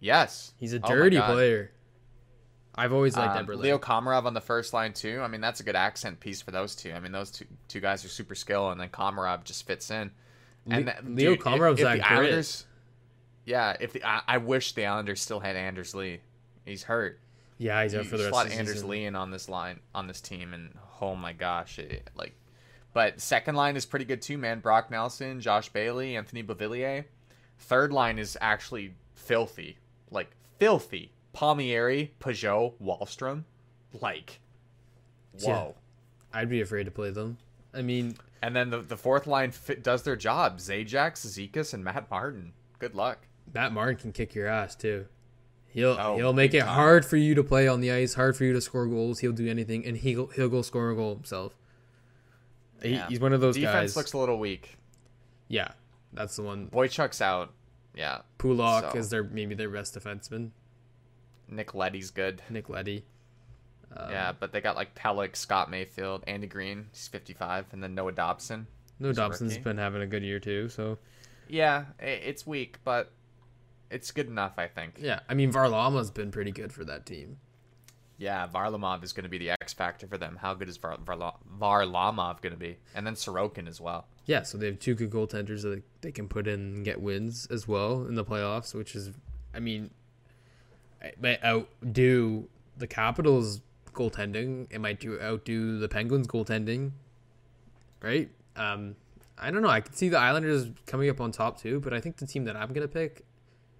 Yes, 0.00 0.52
He's 0.58 0.74
a 0.74 0.80
Oh 0.82 0.88
dirty 0.88 1.16
God. 1.16 1.32
player. 1.32 1.70
I've 2.74 2.92
always 2.92 3.16
liked 3.16 3.34
Um, 3.36 3.46
Eberle. 3.46 3.58
Leo 3.58 3.78
Komarov 3.78 4.26
on 4.26 4.34
the 4.34 4.40
first 4.40 4.72
line 4.74 4.92
too. 4.92 5.20
I 5.22 5.28
mean, 5.28 5.40
that's 5.40 5.60
a 5.60 5.62
good 5.62 5.74
accent 5.76 6.20
piece 6.20 6.42
for 6.42 6.50
those 6.50 6.76
two. 6.76 6.92
I 6.92 7.00
mean, 7.00 7.10
those 7.12 7.30
two 7.30 7.46
two 7.68 7.80
guys 7.80 8.04
are 8.04 8.08
super 8.08 8.34
skilled, 8.34 8.72
and 8.72 8.80
then 8.80 8.90
Komarov 8.90 9.44
just 9.44 9.66
fits 9.66 9.90
in. 9.90 10.10
And 10.66 10.84
Le- 10.84 10.92
that- 10.92 11.04
Leo 11.06 11.30
dude, 11.30 11.38
if- 11.38 11.44
Komarov's 11.44 11.80
if 11.80 11.86
the. 11.86 12.06
Islanders, 12.12 12.66
yeah. 13.46 13.76
If 13.80 13.92
the 13.94 14.04
I, 14.06 14.22
I 14.28 14.38
wish 14.38 14.72
the 14.72 14.84
Islanders 14.84 15.20
still 15.22 15.40
had 15.40 15.56
Anders 15.56 15.94
Lee. 15.94 16.20
He's 16.66 16.82
hurt. 16.82 17.18
yeah, 17.58 17.82
he's 17.82 17.94
out 17.94 18.04
for 18.06 18.18
the 18.18 18.24
rest 18.24 18.32
slot 18.34 18.46
of 18.46 18.52
the 18.52 18.58
Anders 18.58 18.74
season. 18.74 18.88
Lee 18.90 19.04
in 19.06 19.16
on 19.16 19.30
this 19.30 19.48
line 19.48 19.80
on 19.94 20.06
this 20.06 20.20
team, 20.20 20.52
and 20.52 20.74
oh 21.00 21.16
my 21.16 21.32
gosh, 21.32 21.78
it, 21.78 22.10
like. 22.14 22.34
But 22.96 23.20
second 23.20 23.56
line 23.56 23.76
is 23.76 23.84
pretty 23.84 24.06
good 24.06 24.22
too, 24.22 24.38
man. 24.38 24.60
Brock 24.60 24.90
Nelson, 24.90 25.38
Josh 25.42 25.68
Bailey, 25.68 26.16
Anthony 26.16 26.42
Beauvillier. 26.42 27.04
Third 27.58 27.92
line 27.92 28.18
is 28.18 28.38
actually 28.40 28.94
filthy, 29.12 29.76
like 30.10 30.30
filthy. 30.58 31.12
Palmieri, 31.34 32.14
Pageau, 32.20 32.72
Wahlstrom, 32.82 33.44
like, 34.00 34.40
Yeah. 35.36 35.46
whoa. 35.50 35.74
I'd 36.32 36.48
be 36.48 36.62
afraid 36.62 36.84
to 36.84 36.90
play 36.90 37.10
them. 37.10 37.36
I 37.74 37.82
mean, 37.82 38.16
And 38.40 38.56
then 38.56 38.70
the, 38.70 38.80
the 38.80 38.96
fourth 38.96 39.26
line 39.26 39.50
fit, 39.50 39.82
does 39.82 40.02
their 40.02 40.16
job. 40.16 40.56
Zajac, 40.56 41.16
Zekas, 41.16 41.74
and 41.74 41.84
Matt 41.84 42.10
Martin. 42.10 42.54
Good 42.78 42.94
luck. 42.94 43.26
Matt 43.52 43.72
Martin 43.72 43.96
can 43.96 44.12
kick 44.12 44.34
your 44.34 44.46
ass 44.46 44.74
too. 44.74 45.04
He'll 45.66 45.98
Oh, 46.00 46.16
he'll 46.16 46.32
make 46.32 46.54
it 46.54 46.62
hard 46.62 47.04
for 47.04 47.18
you 47.18 47.34
to 47.34 47.44
play 47.44 47.68
on 47.68 47.82
the 47.82 47.92
ice, 47.92 48.14
hard 48.14 48.38
for 48.38 48.44
you 48.44 48.54
to 48.54 48.60
score 48.62 48.86
goals. 48.86 49.18
He'll 49.18 49.32
do 49.32 49.46
anything, 49.50 49.84
and 49.84 49.98
he'll 49.98 50.28
he'll 50.28 50.48
go 50.48 50.62
score 50.62 50.88
a 50.88 50.96
goal 50.96 51.14
himself. 51.14 51.54
He- 52.86 52.94
Yeah. 52.94 53.08
he's 53.08 53.20
one 53.20 53.32
of 53.32 53.40
those 53.40 53.54
Defense 53.56 53.92
guys. 53.92 53.96
looks 53.96 54.12
a 54.12 54.18
little 54.18 54.38
weak. 54.38 54.76
yeah, 55.48 55.72
that's 56.12 56.36
the 56.36 56.42
one. 56.42 56.68
Boychuk's 56.68 57.20
out. 57.20 57.52
Yeah. 57.94 58.22
Pulock 58.38 58.92
So- 58.92 58.98
is 58.98 59.10
their 59.10 59.24
maybe 59.24 59.54
their 59.54 59.70
best 59.70 59.94
defenseman. 59.98 60.50
Nick 61.48 61.74
Leddy's 61.74 62.10
good. 62.10 62.42
Nick 62.50 62.68
Leddy. 62.68 63.04
Um, 63.96 64.10
yeah, 64.10 64.32
but 64.32 64.52
they 64.52 64.60
got 64.60 64.76
like 64.76 64.94
Pelech, 64.94 65.36
Scott 65.36 65.70
Mayfield, 65.70 66.24
Andy 66.26 66.46
Greene, 66.48 66.88
he's 66.92 67.08
55, 67.08 67.66
and 67.72 67.82
then 67.82 67.94
Noah 67.94 68.12
Dobson. 68.12 68.66
No, 68.98 69.08
He's 69.08 69.16
a 69.16 69.20
Dobson's 69.20 69.52
rookie. 69.52 69.62
been 69.64 69.78
having 69.78 70.02
a 70.02 70.06
good 70.06 70.22
year 70.24 70.40
too. 70.40 70.68
So 70.68 70.98
Yeah, 71.48 71.84
it's 72.00 72.46
weak, 72.46 72.78
but 72.82 73.12
it's 73.90 74.10
good 74.10 74.26
enough, 74.26 74.54
I 74.58 74.66
think. 74.66 74.98
yeah, 75.00 75.20
I 75.28 75.34
mean 75.34 75.52
Varlama's 75.52 76.10
been 76.10 76.30
pretty 76.32 76.50
good 76.50 76.72
for 76.72 76.84
that 76.84 77.06
team. 77.06 77.38
Yeah, 78.18 78.46
Varlamov 78.48 79.04
is 79.04 79.12
going 79.12 79.24
to 79.24 79.28
be 79.28 79.36
the 79.38 79.50
X 79.50 79.74
factor 79.74 80.06
for 80.06 80.16
them. 80.16 80.38
How 80.40 80.54
good 80.54 80.68
is 80.70 80.78
Var- 80.78 80.96
Varla- 81.04 81.36
Varlamov 81.60 82.40
going 82.40 82.52
to 82.54 82.58
be? 82.58 82.78
And 82.94 83.06
then 83.06 83.14
Sorokin 83.14 83.68
as 83.68 83.80
well. 83.80 84.06
Yeah, 84.24 84.42
so 84.42 84.56
they 84.56 84.66
have 84.66 84.78
two 84.78 84.94
good 84.94 85.10
goaltenders 85.10 85.62
that 85.62 85.82
they 86.00 86.12
can 86.12 86.26
put 86.26 86.48
in 86.48 86.60
and 86.60 86.84
get 86.84 87.00
wins 87.00 87.46
as 87.50 87.68
well 87.68 88.06
in 88.06 88.14
the 88.14 88.24
playoffs, 88.24 88.74
which 88.74 88.94
is, 88.96 89.10
I 89.54 89.60
mean, 89.60 89.90
might 91.20 91.44
outdo 91.44 92.48
the 92.76 92.86
Capitals 92.86 93.60
goaltending. 93.92 94.66
It 94.70 94.80
might 94.80 94.98
do 95.00 95.20
outdo 95.20 95.78
the 95.78 95.88
Penguins 95.88 96.26
goaltending, 96.26 96.92
right? 98.02 98.30
Um, 98.56 98.96
I 99.38 99.50
don't 99.50 99.62
know. 99.62 99.68
I 99.68 99.80
could 99.80 99.96
see 99.96 100.08
the 100.08 100.18
Islanders 100.18 100.68
coming 100.86 101.10
up 101.10 101.20
on 101.20 101.32
top 101.32 101.60
too, 101.60 101.80
but 101.80 101.92
I 101.92 102.00
think 102.00 102.16
the 102.16 102.26
team 102.26 102.44
that 102.44 102.56
I'm 102.56 102.72
gonna 102.72 102.88
pick 102.88 103.24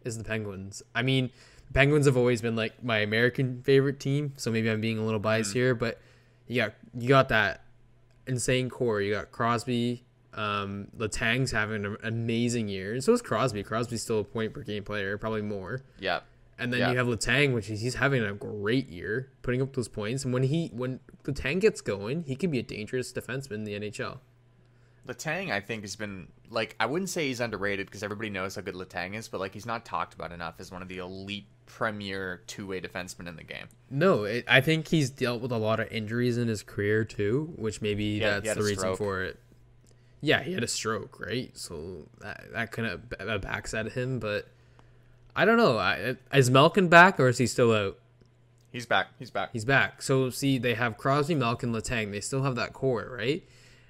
is 0.05 0.19
the 0.19 0.25
Penguins. 0.25 0.83
I 0.95 1.03
mean, 1.03 1.31
Penguins 1.75 2.07
have 2.07 2.17
always 2.17 2.41
been 2.41 2.57
like 2.57 2.83
my 2.83 2.99
American 2.99 3.63
favorite 3.63 4.01
team, 4.01 4.33
so 4.37 4.51
maybe 4.51 4.71
I'm 4.71 4.81
being 4.81 4.99
a 4.99 5.05
little 5.05 5.21
biased 5.21 5.53
here, 5.53 5.75
but 5.75 6.01
you 6.47 6.63
got 6.63 6.75
you 6.99 7.09
got 7.09 7.29
that 7.29 7.65
insane 8.27 8.71
core. 8.71 9.01
You 9.01 9.15
got 9.15 9.33
Crosby. 9.33 10.05
Um, 10.33 10.89
Letang's 10.97 11.51
having 11.53 11.85
an 11.87 11.97
amazing 12.03 12.69
year, 12.69 12.93
and 12.93 13.03
so 13.03 13.13
is 13.13 13.23
Crosby. 13.23 13.63
Crosby's 13.63 14.03
still 14.03 14.21
a 14.21 14.25
point 14.25 14.53
per 14.53 14.63
game 14.63 14.85
player, 14.85 15.17
probably 15.17 15.43
more. 15.43 15.83
Yeah. 15.99 16.21
And 16.59 16.73
then 16.73 16.81
Yeah. 16.81 16.91
you 16.93 16.97
have 16.99 17.07
Letang, 17.07 17.53
which 17.55 17.69
is, 17.71 17.81
he's 17.83 17.97
having 17.97 18.23
a 18.23 18.33
great 18.33 18.89
year, 18.89 19.31
putting 19.43 19.61
up 19.61 19.75
those 19.75 19.89
points. 19.89 20.25
And 20.25 20.33
when 20.33 20.43
he 20.45 20.69
when 20.75 21.01
Letang 21.25 21.61
gets 21.61 21.81
going, 21.81 22.25
he 22.25 22.37
can 22.37 22.51
be 22.51 22.59
a 22.59 22.63
dangerous 22.63 23.13
defenseman 23.13 23.57
in 23.57 23.65
the 23.65 23.75
NHL. 23.75 24.19
Letang, 25.07 25.51
I 25.53 25.61
think, 25.61 25.83
has 25.83 25.97
been 25.97 26.29
like 26.51 26.75
I 26.81 26.87
wouldn't 26.87 27.11
say 27.11 27.29
he's 27.29 27.41
underrated 27.41 27.87
because 27.87 28.03
everybody 28.03 28.29
knows 28.31 28.57
how 28.57 28.63
good 28.63 28.75
Letang 28.75 29.15
is, 29.15 29.29
but 29.29 29.41
like 29.41 29.53
he's 29.55 29.67
not 29.67 29.85
talked 29.85 30.15
about 30.15 30.33
enough 30.33 30.55
as 30.59 30.71
one 30.73 30.83
of 30.83 30.89
the 30.89 30.99
elite 30.99 31.47
premier 31.67 32.43
two 32.47 32.67
way 32.67 32.81
defensemen 32.81 33.29
in 33.29 33.37
the 33.37 33.45
game. 33.45 33.67
No, 33.91 34.25
it, 34.25 34.45
I 34.49 34.61
think 34.61 34.89
he's 34.89 35.11
dealt 35.11 35.43
with 35.43 35.53
a 35.53 35.59
lot 35.59 35.81
of 35.81 35.91
injuries 35.93 36.39
in 36.39 36.49
his 36.49 36.63
career 36.63 37.05
too, 37.05 37.53
which 37.57 37.83
maybe 37.83 38.21
that's 38.21 38.55
the 38.55 38.63
reason 38.63 38.79
stroke. 38.79 38.99
for 38.99 39.23
it. 39.23 39.39
Yeah, 40.21 40.43
he 40.43 40.55
had 40.55 40.63
a 40.63 40.69
stroke, 40.69 41.21
right? 41.21 41.57
So 41.57 42.09
that 42.21 42.45
that 42.53 42.73
kind 42.73 42.89
of 42.89 43.41
backs 43.43 43.75
at 43.75 43.93
him, 43.93 44.19
but 44.19 44.49
I 45.35 45.45
don't 45.45 45.59
know. 45.59 45.79
I, 45.79 46.17
is 46.33 46.51
Malkin 46.51 46.89
back 46.89 47.21
or 47.21 47.29
is 47.29 47.39
he 47.39 47.47
still 47.47 47.73
out? 47.73 47.99
He's 48.73 48.87
back. 48.87 49.09
He's 49.19 49.31
back. 49.31 49.51
He's 49.53 49.65
back. 49.65 50.03
So 50.03 50.31
see, 50.31 50.59
they 50.59 50.75
have 50.75 50.97
Crosby, 50.97 51.35
Malkin, 51.35 51.73
Letang. 51.73 52.11
They 52.11 52.21
still 52.21 52.43
have 52.43 52.57
that 52.57 52.73
core, 52.73 53.09
right? 53.11 53.43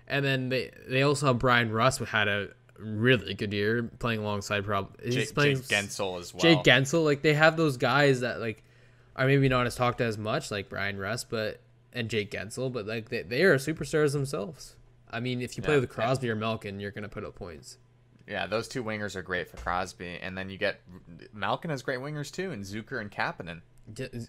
And 0.08 0.24
then 0.24 0.48
they 0.48 0.70
they 0.88 1.02
also 1.02 1.26
have 1.26 1.38
Bryan 1.38 1.72
Rust, 1.72 1.98
who 1.98 2.04
had 2.04 2.28
a 2.28 2.48
really 2.78 3.34
good 3.34 3.52
year 3.52 3.90
playing 3.98 4.20
alongside. 4.20 4.64
Prob 4.64 4.96
he's 5.02 5.14
Jake, 5.14 5.34
playing 5.34 5.56
Jake 5.56 5.66
Guentzel 5.68 6.18
as 6.20 6.32
well. 6.34 6.40
Jake 6.40 6.62
Guentzel. 6.64 7.04
Like 7.04 7.22
they 7.22 7.34
have 7.34 7.56
those 7.56 7.76
guys 7.76 8.20
that 8.20 8.40
like 8.40 8.62
are 9.14 9.26
maybe 9.26 9.48
not 9.48 9.66
as 9.66 9.74
talked 9.76 10.00
as 10.00 10.18
much, 10.18 10.50
like 10.50 10.68
Bryan 10.68 10.98
Rust, 10.98 11.30
but 11.30 11.60
and 11.92 12.08
Jake 12.10 12.30
Guentzel, 12.30 12.72
but 12.72 12.86
like 12.86 13.08
they, 13.08 13.22
they 13.22 13.42
are 13.42 13.56
superstars 13.56 14.12
themselves. 14.12 14.76
I 15.10 15.20
mean, 15.20 15.40
if 15.40 15.56
you 15.56 15.62
play 15.62 15.74
Yeah. 15.74 15.80
with 15.80 15.90
Crosby 15.90 16.28
or 16.30 16.34
Malkin, 16.36 16.80
you're 16.80 16.90
gonna 16.90 17.08
put 17.08 17.24
up 17.24 17.34
points. 17.36 17.78
Yeah, 18.28 18.46
those 18.48 18.66
two 18.66 18.82
wingers 18.82 19.14
are 19.14 19.22
great 19.22 19.48
for 19.48 19.56
Crosby, 19.56 20.18
and 20.20 20.36
then 20.36 20.50
you 20.50 20.58
get 20.58 20.80
Malkin 21.32 21.70
has 21.70 21.82
great 21.82 22.00
wingers 22.00 22.30
too, 22.32 22.50
and 22.50 22.64
Zucker 22.64 23.00
and 23.00 23.10
Kapanen. 23.10 23.60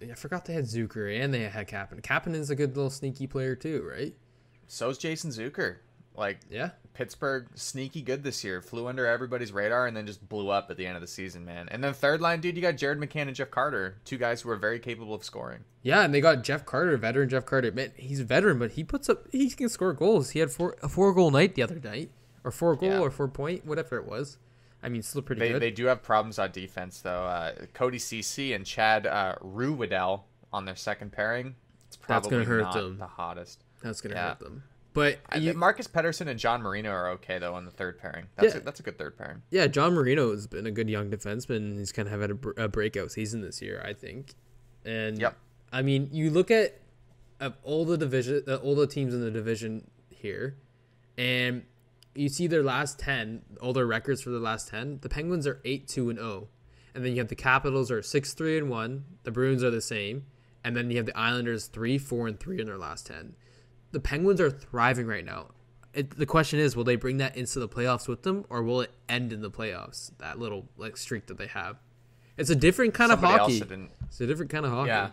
I 0.09 0.13
forgot 0.13 0.45
they 0.45 0.53
had 0.53 0.65
Zucker 0.65 1.19
and 1.19 1.33
they 1.33 1.41
had 1.45 1.67
Kapanen. 1.67 2.01
Kapanen's 2.03 2.51
a 2.51 2.55
good 2.55 2.75
little 2.77 2.91
sneaky 2.91 3.25
player 3.25 3.55
too, 3.55 3.83
right? 3.89 4.13
So's 4.67 4.99
Jason 4.99 5.31
Zucker. 5.31 5.77
Like 6.17 6.39
Yeah, 6.49 6.71
Pittsburgh, 6.95 7.47
sneaky 7.55 8.01
good 8.01 8.23
this 8.23 8.43
year. 8.43 8.59
Flew 8.61 8.87
under 8.87 9.05
everybody's 9.05 9.51
radar 9.51 9.85
and 9.85 9.95
then 9.95 10.07
just 10.07 10.27
blew 10.27 10.49
up 10.49 10.71
at 10.71 10.77
the 10.77 10.85
end 10.87 10.95
of 10.95 11.01
the 11.01 11.07
season, 11.07 11.45
man. 11.45 11.69
And 11.69 11.83
then 11.83 11.93
third 11.93 12.21
line, 12.21 12.41
dude, 12.41 12.55
you 12.55 12.61
got 12.61 12.75
Jared 12.75 12.99
McCann 12.99 13.27
and 13.27 13.35
Jeff 13.35 13.51
Carter, 13.51 13.97
two 14.03 14.17
guys 14.17 14.41
who 14.41 14.49
are 14.49 14.55
very 14.55 14.79
capable 14.79 15.13
of 15.13 15.23
scoring. 15.23 15.59
yeah, 15.83 16.01
and 16.03 16.13
they 16.13 16.19
got 16.19 16.43
Jeff 16.43 16.65
Carter, 16.65 16.97
veteran 16.97 17.29
Jeff 17.29 17.45
Carter. 17.45 17.71
Man, 17.71 17.91
he's 17.95 18.19
a 18.19 18.23
veteran, 18.25 18.57
but 18.59 18.71
he 18.71 18.83
puts 18.83 19.09
up. 19.09 19.25
He 19.31 19.49
can 19.51 19.69
score 19.69 19.93
goals. 19.93 20.31
He 20.31 20.39
had 20.39 20.51
four 20.51 20.75
a 20.81 20.89
four 20.89 21.13
goal 21.13 21.29
night 21.31 21.53
the 21.55 21.61
other 21.63 21.79
night, 21.79 22.09
or 22.43 22.49
four 22.51 22.75
goal 22.75 22.89
Yeah. 22.89 22.99
or 22.99 23.11
four 23.11 23.27
point, 23.27 23.63
whatever 23.65 23.97
it 23.97 24.05
was. 24.07 24.37
I 24.81 24.89
mean, 24.89 25.01
still 25.03 25.21
pretty 25.21 25.39
They, 25.39 25.49
good. 25.49 25.61
they 25.61 25.71
do 25.71 25.85
have 25.85 26.01
problems 26.03 26.39
on 26.39 26.51
defense 26.51 27.01
though. 27.01 27.25
Uh, 27.25 27.53
Cody 27.73 27.99
Ceci 27.99 28.53
and 28.53 28.65
Chad 28.65 29.05
uh, 29.05 29.35
Ruhwedel 29.43 30.21
on 30.51 30.65
their 30.65 30.75
second 30.75 31.11
pairing. 31.11 31.55
It's 31.87 31.95
That's 31.97 32.27
probably 32.27 32.31
gonna 32.31 32.45
hurt 32.45 32.73
them. 32.73 32.97
the 32.97 33.07
hottest. 33.07 33.63
That's 33.83 34.01
gonna 34.01 34.15
Yeah. 34.15 34.29
hurt 34.29 34.39
them. 34.39 34.63
But 34.97 35.41
you- 35.41 35.53
Marcus 35.53 35.87
Pettersson 35.87 36.27
and 36.27 36.39
John 36.39 36.61
Marino 36.61 36.89
are 36.89 37.09
okay 37.11 37.37
though 37.39 37.53
on 37.53 37.65
the 37.65 37.71
third 37.71 37.99
pairing. 37.99 38.25
That's 38.35 38.53
Yeah. 38.55 38.61
a, 38.61 38.63
that's 38.63 38.79
a 38.79 38.83
good 38.83 38.97
third 38.97 39.17
pairing. 39.17 39.43
Yeah, 39.51 39.67
John 39.67 39.93
Marino 39.93 40.31
has 40.31 40.47
been 40.47 40.65
a 40.65 40.71
good 40.71 40.89
young 40.89 41.09
defenseman. 41.11 41.77
He's 41.77 41.91
kind 41.91 42.07
of 42.07 42.19
had 42.19 42.31
a, 42.57 42.63
a 42.63 42.67
breakout 42.67 43.11
season 43.11 43.41
this 43.41 43.61
year, 43.61 43.81
I 43.85 43.93
think. 43.93 44.33
And 44.85 45.19
Yep. 45.19 45.37
I 45.71 45.81
mean, 45.83 46.09
you 46.11 46.29
look 46.31 46.49
at 46.51 46.79
of 47.39 47.53
all 47.63 47.85
the 47.85 47.97
division, 47.97 48.43
uh, 48.47 48.55
all 48.55 48.73
the 48.75 48.87
teams 48.87 49.13
in 49.13 49.21
the 49.21 49.29
division 49.29 49.87
here, 50.09 50.57
and 51.17 51.63
you 52.15 52.29
see 52.29 52.47
their 52.47 52.63
last 52.63 52.97
ten, 52.97 53.43
all 53.61 53.73
their 53.73 53.85
records 53.85 54.21
for 54.23 54.31
the 54.31 54.39
last 54.39 54.69
ten. 54.69 54.97
The 55.01 55.09
Penguins 55.09 55.45
are 55.45 55.61
eight 55.63 55.87
two 55.87 56.09
and 56.09 56.17
zero, 56.17 56.47
and 56.95 57.05
then 57.05 57.11
you 57.11 57.19
have 57.19 57.27
the 57.27 57.35
Capitals 57.35 57.91
are 57.91 58.01
six 58.01 58.33
three 58.33 58.57
and 58.57 58.69
one. 58.69 59.05
The 59.23 59.29
Bruins 59.31 59.63
are 59.63 59.69
the 59.69 59.81
same, 59.81 60.25
and 60.63 60.75
then 60.75 60.89
you 60.89 60.97
have 60.97 61.05
the 61.05 61.15
Islanders 61.17 61.67
three 61.67 61.99
four 61.99 62.27
and 62.27 62.39
three 62.39 62.59
in 62.59 62.65
their 62.65 62.77
last 62.79 63.05
ten. 63.05 63.35
The 63.91 63.99
Penguins 63.99 64.41
are 64.41 64.49
thriving 64.49 65.07
right 65.07 65.25
now. 65.25 65.47
It, 65.93 66.17
the 66.17 66.25
question 66.25 66.59
is, 66.59 66.75
will 66.75 66.83
they 66.83 66.95
bring 66.95 67.17
that 67.17 67.35
into 67.35 67.59
the 67.59 67.67
playoffs 67.67 68.07
with 68.07 68.21
them, 68.23 68.45
or 68.49 68.61
will 68.61 68.81
it 68.81 68.91
end 69.09 69.33
in 69.33 69.41
the 69.41 69.49
playoffs? 69.49 70.11
That 70.19 70.37
little 70.37 70.67
like 70.77 70.97
streak 70.97 71.25
that 71.27 71.37
they 71.37 71.47
have. 71.47 71.77
It's 72.37 72.51
a 72.51 72.55
different 72.55 72.93
kind 72.93 73.09
Somebody 73.09 73.33
of 73.33 73.39
hockey. 73.39 73.87
It's 74.05 74.21
a 74.21 74.27
different 74.27 74.51
kind 74.51 74.65
of 74.65 74.71
hockey. 74.71 74.89
Yeah. 74.89 75.09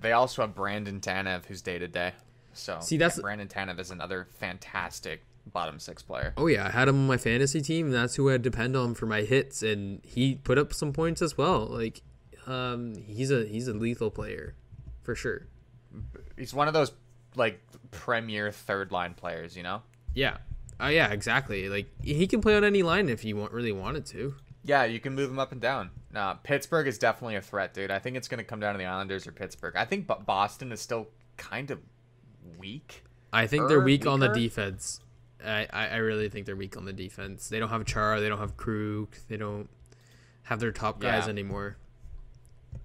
They 0.00 0.12
also 0.12 0.42
have 0.42 0.54
Brandon 0.54 1.00
Tanev, 1.00 1.44
who's 1.44 1.60
day 1.60 1.78
to 1.78 1.88
day. 1.88 2.12
So 2.54 2.78
See, 2.80 2.96
that's- 2.96 3.18
yeah, 3.18 3.22
Brandon 3.22 3.48
Tanev 3.48 3.78
is 3.78 3.90
another 3.90 4.28
fantastic 4.38 5.22
bottom 5.52 5.78
six 5.78 6.02
player. 6.02 6.32
Oh 6.36 6.46
yeah, 6.46 6.66
I 6.66 6.70
had 6.70 6.88
him 6.88 6.96
on 6.96 7.06
my 7.06 7.16
fantasy 7.18 7.60
team, 7.60 7.86
and 7.86 7.94
that's 7.94 8.14
who 8.16 8.30
I 8.30 8.38
depend 8.38 8.76
on 8.76 8.94
for 8.94 9.06
my 9.06 9.22
hits, 9.22 9.62
and 9.62 10.00
he 10.04 10.36
put 10.36 10.56
up 10.58 10.72
some 10.72 10.92
points 10.92 11.20
as 11.20 11.36
well. 11.36 11.66
Like, 11.66 12.00
um, 12.46 12.94
he's 13.06 13.30
a 13.30 13.44
he's 13.44 13.68
a 13.68 13.72
lethal 13.74 14.10
player, 14.10 14.54
for 15.02 15.14
sure. 15.14 15.46
He's 16.38 16.54
one 16.54 16.68
of 16.68 16.74
those 16.74 16.92
like 17.36 17.60
premier 17.90 18.50
third 18.50 18.92
line 18.92 19.14
players, 19.14 19.56
you 19.56 19.62
know. 19.62 19.82
Yeah, 20.14 20.38
oh 20.80 20.88
yeah, 20.88 21.10
exactly. 21.12 21.68
Like 21.68 21.86
he 22.02 22.26
can 22.26 22.40
play 22.40 22.56
on 22.56 22.64
any 22.64 22.82
line 22.82 23.08
if 23.08 23.22
he 23.22 23.32
want, 23.34 23.52
really 23.52 23.72
wanted 23.72 24.06
to. 24.06 24.34
Yeah, 24.64 24.84
you 24.84 25.00
can 25.00 25.14
move 25.14 25.28
him 25.30 25.38
up 25.38 25.50
and 25.52 25.60
down. 25.60 25.90
Nah, 26.12 26.34
Pittsburgh 26.34 26.86
is 26.86 26.96
definitely 26.98 27.34
a 27.36 27.40
threat, 27.42 27.74
dude. 27.74 27.90
I 27.90 27.98
think 27.98 28.16
it's 28.16 28.28
going 28.28 28.38
to 28.38 28.44
come 28.44 28.60
down 28.60 28.74
to 28.74 28.78
the 28.78 28.84
Islanders 28.84 29.26
or 29.26 29.32
Pittsburgh. 29.32 29.74
I 29.76 29.84
think 29.84 30.06
Boston 30.24 30.70
is 30.70 30.80
still 30.80 31.08
kind 31.36 31.70
of 31.72 31.80
weak. 32.58 33.02
I 33.32 33.46
think 33.46 33.68
they're 33.68 33.78
Er, 33.80 33.84
weak 33.84 34.06
on 34.06 34.20
the 34.20 34.28
defense. 34.28 35.00
I, 35.44 35.66
I 35.72 35.86
I 35.88 35.96
really 35.96 36.28
think 36.28 36.46
they're 36.46 36.54
weak 36.54 36.76
on 36.76 36.84
the 36.84 36.92
defense. 36.92 37.48
They 37.48 37.58
don't 37.58 37.70
have 37.70 37.84
Char, 37.84 38.20
they 38.20 38.28
don't 38.28 38.38
have 38.38 38.56
Krug, 38.56 39.08
they 39.28 39.36
don't 39.36 39.68
have 40.44 40.60
their 40.60 40.70
top 40.70 41.00
guys 41.00 41.24
Yeah. 41.24 41.30
anymore. 41.30 41.76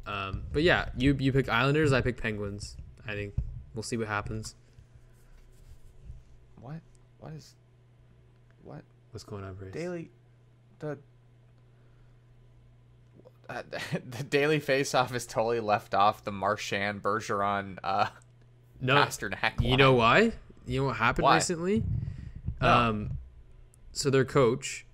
Um, 0.05 0.43
but 0.53 0.63
yeah, 0.63 0.89
you 0.97 1.15
you 1.19 1.31
pick 1.31 1.49
Islanders, 1.49 1.91
I 1.93 2.01
pick 2.01 2.17
Penguins. 2.19 2.77
I 3.07 3.13
think 3.13 3.35
we'll 3.77 3.83
see 3.83 3.95
what 3.97 4.07
happens. 4.07 4.55
What? 6.59 6.81
What 7.19 7.33
is? 7.33 7.55
What? 8.63 8.81
What's 9.11 9.23
going 9.23 9.43
on, 9.43 9.53
Brace? 9.53 9.71
Daily, 9.71 10.09
the 10.79 10.97
uh, 13.49 13.61
the 14.09 14.23
daily 14.23 14.59
face-off 14.59 15.13
is 15.15 15.25
totally 15.25 15.59
left 15.59 15.93
off 15.93 16.23
the 16.23 16.31
Marchand 16.31 17.01
Bergeron 17.01 17.77
uh, 17.83 18.07
No, 18.81 18.95
Pastrnak. 18.95 19.61
You 19.61 19.69
line. 19.69 19.77
know 19.77 19.93
why? 19.93 20.33
You 20.65 20.81
know 20.81 20.87
what 20.87 20.97
happened 20.97 21.23
Why? 21.23 21.35
recently? 21.35 21.83
No. 22.61 22.67
Um, 22.67 23.11
so 23.93 24.09
their 24.09 24.25
coach, 24.25 24.85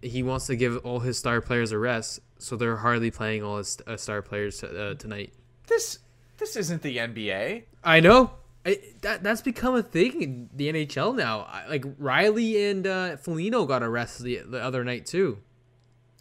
he 0.00 0.22
wants 0.22 0.46
to 0.46 0.56
give 0.56 0.78
all 0.86 1.00
his 1.00 1.18
star 1.18 1.40
players 1.42 1.70
a 1.72 1.78
rest, 1.78 2.20
so 2.38 2.56
they're 2.56 2.76
hardly 2.78 3.10
playing 3.10 3.42
all 3.42 3.58
his 3.58 3.76
uh, 3.86 3.96
star 3.98 4.22
players 4.22 4.64
uh, 4.64 4.94
tonight. 4.98 5.34
this 5.66 5.98
this 6.38 6.56
isn't 6.56 6.82
the 6.82 6.98
NBA. 6.98 7.64
I 7.84 8.00
know. 8.00 8.32
I, 8.64 8.80
that 9.02 9.22
that's 9.22 9.42
become 9.42 9.76
a 9.76 9.82
thing 9.82 10.20
in 10.20 10.50
the 10.52 10.72
NHL 10.72 11.14
now. 11.14 11.46
I, 11.48 11.68
like 11.68 11.84
Riley 11.98 12.68
and 12.68 12.86
uh, 12.86 13.16
Felino 13.16 13.66
got 13.66 13.82
arrested 13.84 14.24
the, 14.24 14.38
the 14.50 14.62
other 14.62 14.82
night 14.82 15.06
too, 15.06 15.38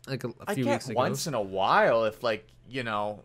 like 0.07 0.23
a 0.23 0.53
few 0.53 0.63
get 0.63 0.71
weeks 0.71 0.89
ago. 0.89 0.95
once 0.95 1.25
in 1.25 1.33
a 1.33 1.41
while 1.41 2.05
if 2.05 2.21
like 2.21 2.47
you 2.69 2.83
know, 2.83 3.23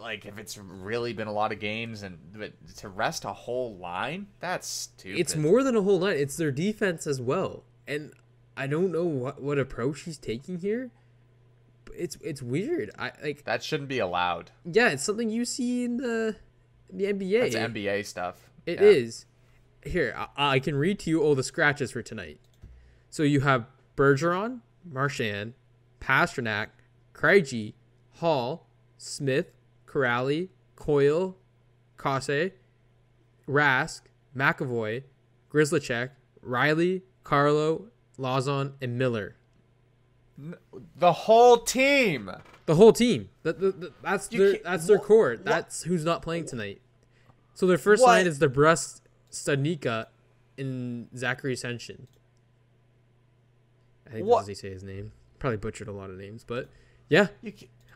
like 0.00 0.24
if 0.24 0.38
it's 0.38 0.56
really 0.56 1.12
been 1.12 1.28
a 1.28 1.32
lot 1.32 1.52
of 1.52 1.60
games 1.60 2.02
and 2.02 2.18
but 2.34 2.52
to 2.78 2.88
rest 2.88 3.26
a 3.26 3.32
whole 3.32 3.76
line, 3.76 4.28
that's 4.40 4.66
stupid. 4.66 5.20
it's 5.20 5.36
more 5.36 5.62
than 5.62 5.76
a 5.76 5.82
whole 5.82 6.00
line. 6.00 6.16
It's 6.16 6.38
their 6.38 6.50
defense 6.50 7.06
as 7.06 7.20
well, 7.20 7.64
and 7.86 8.12
I 8.56 8.66
don't 8.66 8.90
know 8.90 9.04
what 9.04 9.42
what 9.42 9.58
approach 9.58 10.02
he's 10.02 10.16
taking 10.16 10.60
here. 10.60 10.90
It's 11.96 12.16
it's 12.20 12.42
weird. 12.42 12.90
I 12.98 13.12
like 13.22 13.44
that 13.44 13.62
shouldn't 13.62 13.88
be 13.88 13.98
allowed. 13.98 14.50
yeah, 14.64 14.90
it's 14.90 15.02
something 15.04 15.28
you 15.30 15.44
see 15.44 15.84
in 15.84 15.96
the 15.98 16.36
in 16.90 16.98
the 16.98 17.04
NBA. 17.06 17.52
That's 17.52 17.72
NBA 17.72 18.04
stuff. 18.06 18.50
It 18.66 18.80
Yeah. 18.80 18.86
is. 18.88 19.26
Here, 19.84 20.14
I, 20.16 20.54
I 20.54 20.58
can 20.60 20.76
read 20.76 20.98
to 21.00 21.10
you 21.10 21.22
all 21.22 21.34
the 21.34 21.42
scratches 21.42 21.90
for 21.90 22.02
tonight. 22.02 22.38
So 23.10 23.22
you 23.24 23.40
have 23.40 23.66
Bergeron, 23.96 24.60
Marchand, 24.84 25.54
Pastrnak, 26.00 26.68
Krejci, 27.14 27.74
Hall, 28.16 28.68
Smith, 28.96 29.46
Corrali, 29.86 30.48
Coyle, 30.76 31.36
Kase, 31.98 32.52
Rask, 33.48 34.02
McAvoy, 34.36 35.02
Grzelcyk, 35.52 36.10
Reilly, 36.40 37.02
Carlo, 37.24 37.88
Lauzon, 38.18 38.74
and 38.80 38.96
Miller. 38.96 39.36
The 40.96 41.12
whole 41.12 41.58
team. 41.58 42.30
The 42.66 42.74
whole 42.74 42.92
team. 42.92 43.28
That, 43.42 43.60
that- 43.60 43.80
that- 43.80 44.02
that's 44.02 44.32
You 44.32 44.38
their 44.52 44.60
that's 44.62 44.86
their 44.86 44.98
core. 44.98 45.36
That's 45.36 45.82
who's 45.84 46.04
not 46.04 46.22
playing 46.22 46.46
tonight. 46.46 46.80
So 47.54 47.66
their 47.66 47.78
first 47.78 48.02
What? 48.02 48.08
line 48.08 48.26
is 48.26 48.38
the 48.38 48.48
Brust, 48.48 49.02
Stanika, 49.30 50.06
and 50.56 51.08
Zachary 51.16 51.52
Ascension. 51.52 52.06
I 54.06 54.10
think 54.10 54.26
What? 54.26 54.38
that's 54.38 54.46
how 54.48 54.50
say 54.54 54.70
his 54.70 54.82
name. 54.82 55.12
Probably 55.38 55.56
butchered 55.58 55.88
a 55.88 55.92
lot 55.92 56.10
of 56.10 56.16
names, 56.16 56.44
but 56.44 56.68
yeah, 57.08 57.28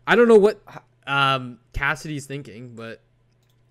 I 0.06 0.14
don't 0.16 0.28
know 0.28 0.36
what 0.38 0.60
um, 1.06 1.58
Cassidy's 1.72 2.26
thinking, 2.26 2.74
but 2.74 3.00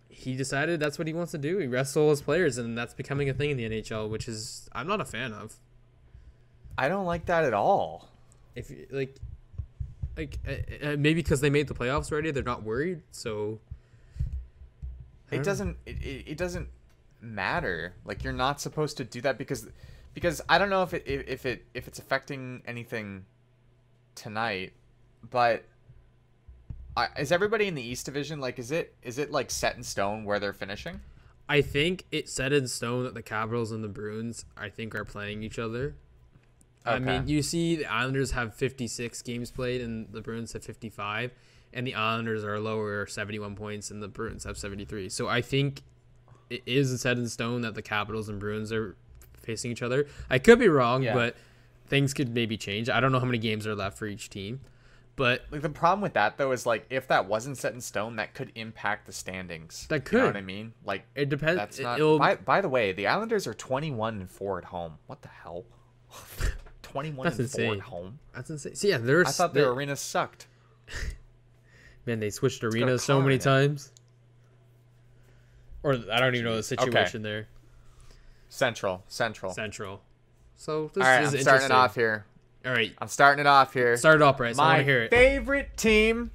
he 0.09 0.35
decided 0.35 0.79
that's 0.79 0.97
what 0.97 1.07
he 1.07 1.13
wants 1.13 1.31
to 1.33 1.37
do. 1.37 1.57
He 1.57 1.67
all 1.97 2.09
his 2.09 2.21
players, 2.21 2.57
and 2.57 2.77
that's 2.77 2.93
becoming 2.93 3.29
a 3.29 3.33
thing 3.33 3.49
in 3.51 3.57
the 3.57 3.69
NHL, 3.69 4.09
which 4.09 4.27
is 4.27 4.69
I'm 4.71 4.87
not 4.87 5.01
a 5.01 5.05
fan 5.05 5.33
of. 5.33 5.57
I 6.77 6.87
don't 6.87 7.05
like 7.05 7.25
that 7.25 7.43
at 7.43 7.53
all. 7.53 8.09
If 8.55 8.69
you- 8.71 8.87
like, 8.91 9.15
like 10.17 10.39
uh, 10.47 10.87
uh, 10.87 10.95
maybe 10.97 11.15
because 11.15 11.41
they 11.41 11.49
made 11.49 11.67
the 11.67 11.73
playoffs 11.73 12.11
already, 12.11 12.31
they're 12.31 12.43
not 12.43 12.63
worried. 12.63 13.01
So 13.11 13.59
It 15.31 15.43
doesn't. 15.43 15.77
It, 15.85 16.23
it, 16.27 16.37
doesn't 16.37 16.69
matter. 17.21 17.93
Like 18.05 18.23
you're 18.23 18.33
not 18.33 18.61
supposed 18.61 18.97
to 18.97 19.03
do 19.03 19.21
that 19.21 19.37
because 19.37 19.67
because 20.13 20.41
I 20.47 20.57
don't 20.57 20.69
know 20.69 20.83
if 20.83 20.93
it 20.93 21.03
if, 21.05 21.27
if 21.27 21.45
it 21.45 21.65
if 21.73 21.87
it's 21.87 21.99
affecting 21.99 22.61
anything 22.67 23.25
tonight, 24.15 24.73
but. 25.29 25.65
I, 26.97 27.09
is 27.19 27.33
everybody 27.33 27.67
in 27.67 27.75
the 27.75 27.81
East 27.81 28.05
Division 28.05 28.39
like? 28.39 28.57
Is 28.57 28.71
it 28.71 28.95
is 29.03 29.17
it 29.17 29.29
like 29.29 29.51
set 29.51 29.75
in 29.75 29.83
stone 29.83 30.23
where 30.23 30.39
they're 30.39 30.53
finishing? 30.53 31.01
I 31.49 31.61
think 31.61 32.05
it's 32.11 32.31
set 32.31 32.53
in 32.53 32.69
stone 32.69 33.03
that 33.03 33.13
the 33.13 33.21
Capitals 33.21 33.73
and 33.73 33.83
the 33.83 33.89
Bruins, 33.89 34.45
I 34.57 34.69
think, 34.69 34.95
are 34.95 35.03
playing 35.03 35.43
each 35.43 35.59
other. 35.59 35.95
I 36.85 36.99
mean, 36.99 37.27
you 37.27 37.41
see 37.41 37.75
the 37.75 37.85
Islanders 37.91 38.31
have 38.31 38.53
56 38.55 39.21
games 39.23 39.51
played 39.51 39.81
and 39.81 40.07
the 40.11 40.21
Bruins 40.21 40.53
have 40.53 40.63
55, 40.63 41.31
and 41.73 41.85
the 41.87 41.95
Islanders 41.95 42.43
are 42.43 42.59
lower, 42.59 43.05
71 43.07 43.55
points, 43.55 43.91
and 43.91 44.01
the 44.03 44.07
Bruins 44.07 44.43
have 44.43 44.57
73. 44.57 45.09
So 45.09 45.27
I 45.27 45.41
think 45.41 45.81
it 46.49 46.61
is 46.65 47.01
set 47.01 47.17
in 47.17 47.27
stone 47.27 47.61
that 47.61 47.73
the 47.75 47.81
Capitals 47.81 48.29
and 48.29 48.39
Bruins 48.39 48.71
are 48.71 48.95
facing 49.41 49.71
each 49.71 49.81
other. 49.81 50.05
I 50.29 50.37
could 50.39 50.59
be 50.59 50.67
wrong, 50.69 51.01
Yeah. 51.03 51.13
but 51.13 51.35
things 51.87 52.13
could 52.13 52.33
maybe 52.33 52.57
change. 52.57 52.89
I 52.89 52.99
don't 52.99 53.11
know 53.11 53.19
how 53.19 53.25
many 53.25 53.37
games 53.39 53.65
are 53.67 53.75
left 53.75 53.97
for 53.97 54.05
each 54.07 54.29
team. 54.29 54.59
but 55.15 55.45
Like 55.51 55.61
the 55.61 55.69
problem 55.69 56.01
with 56.01 56.13
that 56.13 56.37
though 56.37 56.51
is 56.51 56.65
like 56.65 56.85
if 56.89 57.07
that 57.07 57.25
wasn't 57.27 57.57
set 57.57 57.73
in 57.73 57.79
stone, 57.81 58.15
that 58.17 58.33
could 58.33 58.51
impact 58.55 59.05
the 59.05 59.11
standings. 59.13 59.85
That 59.89 60.03
could. 60.05 60.13
You 60.17 60.19
know 60.21 60.27
what 60.27 60.35
I 60.37 60.41
mean? 60.41 60.73
Like 60.83 61.05
it 61.15 61.29
depends. 61.29 61.57
that's 61.57 61.79
not. 61.79 61.99
By, 62.19 62.35
by 62.35 62.61
the 62.61 62.69
way, 62.69 62.91
the 62.91 63.07
Islanders 63.07 63.47
are 63.47 63.53
twenty-one 63.53 64.19
and 64.19 64.29
four 64.29 64.57
at 64.57 64.65
home. 64.65 64.93
What 65.07 65.21
the 65.21 65.29
hell? 65.29 65.63
Twenty-one 66.95 67.25
That's 67.25 67.39
and 67.39 67.51
four 67.51 67.61
insane. 67.61 67.73
at 67.73 67.85
home. 67.87 68.19
that's 68.33 68.49
insane. 68.49 68.73
So 68.75 68.87
yeah, 68.87 68.97
there's 68.99 69.27
I 69.27 69.31
thought 69.31 69.53
their 69.53 69.69
arena 69.69 69.97
sucked. 69.97 70.47
man. 72.05 72.21
They 72.21 72.29
switched 72.29 72.63
arenas 72.63 73.03
so 73.03 73.21
many 73.21 73.35
it. 73.35 73.41
times. 73.41 73.91
Or 75.83 75.95
I 76.09 76.21
don't 76.21 76.35
even 76.35 76.45
know 76.45 76.55
the 76.55 76.63
situation 76.63 77.21
there. 77.21 77.47
Central, 78.47 79.03
Central. 79.09 79.51
Central. 79.51 80.01
So 80.55 80.89
this 80.93 81.03
All 81.03 81.09
right, 81.09 81.23
is 81.23 81.33
I'm 81.33 81.41
starting 81.41 81.65
interesting. 81.65 81.71
it 81.71 81.71
off 81.77 81.95
here. 81.95 82.25
All 82.65 82.71
right, 82.71 82.93
I'm 82.99 83.09
starting 83.09 83.41
it 83.41 83.47
off 83.47 83.73
here. 83.73 83.97
start 83.97 84.15
it 84.15 84.21
off, 84.21 84.37
Bryce. 84.37 84.57
I 84.57 84.61
want 84.63 84.71
my 84.75 84.77
to 84.77 84.83
hear 84.85 85.03
it. 85.03 85.11
favorite 85.11 85.75
team, 85.75 86.31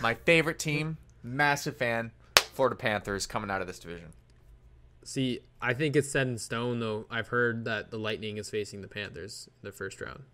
my 0.00 0.14
favorite 0.14 0.58
team, 0.58 0.96
massive 1.22 1.76
fan, 1.76 2.10
Florida 2.36 2.74
Panthers 2.74 3.26
coming 3.26 3.50
out 3.50 3.60
of 3.60 3.66
this 3.66 3.78
division. 3.78 4.14
See, 5.02 5.40
I 5.60 5.74
think 5.74 5.96
it's 5.96 6.10
set 6.10 6.26
in 6.26 6.38
stone, 6.38 6.80
though. 6.80 7.06
I've 7.10 7.28
heard 7.28 7.64
that 7.64 7.90
the 7.90 7.98
Lightning 7.98 8.36
is 8.36 8.50
facing 8.50 8.82
the 8.82 8.88
Panthers 8.88 9.48
in 9.62 9.66
the 9.66 9.72
first 9.72 10.00
round. 10.00 10.24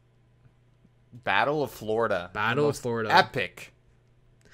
Battle 1.12 1.62
of 1.62 1.70
Florida. 1.70 2.30
Battle 2.32 2.68
of 2.68 2.76
Florida. 2.76 3.12
Epic. 3.12 3.72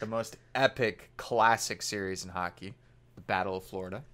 The 0.01 0.07
most 0.07 0.37
epic 0.55 1.11
classic 1.17 1.83
series 1.83 2.25
in 2.25 2.31
hockey. 2.31 2.75
The 3.15 3.21
Battle 3.23 3.57
of 3.57 3.65
Florida. 3.65 4.05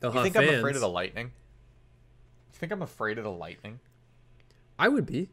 They'll 0.00 0.14
You 0.14 0.22
think 0.22 0.34
fans. 0.34 0.50
I'm 0.50 0.58
afraid 0.58 0.74
of 0.76 0.80
the 0.80 0.88
Lightning? 0.88 1.26
You 1.26 2.58
think 2.58 2.72
I'm 2.72 2.82
afraid 2.82 3.18
of 3.18 3.24
the 3.24 3.32
Lightning? 3.32 3.80
I 4.78 4.88
would 4.88 5.06
be. 5.06 5.30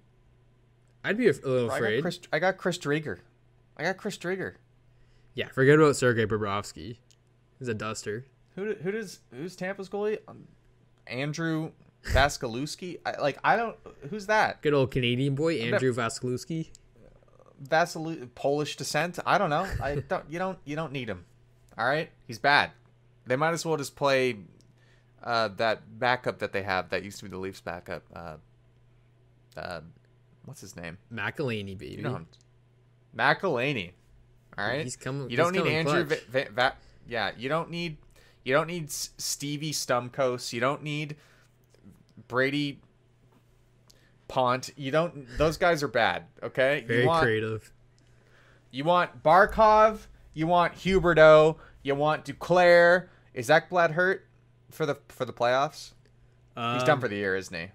I'd 1.03 1.17
be 1.17 1.27
a 1.27 1.33
little 1.33 1.65
I 1.65 1.67
got 1.67 1.75
afraid. 1.75 2.01
Chris, 2.01 2.19
I 2.33 2.39
got 2.39 2.57
Chris 2.57 2.77
Driedger. 2.79 3.19
I 3.77 3.83
got 3.83 3.97
Chris 3.97 4.17
Driedger. 4.17 4.55
Yeah, 5.35 5.49
forget 5.49 5.75
about 5.75 5.95
Sergei 5.95 6.25
Bobrovsky. 6.25 6.97
He's 7.59 7.67
a 7.67 7.73
duster. 7.73 8.25
Who 8.55 8.73
who 8.75 8.91
does 8.91 9.19
who's 9.31 9.55
Tampa's 9.55 9.89
goalie? 9.89 10.19
Um, 10.27 10.47
Andrew 11.07 11.71
Vasilevskiy. 12.05 12.99
I, 13.05 13.19
like 13.21 13.37
I 13.43 13.55
don't. 13.55 13.75
Who's 14.09 14.27
that? 14.27 14.61
Good 14.61 14.73
old 14.73 14.91
Canadian 14.91 15.35
boy, 15.35 15.57
Andrew 15.59 15.93
Vasilevskiy. 15.93 16.69
Vasil 17.63 18.27
Polish 18.35 18.75
descent. 18.75 19.17
I 19.25 19.37
don't 19.37 19.49
know. 19.49 19.67
I 19.81 19.95
don't. 19.95 20.23
You 20.29 20.39
don't. 20.39 20.59
You 20.65 20.75
don't 20.75 20.91
need 20.91 21.09
him. 21.09 21.25
All 21.77 21.85
right. 21.85 22.09
He's 22.27 22.39
bad. 22.39 22.71
They 23.25 23.35
might 23.35 23.53
as 23.53 23.65
well 23.65 23.75
just 23.77 23.95
play 23.95 24.37
uh, 25.23 25.49
that 25.57 25.99
backup 25.99 26.39
that 26.39 26.51
they 26.53 26.63
have 26.63 26.89
that 26.89 27.03
used 27.03 27.17
to 27.19 27.23
be 27.25 27.29
the 27.31 27.37
Leafs 27.37 27.61
backup. 27.61 28.03
Uh, 28.15 28.35
uh, 29.57 29.81
what's 30.45 30.61
his 30.61 30.75
name? 30.75 30.97
McElhinney, 31.13 31.77
baby. 31.77 31.95
You 31.95 32.01
know. 32.03 32.25
McElhinney. 33.17 33.91
All 34.57 34.65
right. 34.67 34.83
He's 34.83 34.95
coming- 34.95 35.29
You 35.29 35.37
don't 35.37 35.53
need 35.53 35.65
Andrew. 35.67 36.03
Va- 36.03 36.17
Va- 36.29 36.47
Va- 36.53 36.75
yeah. 37.07 37.31
You 37.37 37.49
don't 37.49 37.69
need. 37.71 37.97
You 38.45 38.53
don't 38.53 38.67
need 38.67 38.89
Stevie 38.91 39.73
Stumkos. 39.73 40.53
You 40.53 40.61
don't 40.61 40.83
need 40.83 41.17
Brady 42.27 42.79
Pont. 44.27 44.69
You 44.77 44.91
don't. 44.91 45.27
Those 45.37 45.57
guys 45.57 45.83
are 45.83 45.87
bad. 45.87 46.23
Okay. 46.43 46.83
Very 46.87 47.01
you 47.01 47.07
want, 47.07 47.23
creative. 47.23 47.73
You 48.71 48.83
want 48.83 49.23
Barkov. 49.23 50.07
You 50.33 50.47
want 50.47 50.73
Huberdeau. 50.75 51.57
You 51.83 51.95
want 51.95 52.23
Duclair. 52.25 53.07
Is 53.33 53.49
Ekblad 53.49 53.91
hurt 53.91 54.25
for 54.71 54.85
the 54.85 54.95
for 55.09 55.25
the 55.25 55.33
playoffs? 55.33 55.91
He's 56.55 56.83
done 56.83 56.91
Um, 56.91 57.01
for 57.01 57.07
the 57.09 57.15
year, 57.15 57.35
isn't 57.35 57.53
he? 57.53 57.71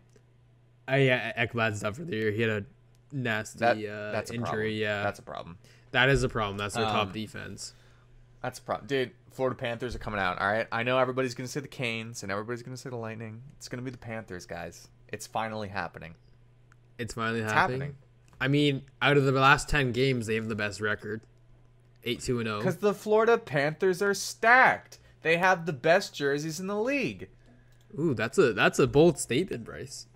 Uh, 0.90 0.96
yeah, 0.96 1.44
Ekblad's 1.46 1.80
done 1.80 1.92
for 1.92 2.02
the 2.04 2.16
year. 2.16 2.30
He 2.30 2.40
had 2.42 2.50
a 2.50 2.64
nasty 3.12 3.58
That 3.58 3.76
uh, 3.76 4.18
injury. 4.32 4.40
problem. 4.42 4.70
Yeah, 4.72 5.02
that's 5.02 5.18
a 5.18 5.22
problem. 5.22 5.58
that 5.90 6.08
is 6.08 6.22
a 6.22 6.28
problem. 6.28 6.56
That's 6.58 6.74
their 6.76 6.86
Um, 6.86 6.92
top 6.92 7.12
defense. 7.12 7.74
That's 8.42 8.58
a 8.58 8.62
problem, 8.62 8.86
dude. 8.86 9.12
Florida 9.30 9.56
Panthers 9.56 9.94
are 9.94 9.98
coming 9.98 10.20
out. 10.20 10.38
All 10.40 10.46
right, 10.50 10.66
I 10.72 10.82
know 10.82 10.98
everybody's 10.98 11.34
gonna 11.34 11.48
say 11.48 11.60
the 11.60 11.68
Canes 11.68 12.22
and 12.22 12.32
everybody's 12.32 12.62
gonna 12.62 12.76
say 12.76 12.90
the 12.90 12.96
Lightning. 12.96 13.42
It's 13.56 13.68
gonna 13.68 13.82
be 13.82 13.90
the 13.90 13.98
Panthers, 13.98 14.46
guys. 14.46 14.88
It's 15.08 15.26
finally 15.26 15.68
happening. 15.68 16.14
It's 16.98 17.14
finally 17.14 17.40
It's 17.40 17.52
happening. 17.52 17.80
happening 17.80 17.96
I 18.40 18.48
mean, 18.48 18.82
out 19.02 19.16
of 19.18 19.24
the 19.24 19.32
last 19.32 19.68
ten 19.68 19.92
games, 19.92 20.26
they 20.26 20.36
have 20.36 20.48
the 20.48 20.54
best 20.54 20.80
record, 20.80 21.20
eight 22.04 22.20
two 22.20 22.38
and 22.40 22.48
oh. 22.48 22.52
zero. 22.52 22.58
because 22.60 22.76
the 22.78 22.94
Florida 22.94 23.36
Panthers 23.36 24.00
are 24.00 24.14
stacked. 24.14 24.98
They 25.22 25.36
have 25.36 25.66
the 25.66 25.74
best 25.74 26.14
jerseys 26.14 26.58
in 26.58 26.66
the 26.66 26.80
league. 26.80 27.28
Ooh, 27.98 28.14
that's 28.14 28.38
a 28.38 28.52
that's 28.54 28.78
a 28.78 28.86
bold 28.86 29.18
statement, 29.18 29.64
Bryce. 29.64 30.06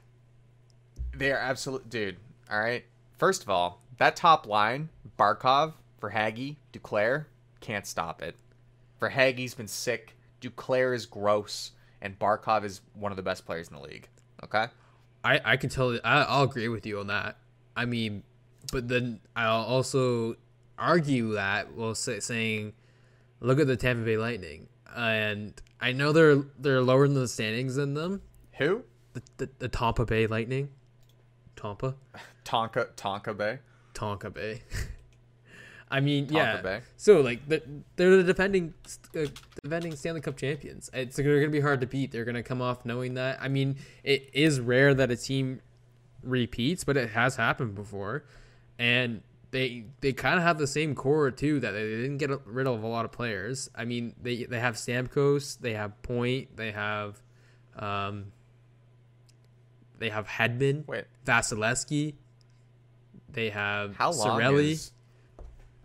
They 1.14 1.30
are 1.30 1.38
absolute, 1.38 1.90
dude. 1.90 2.16
All 2.50 2.60
right. 2.60 2.84
First 3.18 3.42
of 3.42 3.50
all, 3.50 3.82
that 3.98 4.16
top 4.16 4.46
line, 4.46 4.88
Barkov, 5.18 5.74
Verhaeghe, 6.00 6.56
Duclair, 6.72 7.26
can't 7.64 7.86
stop 7.86 8.20
it. 8.22 8.36
For 8.98 9.08
Verhaeghe's 9.08 9.54
been 9.54 9.68
sick. 9.68 10.16
Duclair 10.40 10.94
is 10.94 11.06
gross, 11.06 11.72
and 12.02 12.18
Barkov 12.18 12.64
is 12.64 12.82
one 12.92 13.10
of 13.10 13.16
the 13.16 13.22
best 13.22 13.46
players 13.46 13.68
in 13.68 13.74
the 13.74 13.82
league. 13.82 14.08
Okay. 14.42 14.66
I 15.24 15.40
I 15.44 15.56
can 15.56 15.70
tell. 15.70 15.98
I, 16.04 16.22
I'll 16.22 16.44
agree 16.44 16.68
with 16.68 16.84
you 16.84 17.00
on 17.00 17.06
that. 17.06 17.38
I 17.74 17.86
mean, 17.86 18.22
but 18.70 18.88
then 18.88 19.20
I'll 19.34 19.62
also 19.62 20.36
argue 20.78 21.32
that 21.34 21.72
while 21.72 21.94
say, 21.94 22.20
saying, 22.20 22.74
look 23.40 23.58
at 23.58 23.66
the 23.66 23.76
Tampa 23.76 24.04
Bay 24.04 24.18
Lightning, 24.18 24.68
and 24.94 25.54
I 25.80 25.92
know 25.92 26.12
they're 26.12 26.36
they're 26.58 26.82
lower 26.82 27.06
in 27.06 27.14
the 27.14 27.26
standings 27.26 27.76
than 27.76 27.94
them. 27.94 28.20
Who? 28.58 28.84
The 29.14 29.22
the, 29.38 29.50
the 29.60 29.68
Tampa 29.68 30.04
Bay 30.04 30.26
Lightning, 30.26 30.68
Tampa, 31.56 31.94
Tonka 32.44 32.88
Tonka 32.96 33.34
Bay. 33.34 33.60
Tonka 33.94 34.32
Bay. 34.32 34.62
I 35.90 36.00
mean, 36.00 36.28
yeah. 36.30 36.80
So 36.96 37.20
like 37.20 37.48
the, 37.48 37.62
they're 37.96 38.16
the 38.16 38.24
defending 38.24 38.74
uh, 39.16 39.26
defending 39.62 39.94
Stanley 39.96 40.20
Cup 40.20 40.36
champions. 40.36 40.90
It's 40.92 41.16
they're 41.16 41.40
gonna 41.40 41.50
be 41.50 41.60
hard 41.60 41.80
to 41.82 41.86
beat. 41.86 42.10
They're 42.10 42.24
gonna 42.24 42.42
come 42.42 42.62
off 42.62 42.84
knowing 42.84 43.14
that. 43.14 43.38
I 43.40 43.48
mean, 43.48 43.76
it 44.02 44.30
is 44.32 44.60
rare 44.60 44.94
that 44.94 45.10
a 45.10 45.16
team 45.16 45.60
repeats, 46.22 46.84
but 46.84 46.96
it 46.96 47.10
has 47.10 47.36
happened 47.36 47.74
before, 47.74 48.24
and 48.78 49.22
they 49.50 49.84
they 50.00 50.12
kind 50.12 50.36
of 50.36 50.42
have 50.42 50.58
the 50.58 50.66
same 50.66 50.94
core 50.94 51.30
too. 51.30 51.60
That 51.60 51.72
they 51.72 51.84
didn't 51.84 52.18
get 52.18 52.30
rid 52.46 52.66
of 52.66 52.82
a 52.82 52.86
lot 52.86 53.04
of 53.04 53.12
players. 53.12 53.70
I 53.74 53.84
mean, 53.84 54.14
they 54.20 54.44
they 54.44 54.58
have 54.58 54.74
Stamkos, 54.74 55.60
they 55.60 55.74
have 55.74 56.02
Point, 56.02 56.56
they 56.56 56.72
have, 56.72 57.22
um, 57.76 58.32
they 59.98 60.08
have 60.08 60.26
Hedman, 60.26 60.86
Wait, 60.88 61.04
Vasilevskiy. 61.24 62.14
They 63.28 63.50
have 63.50 63.96
how 63.96 64.12
long 64.12 64.40
Cirelli. 64.40 64.72
is 64.72 64.92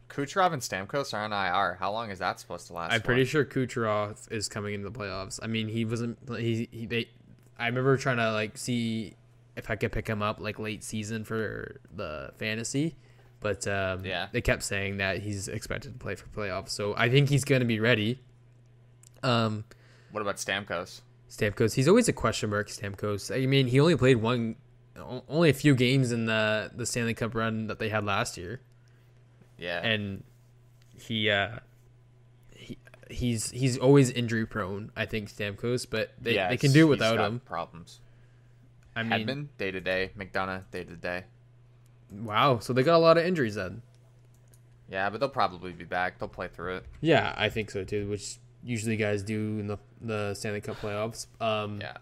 Kucherov 0.09 0.53
and 0.53 0.61
Stamkos 0.61 1.13
are 1.13 1.23
on 1.23 1.31
IR? 1.31 1.75
How 1.79 1.91
long 1.91 2.09
is 2.11 2.19
that 2.19 2.39
supposed 2.39 2.67
to 2.67 2.73
last? 2.73 2.91
I'm 2.93 3.01
pretty 3.01 3.25
sure 3.25 3.45
Kucherov 3.45 4.31
is 4.31 4.49
coming 4.49 4.73
into 4.73 4.89
the 4.89 4.97
playoffs. 4.99 5.39
I 5.41 5.47
mean, 5.47 5.67
he 5.67 5.85
wasn't. 5.85 6.17
He, 6.37 6.67
he 6.71 6.85
they. 6.85 7.09
I 7.57 7.67
remember 7.67 7.95
trying 7.97 8.17
to 8.17 8.31
like 8.33 8.57
see 8.57 9.15
if 9.55 9.69
I 9.69 9.75
could 9.75 9.91
pick 9.91 10.07
him 10.07 10.21
up 10.21 10.39
like 10.39 10.57
late 10.59 10.83
season 10.83 11.23
for 11.25 11.79
the 11.93 12.31
fantasy, 12.37 12.95
but 13.41 13.67
um, 13.67 14.05
Yeah. 14.05 14.27
they 14.31 14.41
kept 14.41 14.63
saying 14.63 14.97
that 14.97 15.19
he's 15.19 15.47
expected 15.47 15.93
to 15.93 15.99
play 15.99 16.15
for 16.15 16.27
playoffs. 16.27 16.69
So 16.69 16.95
I 16.97 17.09
think 17.09 17.29
he's 17.29 17.43
going 17.43 17.59
to 17.59 17.65
be 17.65 17.79
ready. 17.79 18.21
Um, 19.23 19.65
What 20.11 20.21
about 20.21 20.37
Stamkos? 20.37 21.01
Stamkos, 21.29 21.73
he's 21.75 21.87
always 21.87 22.07
a 22.07 22.13
question 22.13 22.49
mark. 22.49 22.69
Stamkos. 22.69 23.35
I 23.35 23.45
mean, 23.45 23.67
he 23.67 23.79
only 23.79 23.95
played 23.95 24.17
one, 24.17 24.55
only 25.27 25.49
a 25.49 25.53
few 25.53 25.75
games 25.75 26.11
in 26.11 26.25
the 26.25 26.71
the 26.73 26.85
Stanley 26.85 27.13
Cup 27.13 27.35
run 27.35 27.67
that 27.67 27.79
they 27.79 27.89
had 27.89 28.03
last 28.05 28.37
year 28.37 28.61
Yeah. 29.59 29.81
and 29.85 30.23
he 30.97 31.29
uh 31.29 31.59
he 32.55 32.77
he's 33.09 33.51
he's 33.51 33.77
always 33.77 34.09
injury 34.11 34.45
prone 34.45 34.91
i 34.95 35.05
think 35.05 35.29
stamkos 35.29 35.85
but 35.89 36.13
they, 36.21 36.35
they 36.35 36.57
can 36.57 36.71
do 36.71 36.87
without 36.87 37.19
him 37.19 37.39
Problems. 37.45 37.99
i 38.95 39.03
mean 39.03 39.27
Hedman 39.27 39.47
day 39.57 39.71
to 39.71 39.79
day. 39.81 40.11
McDonagh 40.17 40.63
day 40.71 40.83
to 40.83 40.95
day. 40.95 41.23
wow 42.11 42.59
so 42.59 42.73
they 42.73 42.83
got 42.83 42.95
a 42.95 42.99
lot 42.99 43.17
of 43.17 43.25
injuries 43.25 43.55
then 43.55 43.81
Yeah, 44.89 45.09
but 45.09 45.19
they'll 45.19 45.29
probably 45.29 45.71
be 45.71 45.83
back. 45.85 46.17
They'll 46.19 46.27
play 46.29 46.47
through 46.47 46.77
it. 46.77 46.85
yeah 47.01 47.33
i 47.37 47.49
think 47.49 47.71
so 47.71 47.83
too 47.83 48.09
which 48.09 48.37
usually 48.63 48.97
guys 48.97 49.23
do 49.23 49.59
in 49.59 49.67
the 49.67 49.77
the 50.01 50.33
stanley 50.33 50.61
cup 50.61 50.77
playoffs 50.81 51.27
um 51.41 51.79
Yeah. 51.81 51.97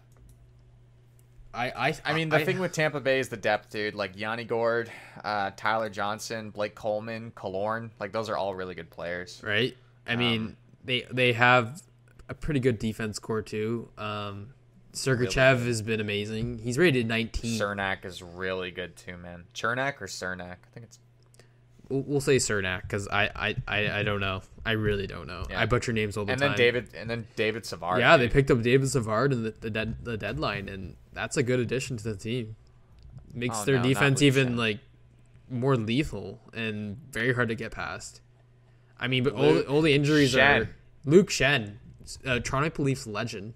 I 1.54 1.88
i 1.88 1.94
I 2.04 2.12
mean, 2.14 2.28
the 2.28 2.44
thing 2.44 2.58
with 2.58 2.72
Tampa 2.72 3.00
Bay 3.00 3.18
is 3.18 3.28
the 3.28 3.36
depth, 3.36 3.70
dude. 3.70 3.94
Like 3.94 4.12
Yanni 4.16 4.44
Gourde, 4.44 4.90
uh, 5.24 5.50
Tyler 5.56 5.88
Johnson, 5.88 6.50
Blake 6.50 6.74
Coleman, 6.74 7.32
Killorn. 7.36 7.90
Like 7.98 8.12
those 8.12 8.28
are 8.28 8.36
all 8.36 8.54
really 8.54 8.74
good 8.74 8.90
players. 8.90 9.40
right 9.44 9.76
i 10.06 10.16
mean 10.16 10.40
Um, 10.42 10.56
they 10.84 11.06
they 11.10 11.32
have 11.34 11.82
a 12.28 12.34
pretty 12.34 12.60
good 12.60 12.78
defense 12.78 13.18
core 13.18 13.42
too 13.42 13.88
um 13.98 14.54
Sergachev 14.94 15.64
has 15.66 15.82
been 15.82 16.00
amazing. 16.00 16.58
He's 16.58 16.78
rated 16.78 17.06
19. 17.06 17.60
Cernak 17.60 18.04
is 18.04 18.22
really 18.22 18.70
good 18.70 18.96
too, 18.96 19.16
man. 19.18 19.44
Chernak 19.54 20.00
or 20.00 20.06
Cernak? 20.06 20.56
I 20.64 20.68
think 20.72 20.86
it's 20.86 20.98
We'll, 21.90 22.20
say 22.20 22.36
Cernak 22.36 22.82
because 22.82 23.08
I, 23.08 23.30
I, 23.34 23.56
I, 23.66 24.00
I 24.00 24.02
don't 24.02 24.20
know. 24.20 24.42
I 24.66 24.72
really 24.72 25.06
don't 25.06 25.26
know. 25.26 25.44
Yeah. 25.48 25.60
I 25.60 25.64
butcher 25.66 25.92
names 25.92 26.16
all 26.18 26.26
the 26.26 26.32
and 26.32 26.40
time. 26.40 26.50
then 26.50 26.56
David 26.58 26.88
and 26.94 27.08
then 27.08 27.26
David 27.34 27.64
Savard. 27.64 28.00
yeah, 28.00 28.18
they 28.18 28.28
picked 28.28 28.50
up 28.50 28.60
David 28.60 28.90
Savard 28.90 29.32
in 29.32 29.44
the 29.44 29.54
the, 29.58 29.70
dead, 29.70 29.96
the 30.04 30.16
deadline, 30.18 30.68
and 30.68 30.96
that's 31.18 31.36
a 31.36 31.42
good 31.42 31.58
addition 31.58 31.96
to 31.96 32.04
the 32.04 32.16
team. 32.16 32.54
Makes 33.34 33.62
Oh, 33.62 33.64
their 33.64 33.76
no, 33.78 33.82
defense 33.82 34.22
even 34.22 34.56
like 34.56 34.78
more 35.50 35.76
lethal 35.76 36.40
and 36.54 36.96
very 37.10 37.34
hard 37.34 37.48
to 37.48 37.56
get 37.56 37.72
past. 37.72 38.20
I 39.00 39.08
mean, 39.08 39.24
but 39.24 39.32
all, 39.34 39.42
Luke 39.52 39.68
all 39.68 39.82
the 39.82 39.92
injuries 39.94 40.30
Shen. 40.30 40.62
are 40.62 40.68
Luke 41.04 41.30
Schenn, 41.30 41.78
uh, 42.24 42.38
Toronto 42.38 42.82
Leafs 42.84 43.06
legend, 43.08 43.54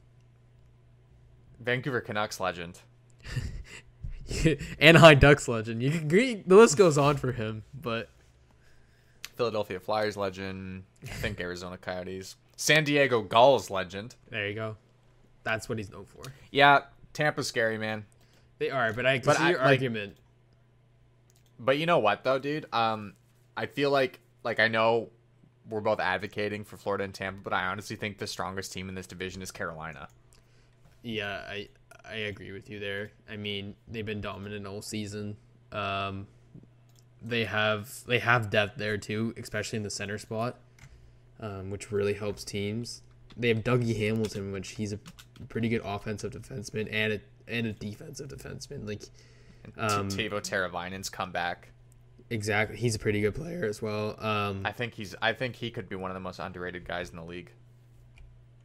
Vancouver 1.60 2.00
Canucks 2.00 2.40
legend. 2.40 2.80
Anaheim 4.80 5.18
Ducks 5.20 5.46
legend. 5.46 5.82
You 5.82 5.90
can 5.90 6.00
agree, 6.02 6.42
the 6.46 6.56
list 6.56 6.76
goes 6.76 6.98
on 6.98 7.16
for 7.16 7.30
him, 7.32 7.62
but 7.80 8.08
Philadelphia 9.36 9.78
Flyers 9.78 10.16
legend. 10.16 10.82
I 11.04 11.06
think 11.06 11.40
Arizona 11.40 11.76
Coyotes. 11.78 12.34
San 12.56 12.82
Diego 12.84 13.22
Gulls 13.22 13.70
legend. 13.70 14.14
there 14.30 14.48
you 14.48 14.54
go. 14.54 14.76
That's 15.44 15.68
what 15.68 15.78
he's 15.78 15.90
known 15.90 16.04
for. 16.04 16.22
Yeah, 16.52 16.80
Tampa's 17.12 17.46
scary, 17.48 17.78
man. 17.78 18.04
They 18.58 18.70
are, 18.70 18.92
but 18.92 19.06
I 19.06 19.18
can 19.18 19.26
But 19.26 19.36
see 19.36 19.42
I- 19.44 19.50
your 19.50 19.58
like- 19.58 19.66
argument. 19.68 20.16
But 21.58 21.78
you 21.78 21.86
know 21.86 21.98
what 21.98 22.24
though, 22.24 22.38
dude? 22.38 22.66
Um, 22.72 23.14
I 23.56 23.66
feel 23.66 23.90
like 23.90 24.20
like 24.44 24.58
I 24.58 24.68
know 24.68 25.10
we're 25.68 25.80
both 25.80 26.00
advocating 26.00 26.64
for 26.64 26.76
Florida 26.76 27.04
and 27.04 27.14
Tampa, 27.14 27.40
but 27.42 27.52
I 27.52 27.66
honestly 27.66 27.94
think 27.94 28.18
the 28.18 28.26
strongest 28.26 28.72
team 28.72 28.88
in 28.88 28.94
this 28.96 29.06
division 29.06 29.42
is 29.42 29.50
Carolina. 29.52 30.08
Yeah, 31.02 31.44
I 31.48 31.68
I 32.04 32.14
agree 32.14 32.50
with 32.52 32.68
you 32.68 32.80
there. 32.80 33.12
I 33.30 33.36
mean, 33.36 33.76
they've 33.86 34.04
been 34.06 34.20
dominant 34.20 34.66
all 34.66 34.82
season. 34.82 35.36
Um, 35.70 36.26
they 37.20 37.44
have 37.44 38.04
they 38.06 38.18
have 38.18 38.50
depth 38.50 38.76
there 38.76 38.98
too, 38.98 39.32
especially 39.36 39.76
in 39.76 39.82
the 39.84 39.90
center 39.90 40.18
spot, 40.18 40.58
um, 41.38 41.70
which 41.70 41.92
really 41.92 42.14
helps 42.14 42.42
teams. 42.42 43.02
They 43.36 43.48
have 43.48 43.58
Dougie 43.58 43.96
Hamilton, 43.96 44.50
which 44.52 44.70
he's 44.70 44.92
a 44.92 44.98
pretty 45.43 45.68
good 45.68 45.82
offensive 45.84 46.32
defenseman 46.32 46.88
and 46.93 47.14
a 47.14 47.20
and 47.49 47.66
a 47.66 47.72
defensive 47.72 48.28
defenseman. 48.28 48.86
Like 48.86 49.03
Um, 49.76 50.09
Teuvo 50.09 50.40
Teravainen's 50.40 51.09
comeback. 51.11 51.68
exactly, 52.30 52.76
he's 52.76 52.95
a 52.95 52.99
pretty 52.99 53.20
good 53.20 53.34
player 53.34 53.64
as 53.64 53.80
well. 53.82 54.16
Um, 54.24 54.62
I 54.64 54.72
think 54.72 54.95
he's. 54.95 55.14
I 55.22 55.32
think 55.32 55.57
he 55.57 55.70
could 55.70 55.88
be 55.88 55.97
one 55.97 56.11
of 56.11 56.14
the 56.14 56.20
most 56.20 56.38
underrated 56.38 56.86
guys 56.86 57.11
in 57.11 57.16
the 57.16 57.24
league. 57.24 57.51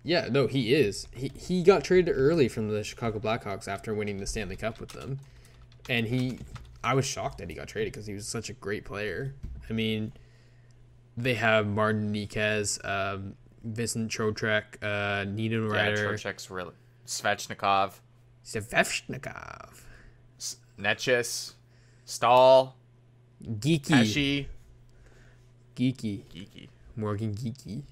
Yeah, 0.04 0.28
no, 0.32 0.48
he 0.48 0.74
is. 0.74 1.08
He 1.14 1.32
he 1.36 1.64
got 1.64 1.84
traded 1.84 2.14
early 2.16 2.48
from 2.48 2.70
the 2.70 2.84
Chicago 2.84 3.20
Blackhawks 3.20 3.68
after 3.68 3.94
winning 3.94 4.18
the 4.18 4.26
Stanley 4.28 4.56
Cup 4.56 4.80
with 4.80 4.90
them, 4.90 5.20
and 5.90 6.08
he, 6.08 6.40
I 6.84 6.94
was 6.94 7.06
shocked 7.06 7.40
that 7.40 7.50
he 7.50 7.56
got 7.56 7.68
traded 7.68 7.92
because 7.94 8.08
he 8.08 8.14
was 8.14 8.28
such 8.28 8.50
a 8.50 8.54
great 8.54 8.86
player. 8.86 9.34
I 9.70 9.74
mean, 9.74 10.14
they 11.18 11.34
have 11.34 11.68
Martin 11.68 12.12
Niquez, 12.14 12.80
um, 12.86 13.34
Vincent 13.64 14.12
Trocheck, 14.12 14.64
uh, 14.82 15.26
Nino 15.30 15.68
Yeah, 15.68 15.82
Ryder, 15.82 16.10
Trocheck's 16.10 16.50
really 16.50 16.74
Svechnikov, 17.06 17.94
Svechnikov, 18.46 19.82
S- 20.38 20.58
Necas, 20.80 21.54
Staal, 22.06 22.76
Geekie, 23.44 23.88
Pesce, 23.90 24.48
Geekie, 25.76 26.24
Geekie. 26.34 26.70
Morgan 26.96 27.34
Geekie. 27.34 27.84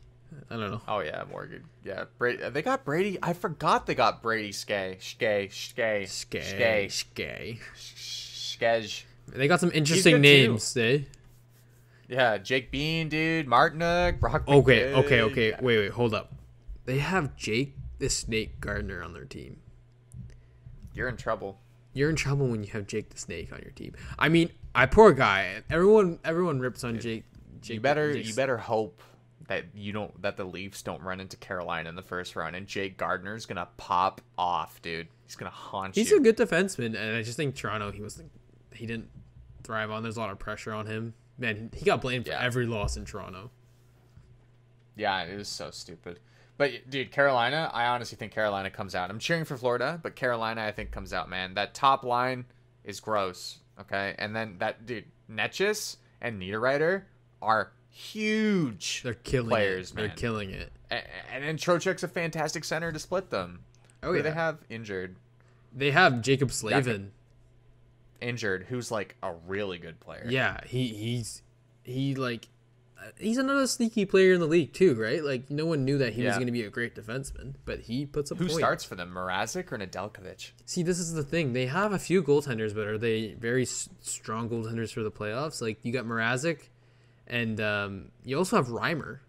I 0.49 0.57
don't 0.57 0.72
know. 0.72 0.82
Oh 0.88 0.99
yeah, 0.99 1.24
Morgan. 1.32 1.63
Yeah, 1.84 2.05
Brady. 2.18 2.49
They 2.49 2.61
got 2.61 2.84
Brady. 2.84 3.18
I 3.24 3.34
forgot 3.34 3.86
they 3.86 3.95
got 3.95 4.22
Brady 4.22 4.51
Skay, 4.51 4.97
Skay, 4.99 5.47
Skay, 5.49 6.05
Skay, 6.05 6.88
Skay. 6.89 7.59
Skej. 7.76 9.03
They 9.28 9.47
got 9.47 9.59
some 9.59 9.72
interesting 9.74 10.16
good, 10.16 10.24
too. 10.24 10.47
names. 10.49 10.74
They. 10.74 11.05
Yeah, 12.08 12.38
Jake 12.38 12.72
Bean, 12.72 13.10
dude, 13.10 13.47
Martinook, 13.47 14.20
Brock. 14.20 14.47
Okay, 14.47 14.93
okay, 14.93 15.22
okay. 15.22 15.51
Wait, 15.62 15.78
wait, 15.78 15.91
hold 15.91 16.14
up. 16.14 16.34
They 16.86 16.99
have 16.99 17.36
Jake 17.36 17.76
the 17.97 18.10
Snake 18.10 18.60
Gardner 18.62 19.01
on 19.03 19.14
their 19.14 19.26
team. 19.26 19.58
You're 20.93 21.08
in 21.10 21.18
trouble. 21.18 21.60
You're 21.93 22.10
in 22.10 22.16
trouble 22.16 22.47
when 22.47 22.64
you 22.64 22.70
have 22.72 22.88
Jake 22.88 23.10
the 23.10 23.18
Snake 23.18 23.51
on 23.53 23.60
your 23.62 23.72
team. 23.72 23.93
I 24.20 24.30
mean, 24.30 24.49
I 24.74 24.86
poor 24.86 25.14
guy. 25.14 25.64
Everyone, 25.70 26.20
everyone 26.24 26.60
rips 26.60 26.84
on 26.84 26.99
Jake. 26.99 27.24
Jake 27.62 27.76
You 27.76 27.82
better, 27.82 28.14
Jake's- 28.14 28.30
you 28.30 28.36
better 28.36 28.58
hope 28.58 29.01
that 29.47 29.64
you 29.76 29.91
don't 29.91 30.20
that 30.24 30.38
the 30.38 30.43
Leafs 30.43 30.82
don't 30.82 31.01
run 31.03 31.20
into 31.20 31.38
Carolina 31.38 31.88
in 31.89 31.95
the 31.95 32.01
first 32.01 32.36
round, 32.36 32.56
and 32.56 32.66
Jake 32.68 32.97
Gardiner's 32.97 33.45
gonna 33.45 33.68
pop 33.78 34.22
off, 34.38 34.82
dude. 34.82 35.08
He's 35.26 35.36
gonna 35.36 35.51
haunt 35.51 35.95
He's 35.95 36.10
you. 36.10 36.18
He's 36.18 36.28
a 36.28 36.34
good 36.34 36.38
defenseman, 36.49 36.95
and 36.99 37.16
I 37.16 37.22
just 37.22 37.38
think 37.38 37.56
Toronto. 37.56 37.91
He 37.91 38.01
was, 38.01 38.22
he 38.74 38.86
didn't 38.86 39.10
thrive 39.64 39.91
on. 39.91 40.01
There's 40.03 40.18
a 40.18 40.20
lot 40.20 40.32
of 40.32 40.39
pressure 40.39 40.74
on 40.74 40.88
him. 40.88 41.14
Man, 41.38 41.70
he 41.76 41.86
got 41.86 42.02
blamed 42.02 42.28
for 42.28 42.34
every 42.34 42.66
loss 42.66 42.98
in 42.98 43.06
Toronto. 43.06 43.52
Yeah, 44.96 45.24
it 45.24 45.36
was 45.36 45.48
so 45.50 45.72
stupid. 45.72 46.20
But 46.58 46.90
dude, 46.90 47.12
Carolina, 47.12 47.70
I 47.74 47.88
honestly 47.88 48.16
think 48.16 48.32
Carolina 48.32 48.70
comes 48.70 48.96
out. 48.96 49.10
I'm 49.10 49.20
cheering 49.20 49.44
for 49.44 49.58
Florida, 49.58 50.00
but 50.02 50.16
Carolina 50.16 50.64
I 50.64 50.72
think 50.72 50.92
comes 50.92 51.12
out, 51.12 51.30
man. 51.30 51.56
That 51.56 51.74
top 51.74 52.06
line 52.06 52.46
is 52.86 53.02
gross, 53.02 53.58
okay? 53.82 54.16
And 54.18 54.34
then 54.34 54.56
that 54.60 54.86
dude, 54.86 55.04
Necas 55.30 55.98
and 56.22 56.42
Niederreiter 56.42 57.04
are 57.42 57.74
huge 57.90 59.02
They're 59.04 59.14
killing 59.16 59.50
players, 59.50 59.92
it. 59.92 59.96
They're 59.96 60.10
killing 60.10 60.52
it. 60.52 60.72
And 60.90 61.44
then 61.44 61.58
Trocheck's 61.58 62.04
a 62.04 62.08
fantastic 62.08 62.64
center 62.64 62.92
to 62.94 63.00
split 63.00 63.32
them. 63.32 63.60
Oh 64.02 64.12
Who 64.12 64.18
yeah. 64.18 64.22
they 64.22 64.32
have 64.32 64.60
injured, 64.70 65.18
They 65.76 65.92
have 65.92 66.22
Jaccob 66.22 66.52
Slavin. 66.52 67.12
Injured, 68.22 68.66
who's 68.70 68.91
like 68.91 69.16
a 69.24 69.34
really 69.47 69.78
good 69.78 69.99
player. 69.99 70.26
Yeah, 70.30 70.59
he 70.66 70.88
he's 70.89 71.41
he 71.84 72.16
like 72.16 72.47
uh, 72.99 73.09
he's 73.20 73.38
another 73.38 73.68
sneaky 73.68 74.05
player 74.05 74.34
in 74.34 74.39
the 74.39 74.45
league 74.47 74.74
too, 74.74 74.95
right? 74.95 75.24
Like 75.24 75.49
no 75.51 75.66
one 75.66 75.84
knew 75.86 75.97
that 75.99 76.13
he 76.13 76.24
was 76.24 76.36
going 76.36 76.45
to 76.47 76.51
be 76.51 76.63
a 76.63 76.70
great 76.70 76.95
defenseman, 76.95 77.55
but 77.66 77.82
he 77.82 78.05
puts 78.05 78.32
up 78.32 78.38
Who 78.38 78.45
points. 78.45 78.57
starts 78.57 78.84
for 78.84 78.95
them, 78.95 79.11
Mrazek 79.13 79.72
or 79.72 79.78
Nedeljkovic? 79.78 80.51
See, 80.66 80.82
this 80.84 80.99
is 80.99 81.13
the 81.13 81.24
thing. 81.24 81.53
They 81.53 81.66
have 81.68 81.91
a 81.91 81.99
few 81.99 82.24
goaltenders, 82.24 82.74
but 82.74 82.88
are 82.88 82.97
they 82.97 83.34
very 83.34 83.63
s- 83.63 83.89
strong 84.01 84.49
goaltenders 84.49 84.91
for 84.93 85.03
the 85.03 85.11
playoffs? 85.11 85.61
Like 85.61 85.80
you 85.84 85.91
got 85.91 86.05
Mrazek, 86.05 86.70
and 87.28 87.59
um, 87.61 88.11
you 88.24 88.38
also 88.38 88.55
have 88.55 88.68
Reimer, 88.68 89.20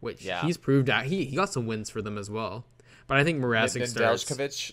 which 0.00 0.24
Yeah. 0.24 0.42
he's 0.42 0.56
proved 0.56 0.90
out. 0.90 1.04
He 1.04 1.24
he 1.24 1.36
got 1.36 1.52
some 1.52 1.66
wins 1.66 1.90
for 1.90 2.02
them 2.02 2.18
as 2.18 2.28
well. 2.30 2.64
But 3.06 3.18
I 3.18 3.24
think 3.24 3.40
Mrazek 3.42 3.86
starts. 3.86 4.72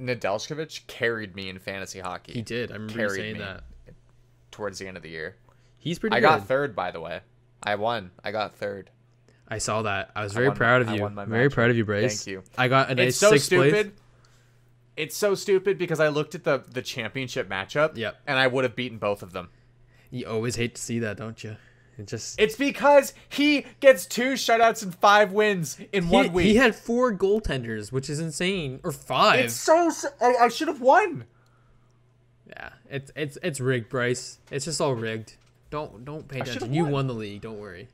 Nedeljkovic, 0.00 0.86
carried 0.86 1.34
me 1.34 1.48
in 1.48 1.58
fantasy 1.58 2.00
hockey. 2.00 2.32
He 2.32 2.42
did. 2.42 2.70
I 2.70 2.74
remember 2.74 2.94
carried 2.94 3.20
saying 3.20 3.38
that. 3.38 3.64
towards 4.50 4.78
the 4.78 4.86
end 4.86 4.96
of 4.96 5.02
the 5.02 5.10
year. 5.10 5.36
He's 5.78 5.98
pretty 5.98 6.14
good. 6.14 6.18
I 6.18 6.20
good. 6.20 6.38
got 6.40 6.48
third, 6.48 6.74
by 6.76 6.90
the 6.90 7.00
way. 7.00 7.20
I 7.62 7.74
won. 7.76 8.10
I 8.24 8.32
got 8.32 8.54
third. 8.56 8.90
I 9.48 9.58
saw 9.58 9.82
that. 9.82 10.10
I 10.16 10.22
was 10.24 10.32
very 10.32 10.48
won 10.48 10.56
proud 10.56 10.82
of 10.82 10.88
I 10.88 10.94
you. 10.94 11.08
Very 11.26 11.50
proud 11.50 11.70
of 11.70 11.76
you, 11.76 11.84
Bryce. 11.84 12.24
Thank 12.24 12.26
you. 12.26 12.42
I 12.56 12.68
got 12.68 12.90
a 12.90 12.94
nice 12.94 13.08
it's 13.08 13.18
so 13.18 13.30
sixth 13.30 13.46
stupid. 13.46 13.72
place. 13.72 13.86
It's 14.96 15.16
so 15.16 15.34
stupid 15.34 15.78
because 15.78 16.00
I 16.00 16.08
looked 16.08 16.34
at 16.34 16.44
the 16.44 16.64
the 16.70 16.82
championship 16.82 17.48
matchup. 17.48 17.96
Yep. 17.96 18.16
And 18.26 18.38
I 18.38 18.46
would 18.46 18.64
have 18.64 18.76
beaten 18.76 18.98
both 18.98 19.22
of 19.22 19.32
them. 19.32 19.50
You 20.10 20.26
always 20.26 20.56
hate 20.56 20.74
to 20.74 20.82
see 20.82 20.98
that, 21.00 21.16
don't 21.16 21.42
you? 21.42 21.56
It 22.02 22.08
just 22.08 22.40
It's 22.40 22.56
because 22.56 23.14
he 23.28 23.66
gets 23.80 24.06
two 24.06 24.32
shutouts 24.32 24.82
and 24.82 24.94
five 24.94 25.32
wins 25.32 25.78
in 25.92 26.04
he, 26.04 26.12
one 26.12 26.32
week. 26.32 26.46
he 26.46 26.56
had 26.56 26.74
four 26.74 27.12
goaltenders, 27.12 27.92
which 27.92 28.10
is 28.10 28.20
insane, 28.20 28.80
or 28.82 28.92
five. 28.92 29.40
it's 29.40 29.54
so. 29.54 29.90
I, 30.20 30.34
I 30.42 30.48
should 30.48 30.68
have 30.68 30.80
won. 30.80 31.24
Yeah, 32.48 32.70
it's 32.90 33.10
it's 33.16 33.38
it's 33.42 33.60
rigged, 33.60 33.88
Bryce. 33.88 34.38
It's 34.50 34.66
just 34.66 34.80
all 34.80 34.94
rigged. 34.94 35.36
Don't 35.70 36.04
don't 36.04 36.28
pay 36.28 36.40
attention. 36.40 36.74
You 36.74 36.84
won. 36.84 36.92
won 36.92 37.06
the 37.06 37.14
league. 37.14 37.40
Don't 37.40 37.58
worry. 37.58 37.88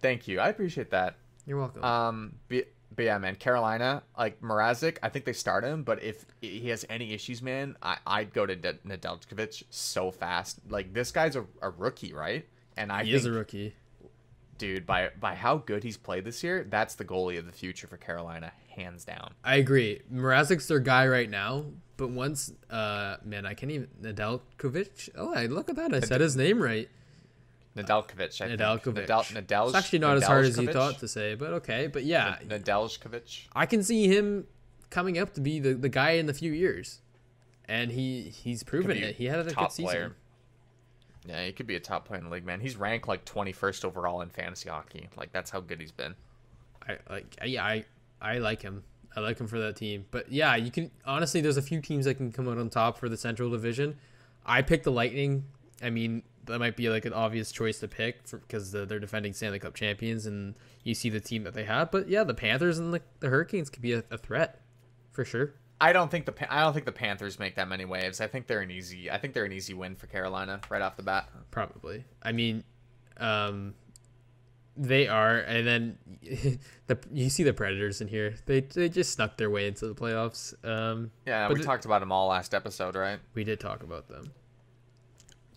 Thank 0.00 0.28
you. 0.28 0.38
I 0.38 0.48
appreciate 0.48 0.90
that. 0.90 1.16
You're 1.46 1.58
welcome. 1.58 1.82
Um, 1.82 2.34
but, 2.48 2.68
but 2.94 3.04
yeah, 3.04 3.18
man, 3.18 3.34
Carolina, 3.34 4.02
like 4.16 4.40
Mrazek, 4.40 4.98
I 5.02 5.08
think 5.08 5.24
they 5.24 5.32
start 5.32 5.64
him, 5.64 5.82
but 5.82 6.02
if 6.02 6.24
he 6.40 6.68
has 6.68 6.84
any 6.88 7.12
issues, 7.14 7.42
man, 7.42 7.74
I, 7.82 7.96
I'd 8.06 8.32
go 8.32 8.46
to 8.46 8.54
De- 8.54 8.74
Nedeljkovic 8.86 9.64
so 9.70 10.10
fast. 10.10 10.60
Like 10.68 10.92
this 10.92 11.10
guy's 11.10 11.34
a, 11.34 11.44
a 11.62 11.70
rookie, 11.70 12.12
right? 12.12 12.46
And 12.78 12.92
I 12.92 13.02
he 13.04 13.10
think, 13.10 13.16
is 13.16 13.26
a 13.26 13.32
rookie. 13.32 13.74
dude, 14.56 14.86
by 14.86 15.10
by 15.20 15.34
how 15.34 15.56
good 15.58 15.82
he's 15.82 15.96
played 15.96 16.24
this 16.24 16.42
year, 16.44 16.64
that's 16.70 16.94
the 16.94 17.04
goalie 17.04 17.38
of 17.38 17.46
the 17.46 17.52
future 17.52 17.86
for 17.86 17.96
Carolina, 17.96 18.52
hands 18.74 19.04
down. 19.04 19.34
I 19.44 19.56
agree. 19.56 20.00
Mrazek's 20.12 20.68
their 20.68 20.78
guy 20.78 21.06
right 21.08 21.28
now, 21.28 21.64
but 21.96 22.10
once, 22.10 22.52
uh, 22.70 23.16
man, 23.24 23.44
I 23.46 23.54
can't 23.54 23.72
even 23.72 23.88
Nedeljkovic. 24.00 25.10
Oh, 25.16 25.34
I 25.34 25.46
look 25.46 25.68
at 25.68 25.76
that. 25.76 25.92
I 25.92 26.00
said 26.00 26.20
his 26.20 26.36
name 26.36 26.62
right. 26.62 26.88
Nedeljkovic, 27.76 28.40
I. 28.40 28.48
Nedeljkovic. 28.56 29.06
Nedel, 29.06 29.24
Nedelj, 29.46 29.66
It's 29.68 29.76
actually 29.76 29.98
not 30.00 30.16
as 30.16 30.24
hard 30.24 30.44
as 30.46 30.58
you 30.58 30.72
thought 30.72 30.98
to 31.00 31.08
say, 31.08 31.34
but 31.34 31.52
okay. 31.54 31.86
But 31.86 32.04
yeah, 32.04 32.36
Nedeljkovic. 32.46 33.48
I 33.54 33.66
can 33.66 33.82
see 33.82 34.06
him 34.08 34.46
coming 34.90 35.18
up 35.18 35.34
to 35.34 35.40
be 35.40 35.58
the, 35.60 35.74
the 35.74 35.88
guy 35.88 36.12
in 36.12 36.28
a 36.28 36.34
few 36.34 36.52
years, 36.52 37.00
and 37.66 37.90
he 37.92 38.22
he's 38.22 38.62
proven 38.62 38.96
it. 38.96 39.16
He 39.16 39.26
had 39.26 39.40
a 39.40 39.50
top 39.50 39.68
good 39.68 39.72
season. 39.72 39.84
player. 39.84 40.16
Yeah, 41.26 41.44
he 41.44 41.52
could 41.52 41.66
be 41.66 41.76
a 41.76 41.80
top 41.80 42.06
player 42.06 42.18
in 42.18 42.24
the 42.26 42.30
league, 42.30 42.46
man. 42.46 42.60
He's 42.60 42.76
ranked 42.76 43.08
like 43.08 43.24
21st 43.24 43.84
overall 43.84 44.20
in 44.22 44.30
fantasy 44.30 44.68
hockey. 44.68 45.08
Like 45.16 45.32
that's 45.32 45.50
how 45.50 45.60
good 45.60 45.80
he's 45.80 45.92
been. 45.92 46.14
I 46.88 46.98
like 47.10 47.36
yeah, 47.44 47.64
I 47.64 47.84
I 48.20 48.38
like 48.38 48.62
him. 48.62 48.84
I 49.16 49.20
like 49.20 49.38
him 49.38 49.46
for 49.46 49.58
that 49.58 49.76
team. 49.76 50.06
But 50.10 50.30
yeah, 50.30 50.56
you 50.56 50.70
can 50.70 50.90
honestly 51.04 51.40
there's 51.40 51.56
a 51.56 51.62
few 51.62 51.80
teams 51.80 52.04
that 52.04 52.14
can 52.14 52.32
come 52.32 52.48
out 52.48 52.58
on 52.58 52.70
top 52.70 52.98
for 52.98 53.08
the 53.08 53.16
Central 53.16 53.50
Division. 53.50 53.96
I 54.46 54.62
picked 54.62 54.84
the 54.84 54.92
Lightning. 54.92 55.44
I 55.82 55.90
mean, 55.90 56.22
that 56.46 56.58
might 56.58 56.76
be 56.76 56.88
like 56.88 57.04
an 57.04 57.12
obvious 57.12 57.52
choice 57.52 57.78
to 57.80 57.88
pick 57.88 58.30
because 58.30 58.72
the, 58.72 58.86
they're 58.86 58.98
defending 58.98 59.32
Stanley 59.32 59.58
Cup 59.58 59.74
champions 59.74 60.26
and 60.26 60.54
you 60.82 60.94
see 60.94 61.10
the 61.10 61.20
team 61.20 61.44
that 61.44 61.54
they 61.54 61.64
have. 61.64 61.90
But 61.90 62.08
yeah, 62.08 62.24
the 62.24 62.34
Panthers 62.34 62.78
and 62.78 62.92
the, 62.92 63.02
the 63.20 63.28
Hurricanes 63.28 63.70
could 63.70 63.82
be 63.82 63.92
a, 63.92 64.02
a 64.10 64.18
threat 64.18 64.60
for 65.12 65.24
sure. 65.24 65.54
I 65.80 65.92
don't 65.92 66.10
think 66.10 66.26
the 66.26 66.52
I 66.52 66.62
don't 66.62 66.72
think 66.72 66.86
the 66.86 66.92
Panthers 66.92 67.38
make 67.38 67.54
that 67.56 67.68
many 67.68 67.84
waves. 67.84 68.20
I 68.20 68.26
think 68.26 68.46
they're 68.46 68.60
an 68.62 68.70
easy. 68.70 69.10
I 69.10 69.18
think 69.18 69.32
they're 69.34 69.44
an 69.44 69.52
easy 69.52 69.74
win 69.74 69.94
for 69.94 70.06
Carolina 70.08 70.60
right 70.68 70.82
off 70.82 70.96
the 70.96 71.02
bat. 71.04 71.28
Probably. 71.52 72.04
I 72.22 72.32
mean, 72.32 72.64
um, 73.18 73.74
they 74.76 75.06
are, 75.06 75.38
and 75.38 75.66
then 75.66 75.98
the 76.88 76.98
you 77.12 77.30
see 77.30 77.44
the 77.44 77.52
Predators 77.52 78.00
in 78.00 78.08
here. 78.08 78.34
They 78.46 78.60
they 78.60 78.88
just 78.88 79.12
snuck 79.12 79.36
their 79.36 79.50
way 79.50 79.68
into 79.68 79.86
the 79.86 79.94
playoffs. 79.94 80.52
Um, 80.68 81.12
Yeah, 81.26 81.48
we 81.48 81.60
it- 81.60 81.62
talked 81.64 81.84
about 81.84 82.00
them 82.00 82.10
all 82.10 82.28
last 82.28 82.54
episode, 82.54 82.96
right? 82.96 83.20
we 83.34 83.44
did 83.44 83.60
talk 83.60 83.82
about 83.84 84.08
them. 84.08 84.32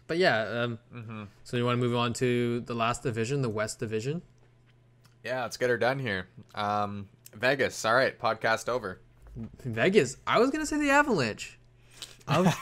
But 0.07 0.17
yeah, 0.17 0.41
um, 0.43 0.79
Mm-hmm. 0.93 1.23
so 1.43 1.57
you 1.57 1.65
want 1.65 1.79
to 1.79 1.87
move 1.87 1.95
on 1.95 2.13
to 2.13 2.59
the 2.61 2.73
last 2.75 3.01
division, 3.01 3.41
the 3.41 3.49
West 3.49 3.79
Division. 3.79 4.21
Yeah, 5.23 5.43
let's 5.43 5.55
get 5.57 5.69
her 5.69 5.77
done 5.77 5.99
here. 5.99 6.27
Um, 6.53 7.07
Vegas. 7.33 7.85
All 7.85 7.93
right, 7.95 8.17
podcast 8.19 8.67
over. 8.69 8.99
Vegas. 9.63 10.17
I 10.27 10.39
was 10.39 10.49
gonna 10.49 10.65
say 10.65 10.77
the 10.77 10.89
Avalanche. 10.89 11.57
I 12.27 12.39
was, 12.41 12.53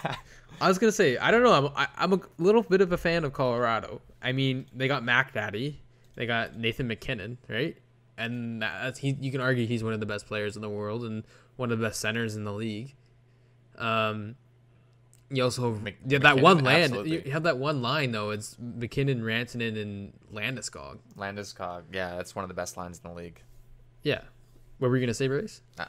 I 0.61 0.67
was 0.67 0.77
gonna 0.77 0.91
say 0.91 1.17
I 1.17 1.31
don't 1.31 1.43
know. 1.43 1.53
I'm 1.53 1.67
I, 1.75 1.87
I'm 1.97 2.13
a 2.13 2.21
little 2.37 2.63
bit 2.63 2.81
of 2.81 2.91
a 2.91 2.97
fan 2.97 3.23
of 3.23 3.33
Colorado. 3.33 4.01
I 4.21 4.31
mean, 4.31 4.65
they 4.75 4.87
got 4.87 5.03
Mac 5.03 5.33
Daddy, 5.33 5.81
they 6.15 6.25
got 6.25 6.55
Nathan 6.57 6.87
MacKinnon, 6.87 7.37
right? 7.47 7.77
And 8.17 8.61
that's 8.61 8.99
he. 8.99 9.15
You 9.19 9.31
can 9.31 9.41
argue 9.41 9.65
he's 9.65 9.83
one 9.83 9.93
of 9.93 9.99
the 9.99 10.05
best 10.05 10.27
players 10.27 10.55
in 10.55 10.61
the 10.61 10.69
world 10.69 11.05
and 11.05 11.23
one 11.55 11.71
of 11.71 11.79
the 11.79 11.85
best 11.87 12.01
centers 12.01 12.35
in 12.35 12.43
the 12.43 12.53
league. 12.53 12.95
Um, 13.77 14.35
you 15.31 15.43
also 15.43 15.71
have 15.71 15.81
Mc- 15.81 15.99
yeah, 16.05 16.19
that 16.19 16.39
one 16.39 16.57
MacKinnon, 16.57 16.65
land. 16.65 16.83
absolutely. 16.83 17.25
You 17.25 17.31
have 17.31 17.43
that 17.43 17.57
one 17.57 17.81
line 17.81 18.11
though. 18.11 18.31
It's 18.31 18.57
MacKinnon, 18.59 19.21
Rantanen, 19.21 19.81
and 19.81 20.13
Landeskog. 20.33 20.97
Landeskog. 21.17 21.83
Yeah, 21.93 22.15
that's 22.15 22.35
one 22.35 22.43
of 22.43 22.49
the 22.49 22.55
best 22.55 22.77
lines 22.77 22.99
in 23.03 23.09
the 23.09 23.15
league. 23.15 23.41
Yeah. 24.03 24.21
What 24.79 24.89
were 24.89 24.97
you 24.97 25.05
gonna 25.05 25.13
say, 25.13 25.27
Bryce? 25.27 25.61
Uh, 25.77 25.85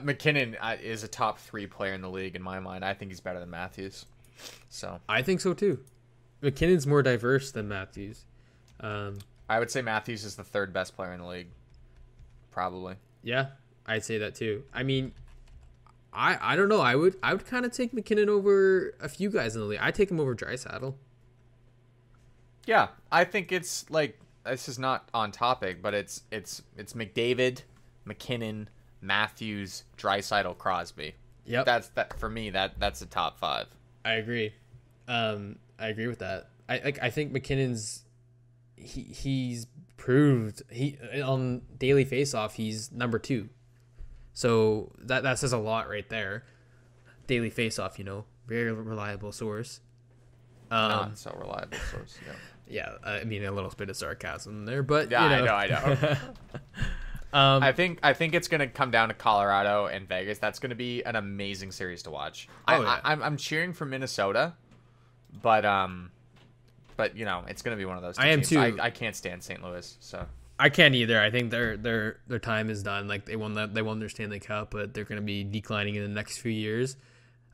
MacKinnon 0.00 0.56
uh, 0.60 0.76
is 0.82 1.04
a 1.04 1.08
top 1.08 1.38
three 1.38 1.66
player 1.66 1.92
in 1.92 2.00
the 2.00 2.10
league 2.10 2.36
in 2.36 2.42
my 2.42 2.60
mind. 2.60 2.84
I 2.84 2.94
think 2.94 3.10
he's 3.10 3.20
better 3.20 3.40
than 3.40 3.50
Matthews. 3.50 4.06
So 4.68 5.00
I 5.08 5.22
think 5.22 5.40
so 5.40 5.54
too. 5.54 5.80
MacKinnon's 6.40 6.86
more 6.86 7.02
diverse 7.02 7.52
than 7.52 7.68
Matthews. 7.68 8.24
Um, 8.80 9.18
I 9.48 9.58
would 9.58 9.70
say 9.70 9.82
Matthews 9.82 10.24
is 10.24 10.34
the 10.36 10.44
third 10.44 10.72
best 10.72 10.96
player 10.96 11.12
in 11.12 11.20
the 11.20 11.26
league. 11.26 11.48
Probably. 12.50 12.96
Yeah, 13.22 13.48
I'd 13.86 14.04
say 14.04 14.18
that 14.18 14.34
too. 14.34 14.64
I 14.74 14.82
mean, 14.82 15.12
I 16.12 16.38
I 16.40 16.56
don't 16.56 16.68
know. 16.68 16.80
I 16.80 16.96
would 16.96 17.16
I 17.22 17.32
would 17.32 17.46
kind 17.46 17.64
of 17.64 17.72
take 17.72 17.92
MacKinnon 17.92 18.28
over 18.28 18.94
a 19.00 19.08
few 19.08 19.30
guys 19.30 19.54
in 19.54 19.60
the 19.60 19.66
league. 19.66 19.80
I 19.80 19.90
take 19.90 20.10
him 20.10 20.20
over 20.20 20.34
Draisaitl. 20.34 20.94
Yeah, 22.66 22.88
I 23.10 23.24
think 23.24 23.52
it's 23.52 23.88
like 23.90 24.18
this 24.44 24.68
is 24.68 24.78
not 24.78 25.08
on 25.14 25.32
topic, 25.32 25.82
but 25.82 25.94
it's 25.94 26.22
it's 26.30 26.62
it's 26.76 26.92
McDavid, 26.92 27.62
MacKinnon, 28.04 28.68
Matthews, 29.02 29.84
Draisaitl, 29.98 30.56
Crosby. 30.56 31.14
Yep, 31.44 31.66
That's 31.66 31.88
that 31.88 32.18
for 32.18 32.30
me. 32.30 32.50
That 32.50 32.78
that's 32.78 33.00
the 33.00 33.06
top 33.06 33.38
five. 33.38 33.66
I 34.04 34.12
agree. 34.12 34.54
Um, 35.08 35.56
I 35.78 35.88
agree 35.88 36.06
with 36.06 36.20
that. 36.20 36.48
I 36.68 36.80
like. 36.84 36.98
I 37.02 37.10
think 37.10 37.32
MacKinnon's 37.32 38.04
he 38.76 39.02
he's 39.02 39.66
proved 39.96 40.62
he 40.70 40.98
on 41.22 41.62
daily 41.78 42.04
faceoff 42.04 42.52
he's 42.52 42.90
number 42.92 43.18
two. 43.18 43.48
So 44.32 44.92
that 44.98 45.24
that 45.24 45.38
says 45.38 45.52
a 45.52 45.58
lot 45.58 45.88
right 45.88 46.08
there. 46.08 46.44
Daily 47.26 47.50
faceoff, 47.50 47.98
you 47.98 48.04
know, 48.04 48.24
very 48.46 48.72
reliable 48.72 49.32
source. 49.32 49.80
Um, 50.70 50.88
Not 50.88 51.18
so 51.18 51.36
reliable 51.38 51.78
source. 51.90 52.18
Yeah, 52.68 52.92
yeah, 53.04 53.20
I 53.20 53.24
mean 53.24 53.44
a 53.44 53.52
little 53.52 53.72
bit 53.76 53.90
of 53.90 53.96
sarcasm 53.96 54.64
there, 54.64 54.82
but 54.82 55.10
yeah 55.10 55.24
you 55.24 55.44
know. 55.44 55.52
I 55.54 55.66
know. 55.66 55.74
I 55.74 55.94
know. 56.02 56.16
Um, 57.32 57.62
I 57.62 57.72
think 57.72 57.98
I 58.02 58.12
think 58.12 58.34
it's 58.34 58.48
gonna 58.48 58.66
come 58.66 58.90
down 58.90 59.08
to 59.08 59.14
Colorado 59.14 59.86
and 59.86 60.06
Vegas. 60.06 60.38
That's 60.38 60.58
gonna 60.58 60.74
be 60.74 61.02
an 61.02 61.16
amazing 61.16 61.72
series 61.72 62.02
to 62.02 62.10
watch. 62.10 62.48
I, 62.66 62.76
Oh, 62.76 62.82
yeah. 62.82 63.00
I, 63.02 63.12
I'm 63.12 63.22
I'm 63.22 63.36
cheering 63.36 63.72
for 63.72 63.86
Minnesota, 63.86 64.54
but 65.42 65.64
um, 65.64 66.10
but 66.96 67.16
you 67.16 67.24
know 67.24 67.44
it's 67.48 67.62
gonna 67.62 67.76
be 67.76 67.84
one 67.84 67.96
of 67.96 68.02
those. 68.02 68.18
I 68.18 68.28
am 68.28 68.40
teams. 68.40 68.48
too. 68.50 68.58
I, 68.58 68.86
I 68.86 68.90
can't 68.90 69.16
stand 69.16 69.42
St. 69.42 69.62
Louis, 69.62 69.96
so 70.00 70.26
I 70.58 70.68
can't 70.68 70.94
either. 70.94 71.20
I 71.20 71.30
think 71.30 71.50
their 71.50 71.76
their 71.76 72.18
their 72.28 72.38
time 72.38 72.70
is 72.70 72.82
done. 72.82 73.08
Like 73.08 73.24
they 73.24 73.36
won 73.36 73.54
that 73.54 73.74
they 73.74 73.82
won 73.82 73.98
their 73.98 74.08
Stanley 74.08 74.38
Cup, 74.40 74.70
but 74.70 74.94
they're 74.94 75.04
going 75.04 75.20
to 75.20 75.24
be 75.24 75.42
declining 75.42 75.94
in 75.96 76.02
the 76.02 76.08
next 76.08 76.38
few 76.38 76.52
years. 76.52 76.96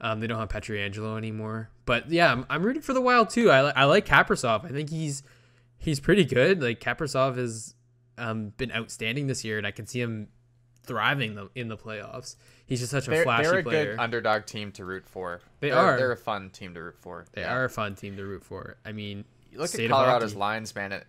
Um, 0.01 0.21
they 0.21 0.27
don't 0.27 0.39
have 0.39 0.49
Pietrangelo 0.49 1.17
anymore. 1.17 1.71
But 1.85 2.11
yeah, 2.11 2.31
I'm, 2.31 2.47
I'm 2.51 2.63
rooting 2.63 2.83
for 2.83 2.93
the 2.93 3.01
Wild 3.01 3.31
too. 3.31 3.51
I, 3.51 3.71
I 3.71 3.85
like 3.85 4.07
Kaprizov. 4.07 4.65
I 4.65 4.69
think 4.69 4.91
he's 4.91 5.23
he's 5.79 6.01
pretty 6.01 6.25
good. 6.25 6.63
Like 6.63 6.81
Kaprizov 6.81 7.37
has 7.37 7.75
um, 8.19 8.53
been 8.57 8.73
outstanding 8.73 9.27
this 9.27 9.45
year, 9.45 9.59
and 9.59 9.67
I 9.67 9.71
can 9.71 9.87
see 9.87 10.01
him 10.01 10.29
thriving 10.85 11.35
the, 11.35 11.51
in 11.55 11.69
the 11.69 11.77
playoffs. 11.77 12.37
He's 12.67 12.81
just 12.81 12.91
such 12.91 13.07
a 13.07 13.11
they're 13.11 13.23
flashy 13.25 13.45
they're 13.51 13.59
a 13.59 13.63
player. 13.63 13.93
good 13.93 14.01
underdog 14.01 14.47
team 14.47 14.73
to 14.73 14.85
root 14.85 15.07
for. 15.07 15.41
They 15.61 15.69
They're- 15.71 15.79
are. 15.79 15.97
They're 15.97 16.13
a 16.13 16.17
fun 16.17 16.51
team 16.51 16.75
to 16.75 16.83
root 16.83 16.97
for. 16.99 17.25
they 17.33 17.43
Yeah. 17.43 17.55
are 17.55 17.65
a 17.65 17.71
fun 17.71 17.95
team 17.95 18.17
to 18.17 18.25
root 18.25 18.45
for. 18.45 18.77
I 18.85 18.93
mean, 18.93 19.25
You 19.53 19.59
look 19.59 19.75
at 19.75 19.89
Colorado's 19.89 20.35
lines, 20.35 20.75
man. 20.75 20.93
It, 20.93 21.07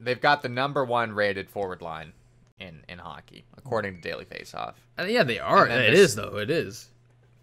they've 0.00 0.20
got 0.20 0.42
the 0.42 0.48
number 0.48 0.84
one 0.84 1.12
rated 1.12 1.48
forward 1.50 1.82
line 1.82 2.12
in 2.58 2.84
in 2.88 2.98
hockey, 2.98 3.44
according 3.56 3.96
to 3.96 4.00
Daily 4.00 4.24
Faceoff. 4.24 4.74
Uh, 4.98 5.04
yeah, 5.04 5.22
they 5.24 5.38
are. 5.38 5.66
And 5.66 5.82
It 5.84 5.94
is 5.94 6.14
though. 6.16 6.38
It 6.38 6.50
is 6.50 6.88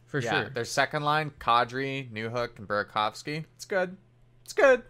for 0.05 0.20
yeah, 0.20 0.41
sure. 0.43 0.49
their 0.49 0.66
second 0.66 1.03
line, 1.03 1.32
Kadri, 1.39 2.09
Newhook, 2.12 2.57
and 2.57 2.68
Burakovsky. 2.68 3.45
It's 3.55 3.66
good. 3.66 3.95
It's 4.43 4.53
good. 4.53 4.84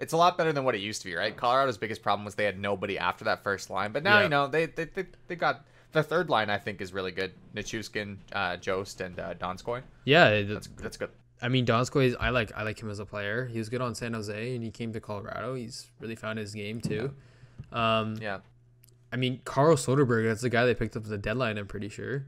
It's 0.00 0.12
a 0.12 0.16
lot 0.16 0.38
better 0.38 0.52
than 0.52 0.64
what 0.64 0.74
it 0.74 0.80
used 0.80 1.02
to 1.02 1.08
be, 1.08 1.14
right? 1.14 1.36
Colorado's 1.36 1.76
biggest 1.78 2.02
problem 2.02 2.24
was 2.24 2.34
they 2.34 2.44
had 2.46 2.58
nobody 2.58 2.98
after 2.98 3.24
that 3.26 3.42
first 3.44 3.68
line, 3.70 3.92
but 3.92 4.02
now 4.02 4.18
Yeah. 4.18 4.22
you 4.24 4.28
know 4.30 4.46
they 4.48 4.66
they, 4.66 4.84
they 4.84 5.06
they 5.28 5.36
got 5.36 5.64
the 5.92 6.02
third 6.02 6.30
line. 6.30 6.48
I 6.50 6.58
think 6.58 6.80
is 6.80 6.92
really 6.92 7.10
good. 7.12 7.32
Nichushkin, 7.54 8.16
uh, 8.32 8.56
Jost, 8.56 9.00
and 9.00 9.18
uh, 9.20 9.34
Donskoy. 9.34 9.82
Yeah, 10.04 10.42
That's 10.42 10.68
that's 10.78 10.96
good. 10.96 11.10
I 11.42 11.48
mean, 11.48 11.64
Donskoy, 11.66 12.06
is- 12.06 12.16
I 12.18 12.30
like 12.30 12.50
I 12.56 12.62
like 12.62 12.80
him 12.82 12.90
as 12.90 12.98
a 12.98 13.04
player. 13.06 13.46
He 13.46 13.58
was 13.58 13.68
good 13.68 13.80
on 13.80 13.94
San 13.94 14.12
Jose, 14.14 14.54
and 14.54 14.64
he 14.64 14.70
came 14.70 14.92
to 14.92 15.00
Colorado. 15.00 15.54
He's 15.54 15.90
really 16.00 16.16
found 16.16 16.38
his 16.38 16.54
game 16.54 16.80
too. 16.80 17.12
Um, 17.72 18.16
Yeah, 18.20 18.38
I 19.12 19.16
mean, 19.16 19.40
Carl 19.44 19.76
Soderberg, 19.76 20.26
that's 20.28 20.42
the 20.42 20.50
guy 20.50 20.64
they 20.66 20.74
picked 20.74 20.96
up 20.96 21.04
at 21.04 21.10
the 21.10 21.18
deadline. 21.18 21.58
I'm 21.58 21.66
pretty 21.66 21.88
sure, 21.88 22.24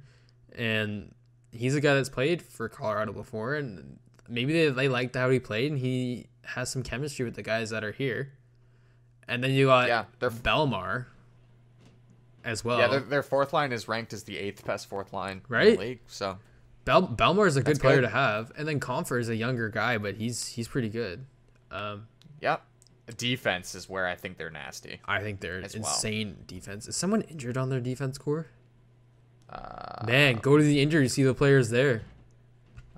and 0.54 1.14
he's 1.52 1.74
a 1.74 1.80
guy 1.80 1.94
that's 1.94 2.08
played 2.08 2.42
for 2.42 2.68
Colorado 2.68 3.12
before, 3.12 3.54
and 3.54 3.98
maybe 4.28 4.52
they 4.52 4.68
they 4.70 4.88
liked 4.88 5.14
how 5.14 5.30
he 5.30 5.38
played, 5.38 5.70
and 5.72 5.80
he 5.80 6.26
has 6.44 6.70
some 6.70 6.82
chemistry 6.82 7.24
with 7.24 7.34
the 7.34 7.42
guys 7.42 7.70
that 7.70 7.84
are 7.84 7.92
here. 7.92 8.32
And 9.28 9.42
then 9.42 9.52
you 9.52 9.66
got 9.66 9.88
Yeah, 9.88 10.04
they're- 10.18 10.30
Bellemare 10.30 11.06
as 12.44 12.64
well. 12.64 12.78
yeah. 12.78 12.88
Their, 12.88 13.00
their 13.00 13.22
fourth 13.22 13.52
line 13.52 13.72
is 13.72 13.86
ranked 13.88 14.12
as 14.12 14.24
the 14.24 14.38
eighth 14.38 14.64
best 14.64 14.88
fourth 14.88 15.12
line 15.12 15.38
in 15.38 15.42
Right? 15.48 15.78
the 15.78 15.84
league. 15.84 16.00
So 16.08 16.38
Bel- 16.84 17.06
Bellemare 17.08 17.46
is 17.46 17.56
a 17.56 17.60
good 17.60 17.76
That's 17.76 17.78
player 17.78 17.96
good. 17.96 18.02
to 18.02 18.08
have, 18.08 18.50
and 18.56 18.66
then 18.66 18.80
Compher 18.80 19.20
is 19.20 19.28
a 19.28 19.36
younger 19.36 19.68
guy, 19.68 19.98
but 19.98 20.16
he's 20.16 20.46
he's 20.48 20.66
pretty 20.68 20.88
good. 20.88 21.24
Um, 21.70 22.08
Yep. 22.40 22.62
Defense 23.16 23.74
is 23.76 23.88
where 23.88 24.06
I 24.06 24.14
think 24.16 24.36
they're 24.36 24.50
nasty. 24.50 25.00
I 25.06 25.20
think 25.20 25.40
they're 25.40 25.60
As 25.62 25.74
well. 25.76 25.84
insane 25.84 26.38
defense. 26.46 26.88
Is 26.88 26.96
someone 26.96 27.22
injured 27.22 27.56
on 27.56 27.68
their 27.68 27.80
defense 27.80 28.18
core? 28.18 28.46
Uh, 29.48 30.04
Man, 30.06 30.36
go 30.36 30.56
to 30.56 30.62
the 30.64 30.80
injury, 30.80 31.08
see 31.08 31.22
the 31.22 31.34
players 31.34 31.68
there. 31.70 32.02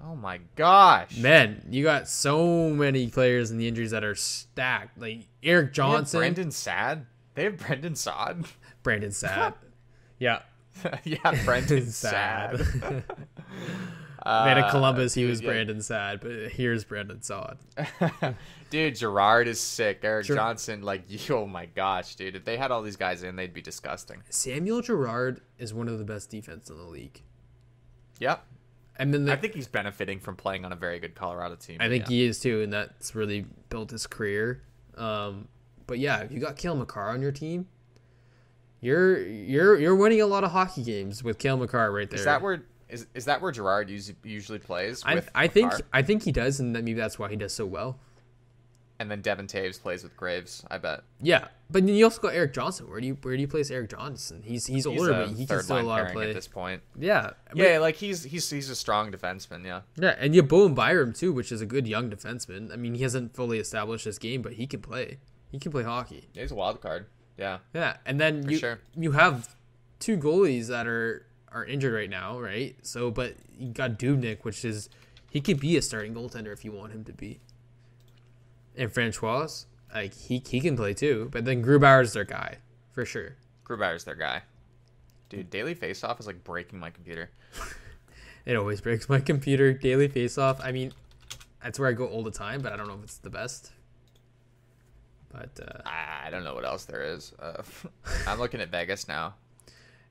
Oh 0.06 0.14
my 0.16 0.40
gosh. 0.56 1.16
Man, 1.16 1.66
you 1.70 1.82
got 1.82 2.08
so 2.08 2.68
many 2.68 3.08
players 3.08 3.50
in 3.50 3.56
the 3.58 3.66
injuries 3.66 3.92
that 3.92 4.04
are 4.04 4.14
stacked. 4.14 4.98
Like 4.98 5.26
Erik 5.42 5.66
They 5.66 5.66
have 5.66 5.72
Johnson, 5.72 6.20
Brendan 6.20 6.50
Sad. 6.50 7.06
They 7.34 7.44
have 7.44 7.56
Brendan 7.56 7.94
Sod. 7.94 8.44
Brandon 8.82 9.12
Sad. 9.12 9.54
yeah, 10.18 10.40
yeah, 11.04 11.44
Brendan 11.44 11.86
Sad. 11.86 12.58
Sad. 12.80 13.04
Uh, 14.26 14.44
Man, 14.46 14.58
at 14.58 14.70
Columbus, 14.70 15.14
he 15.14 15.22
dude, 15.22 15.30
was 15.30 15.40
yeah. 15.40 15.48
Brandon 15.48 15.80
Sad, 15.82 16.20
but 16.20 16.50
here's 16.52 16.84
Brandon 16.84 17.20
Sod. 17.22 17.58
dude, 18.70 18.96
Girard 18.96 19.48
is 19.48 19.60
sick. 19.60 20.00
Erik 20.02 20.26
Ger- 20.26 20.34
Johnson, 20.34 20.82
like, 20.82 21.04
oh 21.30 21.46
my 21.46 21.66
gosh, 21.66 22.14
dude. 22.14 22.34
If 22.34 22.44
they 22.44 22.56
had 22.56 22.70
all 22.70 22.80
these 22.82 22.96
guys 22.96 23.22
in, 23.22 23.36
they'd 23.36 23.52
be 23.52 23.60
disgusting. 23.60 24.22
Samuel 24.30 24.80
Girard 24.80 25.40
is 25.58 25.74
one 25.74 25.88
of 25.88 25.98
the 25.98 26.04
best 26.04 26.30
defense 26.30 26.70
in 26.70 26.76
the 26.78 26.84
league. 26.84 27.20
Yep. 28.18 28.46
And 28.96 29.12
then 29.12 29.24
the, 29.24 29.32
I 29.32 29.36
think 29.36 29.54
he's 29.54 29.66
benefiting 29.66 30.20
from 30.20 30.36
playing 30.36 30.64
on 30.64 30.72
a 30.72 30.76
very 30.76 31.00
good 31.00 31.14
Colorado 31.14 31.56
team. 31.56 31.78
I 31.80 31.88
think 31.88 32.04
yeah. 32.04 32.10
he 32.10 32.24
is 32.26 32.40
too, 32.40 32.62
and 32.62 32.72
that's 32.72 33.14
really 33.14 33.46
built 33.68 33.90
his 33.90 34.06
career. 34.06 34.62
Um, 34.96 35.48
but 35.86 35.98
yeah, 35.98 36.20
if 36.20 36.30
you 36.30 36.38
got 36.38 36.56
Cale 36.56 36.76
Makar 36.76 37.08
on 37.10 37.20
your 37.20 37.32
team, 37.32 37.66
you're 38.80 39.20
you're 39.26 39.78
you're 39.78 39.96
winning 39.96 40.20
a 40.20 40.26
lot 40.26 40.44
of 40.44 40.52
hockey 40.52 40.82
games 40.82 41.24
with 41.24 41.38
Cale 41.38 41.56
Makar 41.56 41.90
right 41.90 42.08
there. 42.08 42.18
Is 42.18 42.24
that 42.24 42.40
where 42.42 42.64
is, 42.88 43.06
is 43.14 43.24
that 43.24 43.40
where 43.40 43.50
Girard 43.50 43.90
usually, 43.90 44.16
usually 44.22 44.58
plays? 44.58 45.02
I, 45.04 45.16
with 45.16 45.30
I 45.34 45.48
think 45.48 45.72
I 45.92 46.02
think 46.02 46.22
he 46.22 46.32
does, 46.32 46.60
and 46.60 46.72
maybe 46.72 46.92
that's 46.92 47.18
why 47.18 47.28
he 47.28 47.36
does 47.36 47.52
so 47.52 47.66
well. 47.66 47.98
And 49.00 49.10
then 49.10 49.22
Devon 49.22 49.48
Toews 49.48 49.80
plays 49.80 50.04
with 50.04 50.16
Graves. 50.16 50.64
I 50.70 50.78
bet. 50.78 51.02
Yeah, 51.20 51.48
but 51.68 51.84
then 51.84 51.94
you 51.96 52.04
also 52.04 52.20
got 52.22 52.32
Erik 52.34 52.52
Johnson. 52.52 52.88
Where 52.88 53.00
do 53.00 53.06
you 53.08 53.18
where 53.22 53.34
do 53.34 53.40
you 53.40 53.48
place 53.48 53.70
Erik 53.70 53.90
Johnson? 53.90 54.42
He's 54.44 54.66
he's 54.66 54.76
He's 54.84 54.86
older, 54.86 55.10
a 55.10 55.26
but 55.26 55.36
he 55.36 55.46
can 55.46 55.62
still 55.62 55.80
a 55.80 55.82
lot 55.82 56.06
of 56.06 56.12
play. 56.12 56.28
at 56.28 56.34
this 56.34 56.46
point. 56.46 56.80
Yeah, 56.96 57.30
Yeah, 57.54 57.78
like 57.78 57.96
he's 57.96 58.22
he's 58.22 58.48
he's 58.48 58.70
a 58.70 58.76
strong 58.76 59.10
defenseman. 59.10 59.64
Yeah. 59.66 59.80
yeah, 59.96 60.14
and 60.18 60.32
you 60.34 60.42
have 60.42 60.48
Bowen 60.48 60.74
Byram 60.74 61.12
too, 61.12 61.32
which 61.32 61.50
is 61.50 61.60
a 61.60 61.66
good 61.66 61.88
young 61.88 62.08
defenseman. 62.08 62.72
I 62.72 62.76
mean, 62.76 62.94
he 62.94 63.02
hasn't 63.02 63.34
fully 63.34 63.58
established 63.58 64.04
his 64.04 64.18
game, 64.20 64.42
but 64.42 64.52
he 64.54 64.66
can 64.68 64.80
play. 64.80 65.18
He 65.50 65.58
can 65.58 65.72
play 65.72 65.82
hockey. 65.82 66.28
He's 66.32 66.52
a 66.52 66.54
wild 66.54 66.80
card. 66.80 67.06
Yeah. 67.36 67.58
Yeah, 67.74 67.96
and 68.06 68.20
then 68.20 68.44
For 68.44 68.50
you 68.52 68.58
sure. 68.58 68.78
you 68.96 69.10
have 69.12 69.56
two 69.98 70.16
goalies 70.16 70.68
that 70.68 70.86
are 70.86 71.26
are 71.50 71.64
injured 71.64 71.94
right 71.94 72.10
now, 72.10 72.38
right? 72.38 72.76
So, 72.82 73.10
but 73.10 73.34
you 73.58 73.72
got 73.72 73.98
Dubnyk, 73.98 74.44
which 74.44 74.64
is 74.64 74.88
he 75.30 75.40
could 75.40 75.58
be 75.58 75.76
a 75.76 75.82
starting 75.82 76.14
goaltender 76.14 76.52
if 76.52 76.64
you 76.64 76.70
want 76.70 76.92
him 76.92 77.02
to 77.04 77.12
be. 77.12 77.40
And 78.76 78.92
Francouz, 78.92 79.66
like 79.94 80.14
he 80.14 80.42
he 80.46 80.60
can 80.60 80.76
play 80.76 80.94
too, 80.94 81.28
but 81.32 81.44
then 81.44 81.62
Grubauer's 81.64 82.12
their 82.12 82.24
guy 82.24 82.58
for 82.92 83.04
sure. 83.04 83.36
Grubauer's 83.64 84.04
their 84.04 84.14
guy. 84.14 84.42
Dude, 85.28 85.50
daily 85.50 85.74
faceoff 85.74 86.20
is 86.20 86.26
like 86.26 86.44
breaking 86.44 86.78
my 86.78 86.90
computer. 86.90 87.30
It 88.46 88.56
always 88.56 88.80
breaks 88.80 89.08
my 89.08 89.20
computer. 89.20 89.72
Daily 89.72 90.08
faceoff. 90.08 90.60
I 90.62 90.70
mean, 90.72 90.92
that's 91.62 91.78
where 91.78 91.88
I 91.88 91.92
go 91.92 92.06
all 92.06 92.22
the 92.22 92.30
time, 92.30 92.60
but 92.60 92.72
I 92.72 92.76
don't 92.76 92.86
know 92.86 92.94
if 92.94 93.04
it's 93.04 93.18
the 93.18 93.30
best. 93.30 93.72
But 95.30 95.58
uh, 95.60 95.80
I 95.86 96.28
don't 96.30 96.44
know 96.44 96.54
what 96.54 96.64
else 96.64 96.84
there 96.84 97.02
is. 97.02 97.32
Uh, 97.40 97.62
I'm 98.26 98.38
looking 98.38 98.60
at 98.60 98.68
Vegas 98.68 99.08
now. 99.08 99.34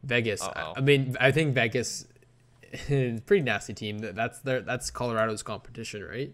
Vegas. 0.03 0.41
I, 0.41 0.73
I 0.77 0.81
mean, 0.81 1.15
I 1.19 1.31
think 1.31 1.53
Vegas 1.53 2.07
is 2.89 3.19
a 3.19 3.21
pretty 3.21 3.43
nasty 3.43 3.73
team. 3.73 3.99
That's 3.99 4.39
their 4.39 4.61
that's 4.61 4.89
Colorado's 4.89 5.43
competition, 5.43 6.03
right? 6.03 6.33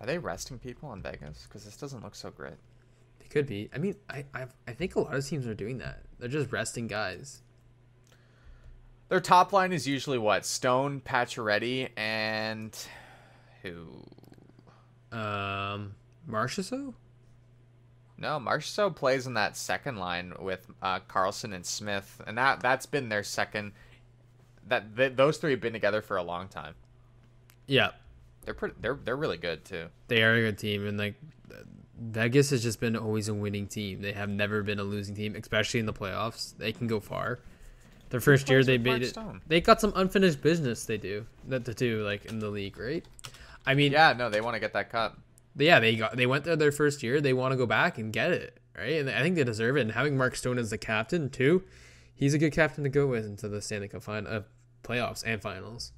Are 0.00 0.06
they 0.06 0.18
resting 0.18 0.58
people 0.58 0.92
in 0.92 1.02
Vegas? 1.02 1.46
Because 1.48 1.64
this 1.64 1.76
doesn't 1.76 2.02
look 2.02 2.14
so 2.14 2.30
great. 2.30 2.54
They 3.18 3.26
could 3.26 3.46
be. 3.46 3.68
I 3.74 3.78
mean, 3.78 3.96
I 4.08 4.24
I 4.34 4.46
I 4.66 4.72
think 4.72 4.96
a 4.96 5.00
lot 5.00 5.14
of 5.14 5.26
teams 5.26 5.46
are 5.46 5.54
doing 5.54 5.78
that. 5.78 6.02
They're 6.18 6.28
just 6.28 6.52
resting 6.52 6.86
guys. 6.86 7.42
Their 9.08 9.20
top 9.20 9.52
line 9.52 9.72
is 9.72 9.88
usually 9.88 10.18
what? 10.18 10.44
Stone, 10.44 11.00
Pacioretty, 11.00 11.88
and 11.96 12.76
who? 13.62 13.86
Um, 15.10 15.94
Marchessault? 16.28 16.94
No, 18.18 18.38
Marchessault 18.38 18.96
plays 18.96 19.26
in 19.26 19.34
that 19.34 19.56
second 19.56 19.96
line 19.96 20.34
with 20.40 20.66
uh, 20.82 21.00
Karlsson 21.08 21.54
and 21.54 21.64
Smith, 21.64 22.20
and 22.26 22.36
that 22.36 22.60
that's 22.60 22.84
been 22.86 23.08
their 23.08 23.22
second. 23.22 23.72
That 24.66 24.96
th- 24.96 25.16
those 25.16 25.38
three 25.38 25.52
have 25.52 25.60
been 25.60 25.72
together 25.72 26.02
for 26.02 26.16
a 26.16 26.22
long 26.22 26.48
time. 26.48 26.74
Yeah, 27.66 27.90
They're 28.48 28.54
pretty. 28.54 28.76
They're 28.80 28.98
they're 29.04 29.14
really 29.14 29.36
good 29.36 29.62
too. 29.66 29.88
they 30.06 30.22
are 30.22 30.32
a 30.32 30.40
good 30.40 30.56
team, 30.56 30.86
and 30.86 30.96
like 30.96 31.16
Vegas 32.00 32.48
has 32.48 32.62
just 32.62 32.80
been 32.80 32.96
always 32.96 33.28
a 33.28 33.34
winning 33.34 33.66
team. 33.66 34.00
They 34.00 34.12
have 34.12 34.30
never 34.30 34.62
been 34.62 34.78
a 34.78 34.84
losing 34.84 35.14
team, 35.14 35.36
especially 35.36 35.80
in 35.80 35.84
the 35.84 35.92
playoffs. 35.92 36.56
They 36.56 36.72
can 36.72 36.86
go 36.86 36.98
far. 36.98 37.40
Their 38.08 38.20
first 38.20 38.48
year, 38.48 38.64
they 38.64 38.78
made 38.78 39.02
it. 39.02 39.08
Stone? 39.08 39.42
They 39.48 39.60
got 39.60 39.82
some 39.82 39.92
unfinished 39.94 40.40
business. 40.40 40.86
They 40.86 40.96
do 40.96 41.26
that 41.48 41.66
to 41.66 41.74
do 41.74 42.02
like 42.06 42.24
in 42.24 42.38
the 42.38 42.48
league, 42.48 42.78
right? 42.78 43.04
I 43.66 43.74
mean, 43.74 43.92
Yeah, 43.92 44.14
no, 44.16 44.30
they 44.30 44.40
want 44.40 44.54
to 44.54 44.60
get 44.60 44.72
that 44.72 44.88
cup. 44.88 45.18
yeah, 45.54 45.78
they 45.78 45.96
got 45.96 46.16
they 46.16 46.24
went 46.24 46.44
there 46.44 46.56
their 46.56 46.72
first 46.72 47.02
year. 47.02 47.20
They 47.20 47.34
want 47.34 47.52
to 47.52 47.56
go 47.58 47.66
back 47.66 47.98
and 47.98 48.10
get 48.14 48.30
it, 48.30 48.56
right? 48.74 48.94
And 48.94 49.10
I 49.10 49.20
think 49.20 49.36
they 49.36 49.44
deserve 49.44 49.76
it. 49.76 49.82
And 49.82 49.92
having 49.92 50.16
Mark 50.16 50.36
Stone 50.36 50.56
as 50.56 50.70
the 50.70 50.78
captain 50.78 51.28
too, 51.28 51.64
he's 52.14 52.32
a 52.32 52.38
good 52.38 52.54
captain 52.54 52.82
to 52.84 52.88
go 52.88 53.06
with 53.06 53.26
into 53.26 53.46
the 53.46 53.60
Stanley 53.60 53.88
Cup 53.88 54.02
final, 54.02 54.32
uh, 54.32 54.40
playoffs 54.82 55.22
and 55.26 55.42
finals. 55.42 55.92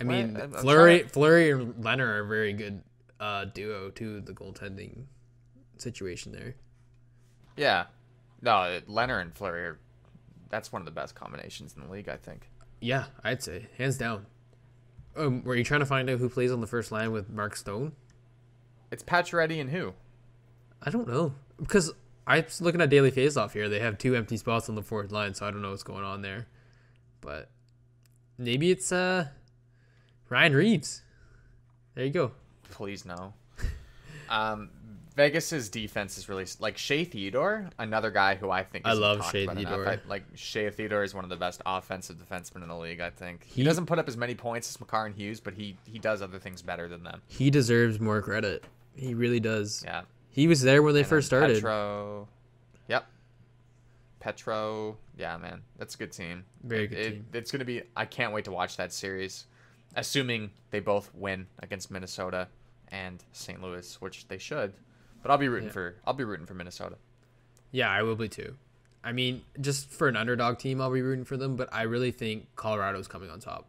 I 0.00 0.04
mean, 0.04 0.36
Fleury, 0.60 1.02
Fleury 1.02 1.50
and 1.50 1.84
Leonard 1.84 2.08
are 2.08 2.20
a 2.20 2.26
very 2.26 2.52
good 2.52 2.82
uh, 3.18 3.44
duo 3.44 3.90
to 3.90 4.20
the 4.20 4.32
goaltending 4.32 5.04
situation 5.76 6.32
there. 6.32 6.54
Yeah, 7.56 7.86
no, 8.40 8.80
Leonard 8.86 9.26
and 9.26 9.34
Fleury 9.34 9.62
are. 9.64 9.78
That's 10.48 10.72
one 10.72 10.82
of 10.82 10.86
the 10.86 10.92
best 10.92 11.14
combinations 11.14 11.74
in 11.76 11.82
the 11.82 11.92
league, 11.92 12.08
I 12.08 12.16
think. 12.16 12.48
Yeah, 12.80 13.04
I'd 13.22 13.42
say 13.42 13.68
hands 13.76 13.98
down. 13.98 14.26
Um, 15.16 15.44
were 15.44 15.54
you 15.54 15.64
trying 15.64 15.80
to 15.80 15.86
find 15.86 16.08
out 16.08 16.18
who 16.18 16.28
plays 16.28 16.50
on 16.50 16.60
the 16.60 16.66
first 16.66 16.90
line 16.90 17.12
with 17.12 17.28
Mark 17.28 17.56
Stone? 17.56 17.92
It's 18.90 19.02
Pacioretty 19.02 19.60
and 19.60 19.70
who? 19.70 19.92
I 20.82 20.90
don't 20.90 21.06
know 21.06 21.34
because 21.58 21.92
I'm 22.26 22.44
looking 22.60 22.80
at 22.80 22.88
daily 22.88 23.10
faceoff 23.10 23.52
here. 23.52 23.68
They 23.68 23.80
have 23.80 23.98
two 23.98 24.16
empty 24.16 24.36
spots 24.36 24.68
on 24.68 24.74
the 24.74 24.82
fourth 24.82 25.12
line, 25.12 25.34
so 25.34 25.46
I 25.46 25.50
don't 25.50 25.62
know 25.62 25.70
what's 25.70 25.82
going 25.82 26.04
on 26.04 26.22
there. 26.22 26.46
But 27.20 27.50
maybe 28.38 28.70
it's 28.70 28.90
uh 28.92 29.28
Ryan 30.30 30.54
Reaves. 30.54 31.02
There 31.94 32.04
you 32.06 32.10
go. 32.10 32.32
Please 32.70 33.04
no. 33.04 33.34
Um, 34.30 34.70
Vegas's 35.16 35.68
defense 35.68 36.16
is 36.16 36.28
really 36.28 36.46
like 36.60 36.78
Shea 36.78 37.02
Theodore, 37.04 37.68
another 37.80 38.12
guy 38.12 38.36
who 38.36 38.48
I 38.48 38.62
think 38.62 38.86
I 38.86 38.92
love 38.92 39.28
Shea. 39.32 39.44
Theodore. 39.44 39.88
I, 39.88 39.98
like 40.06 40.22
Shea 40.36 40.70
Theodore 40.70 41.02
is 41.02 41.14
one 41.14 41.24
of 41.24 41.30
the 41.30 41.36
best 41.36 41.60
offensive 41.66 42.16
defensemen 42.16 42.62
in 42.62 42.68
the 42.68 42.76
league. 42.76 43.00
I 43.00 43.10
think 43.10 43.42
he, 43.42 43.54
He- 43.54 43.62
doesn't 43.64 43.86
put 43.86 43.98
up 43.98 44.06
as 44.06 44.16
many 44.16 44.36
points 44.36 44.70
as 44.70 44.78
Makar 44.78 45.06
and 45.06 45.16
Hughes, 45.16 45.40
but 45.40 45.52
he 45.54 45.76
he 45.84 45.98
does 45.98 46.22
other 46.22 46.38
things 46.38 46.62
better 46.62 46.86
than 46.86 47.02
them. 47.02 47.20
He 47.26 47.50
deserves 47.50 47.98
more 47.98 48.22
credit. 48.22 48.62
He 48.94 49.14
really 49.14 49.40
does. 49.40 49.82
Yeah. 49.84 50.02
He 50.30 50.46
was 50.46 50.62
there 50.62 50.80
when 50.80 50.94
they 50.94 51.00
And 51.00 51.08
first 51.08 51.26
started. 51.26 51.54
Petro. 51.56 52.28
Yep. 52.86 53.04
Petro. 54.20 54.96
Yeah, 55.18 55.36
man, 55.38 55.60
that's 55.76 55.96
a 55.96 55.98
good 55.98 56.12
team. 56.12 56.44
Very 56.62 56.86
good 56.86 56.98
It- 56.98 57.10
team. 57.10 57.26
It's 57.32 57.50
gonna 57.50 57.64
be. 57.64 57.82
I 57.96 58.04
can't 58.04 58.32
wait 58.32 58.44
to 58.44 58.52
watch 58.52 58.76
that 58.76 58.92
series, 58.92 59.46
assuming 59.96 60.50
they 60.70 60.80
both 60.80 61.10
win 61.14 61.46
against 61.60 61.90
Minnesota 61.90 62.48
and 62.88 63.22
St. 63.32 63.62
Louis, 63.62 64.00
which 64.00 64.28
they 64.28 64.38
should. 64.38 64.72
But 65.22 65.30
I'll 65.30 65.38
be 65.38 65.48
rooting 65.48 65.68
Yeah. 65.68 65.72
for. 65.72 65.96
I'll 66.06 66.14
be 66.14 66.24
rooting 66.24 66.46
for 66.46 66.54
Minnesota. 66.54 66.96
Yeah, 67.70 67.90
I 67.90 68.02
will 68.02 68.16
be 68.16 68.28
too. 68.28 68.56
I 69.02 69.12
mean, 69.12 69.42
just 69.60 69.88
for 69.88 70.08
an 70.08 70.16
underdog 70.16 70.58
team, 70.58 70.80
I'll 70.80 70.92
be 70.92 71.02
rooting 71.02 71.24
for 71.24 71.36
them. 71.36 71.56
But 71.56 71.68
I 71.72 71.82
really 71.82 72.10
think 72.10 72.54
Colorado's 72.56 73.08
coming 73.08 73.30
on 73.30 73.40
top 73.40 73.68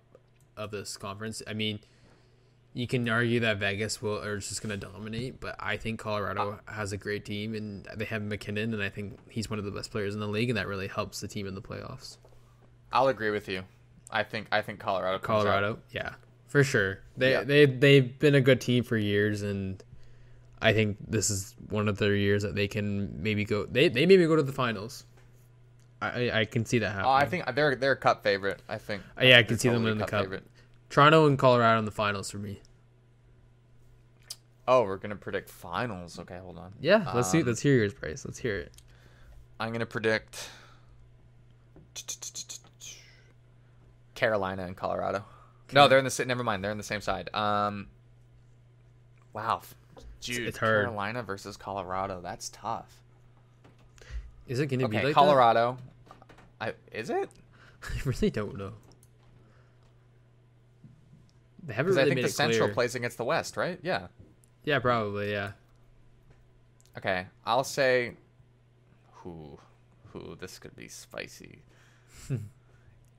of 0.58 0.72
this 0.72 0.98
conference. 0.98 1.42
I 1.48 1.54
mean, 1.54 1.80
you 2.74 2.88
can 2.88 3.08
argue 3.10 3.40
that 3.42 3.58
Vegas 3.58 4.02
will 4.02 4.22
are 4.22 4.38
just 4.38 4.62
going 4.62 4.78
to 4.78 4.86
dominate, 4.88 5.40
but 5.40 5.56
I 5.60 5.78
think 5.78 6.00
Colorado 6.00 6.60
ah. 6.68 6.72
has 6.72 6.94
a 6.94 6.98
great 6.98 7.26
team, 7.26 7.54
and 7.54 7.86
they 7.96 8.06
have 8.06 8.22
MacKinnon, 8.22 8.74
and 8.74 8.82
I 8.82 8.90
think 8.90 9.18
he's 9.30 9.50
one 9.50 9.60
of 9.60 9.66
the 9.66 9.72
best 9.72 9.92
players 9.92 10.14
in 10.14 10.20
the 10.22 10.28
league, 10.28 10.50
and 10.50 10.58
that 10.58 10.68
really 10.68 10.88
helps 10.88 11.20
the 11.20 11.28
team 11.28 11.48
in 11.48 11.56
the 11.56 11.62
playoffs. 11.62 12.18
I'll 12.94 13.10
agree 13.10 13.30
with 13.30 13.48
you. 13.50 13.64
I 14.12 14.24
think. 14.24 14.48
I 14.52 14.62
think 14.62 14.80
Colorado. 14.80 15.20
Colorado, 15.20 15.80
yeah, 15.92 16.14
for 16.48 16.64
sure. 16.64 17.00
They 17.18 17.32
Yeah. 17.32 17.44
they 17.44 17.66
they've 17.66 18.18
been 18.20 18.36
a 18.36 18.42
good 18.42 18.62
team 18.62 18.84
for 18.84 18.98
years, 18.98 19.42
and 19.42 19.84
I 20.62 20.74
think 20.74 20.98
this 21.08 21.30
is 21.30 21.56
one 21.70 21.88
of 21.88 21.98
their 21.98 22.16
years 22.16 22.44
that 22.44 22.56
they 22.56 22.68
can 22.68 23.22
maybe 23.22 23.46
go. 23.46 23.66
They 23.66 23.90
they 23.90 24.06
maybe 24.06 24.26
go 24.28 24.36
to 24.36 24.44
the 24.44 24.52
finals. 24.54 25.06
I 26.02 26.32
I, 26.32 26.46
can 26.46 26.66
see 26.66 26.80
that 26.80 26.90
happening. 26.90 27.06
Oh, 27.06 27.12
I 27.12 27.26
think 27.26 27.56
they're 27.56 27.76
they're 27.76 27.92
a 27.92 27.98
cup 27.98 28.24
favorite. 28.24 28.62
I 28.68 28.78
think. 28.78 29.04
Uh, 29.20 29.26
yeah, 29.26 29.38
I 29.38 29.44
can 29.44 29.60
see 29.60 29.70
them 29.70 29.86
in 29.86 29.98
the 29.98 30.06
cup. 30.06 30.28
Toronto 30.90 31.28
and 31.28 31.38
Colorado 31.38 31.80
in 31.80 31.86
the 31.86 31.92
finals 31.92 32.32
for 32.32 32.38
me. 32.40 32.60
Oh, 34.68 34.84
we're 34.84 34.98
gonna 34.98 35.16
predict 35.16 35.50
finals. 35.50 36.20
Okay, 36.20 36.38
hold 36.38 36.58
on. 36.58 36.74
Yeah, 36.80 37.12
let's 37.14 37.30
see. 37.30 37.42
Um, 37.42 37.48
Let's 37.48 37.62
hear 37.62 37.76
yours, 37.76 37.94
Bryce. 37.94 38.26
Let's 38.26 38.40
hear 38.40 38.58
it. 38.58 38.72
I'm 39.60 39.72
gonna 39.72 39.86
predict 39.86 40.50
Carolina 44.22 44.66
and 44.68 44.78
Colorado. 44.78 45.26
No, 45.74 45.88
they're 45.88 45.98
in 45.98 46.06
the 46.06 46.12
same. 46.12 46.28
Never 46.28 46.44
mind, 46.44 46.64
they're 46.64 46.70
in 46.70 46.78
the 46.78 46.84
same 46.84 47.02
side. 47.02 47.34
Um, 47.34 47.88
wow, 49.34 49.64
dude, 50.20 50.48
it's 50.48 50.60
hard. 50.60 50.86
Carolina 50.86 51.24
versus 51.24 51.58
Colorado. 51.58 52.22
That's 52.22 52.50
tough. 52.50 53.02
Is 54.46 54.60
it 54.60 54.68
gonna 54.68 54.88
be 54.88 54.98
Okay, 54.98 55.08
like 55.08 55.16
Colorado. 55.16 55.80
I 56.60 56.74
is 56.92 57.10
it? 57.10 57.32
I 57.84 57.90
really 58.06 58.30
don't 58.30 58.60
know. 58.60 58.74
They 61.64 61.74
haven't 61.74 61.94
really 61.94 62.04
I 62.04 62.06
think 62.06 62.16
made 62.18 62.26
the 62.26 62.30
Central 62.30 62.68
clear. 62.68 62.74
plays 62.76 62.94
against 62.94 63.18
the 63.18 63.26
West, 63.26 63.58
right? 63.58 63.80
Yeah. 63.82 64.08
Yeah, 64.66 64.78
probably. 64.78 65.32
Yeah. 65.32 65.54
Okay, 66.96 67.26
I'll 67.44 67.64
say. 67.64 68.18
Who, 69.14 69.58
who? 70.14 70.36
This 70.36 70.60
could 70.60 70.76
be 70.76 70.88
spicy. 70.90 71.64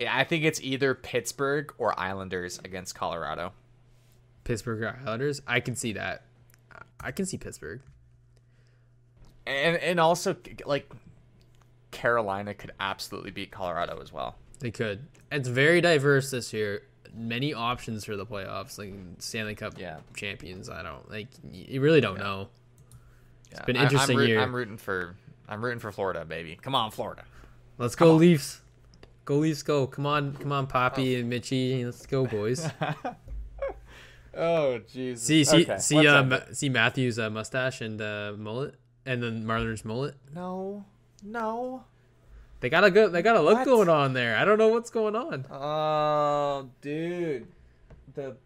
yeah, 0.02 0.16
I 0.16 0.24
think 0.24 0.44
it's 0.44 0.60
either 0.60 0.94
Pittsburgh 0.94 1.72
or 1.78 1.98
Islanders 1.98 2.58
against 2.64 2.94
Colorado. 2.94 3.52
Pittsburgh 4.44 4.82
or 4.82 4.98
Islanders. 5.06 5.40
I 5.46 5.60
can 5.60 5.74
see 5.76 5.92
that. 5.94 6.24
I- 6.72 6.82
I 7.08 7.12
can 7.12 7.26
see 7.26 7.36
Pittsburgh. 7.38 7.80
and 9.46 9.76
and 9.78 9.98
also 10.00 10.36
like 10.66 10.90
Carolina 11.90 12.54
could 12.54 12.72
absolutely 12.80 13.30
beat 13.32 13.50
Colorado 13.50 14.00
as 14.00 14.12
well. 14.12 14.36
They 14.60 14.70
could. 14.70 15.06
It's 15.30 15.48
very 15.48 15.80
diverse 15.80 16.30
this 16.30 16.52
year. 16.52 16.82
Many 17.14 17.52
options 17.52 18.04
for 18.04 18.16
the 18.16 18.24
playoffs, 18.24 18.78
like 18.78 18.94
Stanley 19.18 19.54
Cup 19.54 19.74
Yeah. 19.78 19.98
champions. 20.16 20.70
I 20.70 20.82
don't 20.82 21.10
like. 21.10 21.28
You 21.52 21.80
really 21.80 22.00
don't 22.00 22.18
know. 22.18 22.48
Yeah. 23.50 23.64
been 23.64 23.76
I- 23.76 23.82
interesting 23.82 24.16
I'm, 24.16 24.20
root- 24.20 24.28
year. 24.28 24.40
I'm 24.40 24.54
rooting 24.54 24.78
for 24.78 25.16
I'm 25.48 25.62
rooting 25.62 25.80
for 25.80 25.92
Florida, 25.92 26.24
baby. 26.24 26.56
Come 26.62 26.74
on, 26.74 26.90
Florida. 26.90 27.24
Let's 27.76 27.94
Come 27.94 28.08
go 28.08 28.14
on. 28.14 28.20
Leafs. 28.20 28.61
Go 29.24 29.38
Leafs. 29.38 29.62
Go. 29.62 29.86
Come 29.86 30.06
on. 30.06 30.34
Come 30.36 30.52
on, 30.52 30.66
Poppy 30.66 31.16
and 31.20 31.28
Mitchy, 31.30 31.84
Let's 31.84 32.06
go, 32.06 32.26
boys. 32.26 32.68
Oh 34.34 34.78
Jesus. 34.90 35.22
see, 35.26 35.44
see, 35.44 35.68
see, 35.78 36.06
uh, 36.06 36.22
Ma- 36.24 36.38
see 36.52 36.70
Matthews' 36.70 37.18
uh, 37.18 37.28
mustache 37.28 37.82
and 37.82 38.00
uh, 38.00 38.32
mullet, 38.34 38.76
and 39.04 39.22
then 39.22 39.44
Marner's 39.44 39.84
mullet. 39.84 40.14
no, 40.34 40.84
no. 41.22 41.84
They 42.60 42.70
got 42.70 42.82
a 42.84 42.90
good. 42.90 43.12
They 43.12 43.20
got 43.22 43.36
a 43.36 43.42
look 43.42 43.56
What? 43.58 43.64
going 43.66 43.88
on 43.90 44.14
there. 44.14 44.36
I 44.38 44.44
don't 44.46 44.56
know 44.56 44.68
what's 44.68 44.88
going 44.88 45.16
on. 45.16 45.44
Oh, 45.50 46.70
dude. 46.80 47.46
The 48.14 48.36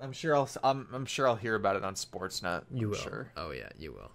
I'm 0.00 0.10
sure 0.12 0.34
I'll 0.34 0.48
I'm, 0.64 0.88
I'm 0.92 1.06
sure 1.06 1.28
I'll 1.28 1.36
hear 1.36 1.54
about 1.54 1.76
it 1.76 1.84
on 1.84 1.94
Sportsnet. 1.94 2.64
You 2.72 2.86
I'm 2.86 2.90
will. 2.90 2.98
Sure. 2.98 3.30
Oh 3.36 3.50
yeah, 3.52 3.68
you 3.78 3.92
will. 3.92 4.10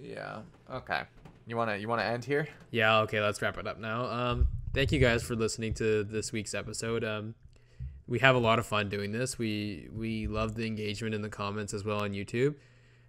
Yeah. 0.00 0.38
Okay. 0.72 1.02
You 1.46 1.56
wanna 1.56 1.76
you 1.76 1.86
wanna 1.88 2.02
end 2.04 2.24
here? 2.24 2.48
Yeah, 2.72 3.00
okay, 3.02 3.20
let's 3.20 3.40
wrap 3.40 3.56
it 3.58 3.66
up 3.68 3.78
now. 3.78 4.06
Um, 4.06 4.48
thank 4.74 4.90
you 4.90 4.98
guys 4.98 5.22
for 5.22 5.36
listening 5.36 5.72
to 5.72 6.02
this 6.02 6.32
week's 6.32 6.52
episode. 6.52 7.04
Um, 7.04 7.36
we 8.06 8.18
have 8.18 8.34
a 8.34 8.38
lot 8.38 8.58
of 8.58 8.66
fun 8.66 8.88
doing 8.88 9.12
this. 9.12 9.38
We 9.38 9.88
we 9.92 10.26
love 10.26 10.56
the 10.56 10.66
engagement 10.66 11.14
in 11.14 11.22
the 11.22 11.28
comments 11.28 11.72
as 11.72 11.84
well 11.84 12.02
on 12.02 12.10
YouTube. 12.10 12.56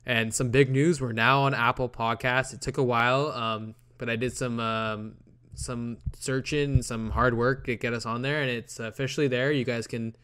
And 0.05 0.33
some 0.33 0.51
big 0.51 0.69
news: 0.69 1.01
we're 1.01 1.11
now 1.11 1.41
on 1.41 1.53
Apple 1.53 1.89
Podcasts. 1.89 2.53
It 2.53 2.61
took 2.61 2.77
a 2.77 2.83
while, 2.83 3.31
um, 3.31 3.73
but 3.97 4.09
I 4.09 4.15
did 4.15 4.37
some 4.37 4.59
um, 4.59 5.15
some 5.55 5.97
searching, 6.17 6.83
some 6.83 7.09
hard 7.09 7.35
work 7.35 7.65
to 7.65 7.75
get 7.75 7.93
us 7.93 8.05
on 8.05 8.21
there, 8.21 8.41
and 8.41 8.49
it's 8.49 8.79
officially 8.79 9.27
there. 9.27 9.51
You 9.51 9.65
guys 9.65 9.87
can 9.87 10.15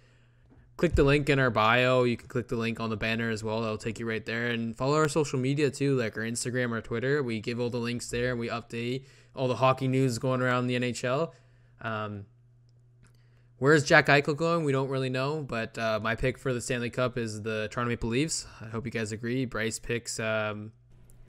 click 0.77 0.95
the 0.95 1.03
link 1.03 1.29
in 1.29 1.39
our 1.39 1.49
bio. 1.49 2.03
You 2.03 2.17
can 2.17 2.27
click 2.27 2.47
the 2.47 2.55
link 2.55 2.79
on 2.79 2.89
the 2.89 2.97
banner 2.97 3.29
as 3.29 3.43
well. 3.43 3.61
That'll 3.61 3.77
take 3.77 3.99
you 3.99 4.07
right 4.07 4.25
there. 4.25 4.47
And 4.47 4.75
follow 4.75 4.95
our 4.95 5.07
social 5.07 5.39
media 5.39 5.69
too, 5.69 5.97
like 5.97 6.17
our 6.17 6.23
Instagram 6.23 6.71
or 6.71 6.81
Twitter. 6.81 7.21
We 7.21 7.39
give 7.39 7.59
all 7.59 7.69
the 7.69 7.77
links 7.77 8.09
there 8.09 8.31
and 8.31 8.39
we 8.39 8.49
update 8.49 9.05
all 9.35 9.47
the 9.47 9.55
hockey 9.55 9.87
news 9.87 10.17
going 10.17 10.41
around 10.41 10.67
the 10.67 10.79
NHL. 10.79 11.31
Um, 11.81 12.25
where's 13.57 13.83
Jack 13.83 14.07
Eichel 14.07 14.35
going? 14.35 14.65
We 14.65 14.71
don't 14.71 14.89
really 14.89 15.09
know, 15.09 15.41
but 15.41 15.77
uh, 15.77 15.99
my 16.01 16.15
pick 16.15 16.37
for 16.37 16.53
the 16.53 16.61
Stanley 16.61 16.89
Cup 16.89 17.17
is 17.17 17.41
the 17.41 17.67
Toronto 17.71 17.89
Maple 17.89 18.09
Leafs. 18.09 18.47
I 18.61 18.65
hope 18.65 18.85
you 18.85 18.91
guys 18.91 19.11
agree. 19.11 19.45
Bryce 19.45 19.79
picks. 19.79 20.19
Um, 20.19 20.71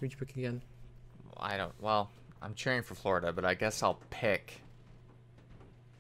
who'd 0.01 0.12
you 0.12 0.18
pick 0.18 0.36
again? 0.36 0.62
I 1.36 1.57
don't. 1.57 1.74
Well, 1.80 2.11
I'm 2.40 2.55
cheering 2.55 2.82
for 2.82 2.95
Florida, 2.95 3.32
but 3.32 3.45
I 3.45 3.55
guess 3.55 3.82
I'll 3.82 4.01
pick 4.11 4.62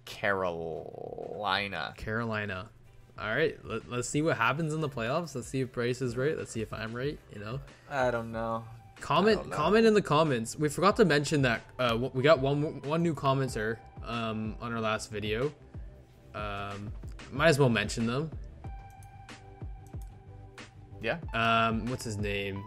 Carolina. 0.04 1.94
Carolina. 1.96 2.70
All 3.18 3.28
right, 3.28 3.58
let, 3.64 3.90
let's 3.90 4.08
see 4.08 4.22
what 4.22 4.36
happens 4.36 4.72
in 4.72 4.80
the 4.80 4.88
playoffs. 4.88 5.34
Let's 5.34 5.48
see 5.48 5.60
if 5.60 5.72
Bryce 5.72 6.00
is 6.00 6.16
right. 6.16 6.36
Let's 6.36 6.50
see 6.50 6.62
if 6.62 6.72
I'm 6.72 6.94
right. 6.94 7.18
You 7.32 7.40
know, 7.40 7.60
I 7.90 8.10
don't 8.10 8.32
know. 8.32 8.64
comment 9.00 9.38
don't 9.38 9.50
know. 9.50 9.56
comment 9.56 9.86
in 9.86 9.94
the 9.94 10.02
comments. 10.02 10.58
We 10.58 10.68
forgot 10.68 10.96
to 10.96 11.04
mention 11.04 11.42
that 11.42 11.60
uh, 11.78 12.08
we 12.14 12.22
got 12.22 12.40
one 12.40 12.80
one 12.82 13.02
new 13.02 13.14
commenter 13.14 13.76
um, 14.04 14.56
on 14.60 14.72
our 14.72 14.80
last 14.80 15.10
video. 15.10 15.52
Um, 16.34 16.90
might 17.30 17.48
as 17.48 17.58
well 17.58 17.68
mention 17.68 18.06
them. 18.06 18.30
Yeah. 21.02 21.18
Um, 21.34 21.86
what's 21.86 22.04
his 22.04 22.16
name? 22.16 22.64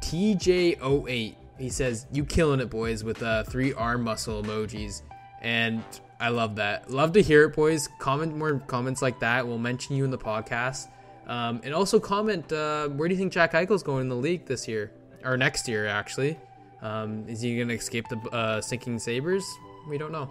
TJ08. 0.00 1.34
He 1.58 1.70
says, 1.70 2.06
"You 2.12 2.24
killing 2.24 2.60
it, 2.60 2.68
boys!" 2.68 3.04
with 3.04 3.22
uh, 3.22 3.44
three 3.44 3.72
arm 3.72 4.02
muscle 4.02 4.42
emojis, 4.42 5.02
and 5.40 5.82
I 6.24 6.30
love 6.30 6.56
that. 6.56 6.90
Love 6.90 7.12
to 7.12 7.22
hear 7.22 7.44
it, 7.44 7.54
boys. 7.54 7.86
Comment 7.98 8.34
more 8.34 8.58
comments 8.60 9.02
like 9.02 9.20
that. 9.20 9.46
We'll 9.46 9.58
mention 9.58 9.94
you 9.94 10.06
in 10.06 10.10
the 10.10 10.16
podcast, 10.16 10.88
um, 11.26 11.60
and 11.62 11.74
also 11.74 12.00
comment 12.00 12.50
uh, 12.50 12.88
where 12.88 13.08
do 13.08 13.14
you 13.14 13.18
think 13.18 13.30
Jack 13.30 13.52
Eichel's 13.52 13.82
going 13.82 14.00
in 14.00 14.08
the 14.08 14.16
league 14.16 14.46
this 14.46 14.66
year 14.66 14.90
or 15.22 15.36
next 15.36 15.68
year? 15.68 15.86
Actually, 15.86 16.38
um, 16.80 17.28
is 17.28 17.42
he 17.42 17.54
going 17.56 17.68
to 17.68 17.74
escape 17.74 18.08
the 18.08 18.16
uh, 18.30 18.62
sinking 18.62 18.98
Sabres? 18.98 19.44
We 19.86 19.98
don't 19.98 20.12
know. 20.12 20.30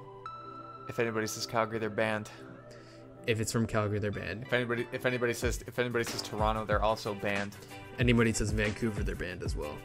If 0.90 0.98
anybody 0.98 1.28
says 1.28 1.46
Calgary, 1.46 1.78
they're 1.78 1.92
banned. 1.92 2.28
If 3.28 3.40
it's 3.40 3.52
from 3.52 3.68
Calgary, 3.68 4.00
they're 4.00 4.12
banned. 4.12 4.42
If 4.48 4.54
anybody 4.54 4.88
if 4.94 5.06
anybody 5.06 5.36
says 5.36 5.64
if 5.68 5.78
anybody 5.78 6.06
says 6.06 6.24
Toronto, 6.24 6.66
they're 6.66 6.82
also 6.82 7.14
banned. 7.14 7.56
Anybody 8.00 8.34
says 8.34 8.50
Vancouver, 8.50 9.04
they're 9.04 9.14
banned 9.14 9.44
as 9.44 9.56
well. 9.56 9.78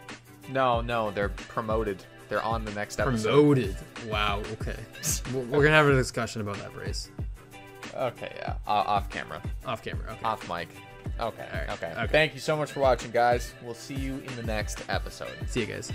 No, 0.49 0.81
no, 0.81 1.11
they're 1.11 1.29
promoted. 1.29 2.03
They're 2.29 2.43
on 2.43 2.65
the 2.65 2.73
next 2.73 3.01
episode. 3.01 3.29
Promoted. 3.33 3.77
Wow. 4.09 4.43
Okay. 4.53 4.77
We're 5.33 5.63
gonna 5.65 5.71
have 5.71 5.87
a 5.87 5.93
discussion 5.95 6.41
about 6.43 6.57
that, 6.59 6.73
Brace. 6.73 7.11
Okay, 7.95 8.33
yeah. 8.37 8.55
O- 8.67 8.73
off 8.73 9.09
camera. 9.11 9.43
Off 9.67 9.83
camera. 9.83 10.13
Okay. 10.13 10.25
Off 10.25 10.49
mic. 10.49 10.69
Okay. 11.19 11.49
All 11.53 11.59
right, 11.59 11.71
Okay. 11.71 11.93
okay. 11.97 12.07
Thank 12.07 12.35
you 12.35 12.41
so 12.41 12.57
much 12.57 12.71
for 12.73 12.81
watching, 12.81 13.11
guys. 13.11 13.53
We'll 13.63 13.75
see 13.75 13.95
you 13.95 14.23
in 14.27 14.37
the 14.37 14.43
next 14.43 14.85
episode. 14.89 15.33
See 15.47 15.61
you 15.61 15.67
guys. 15.67 15.91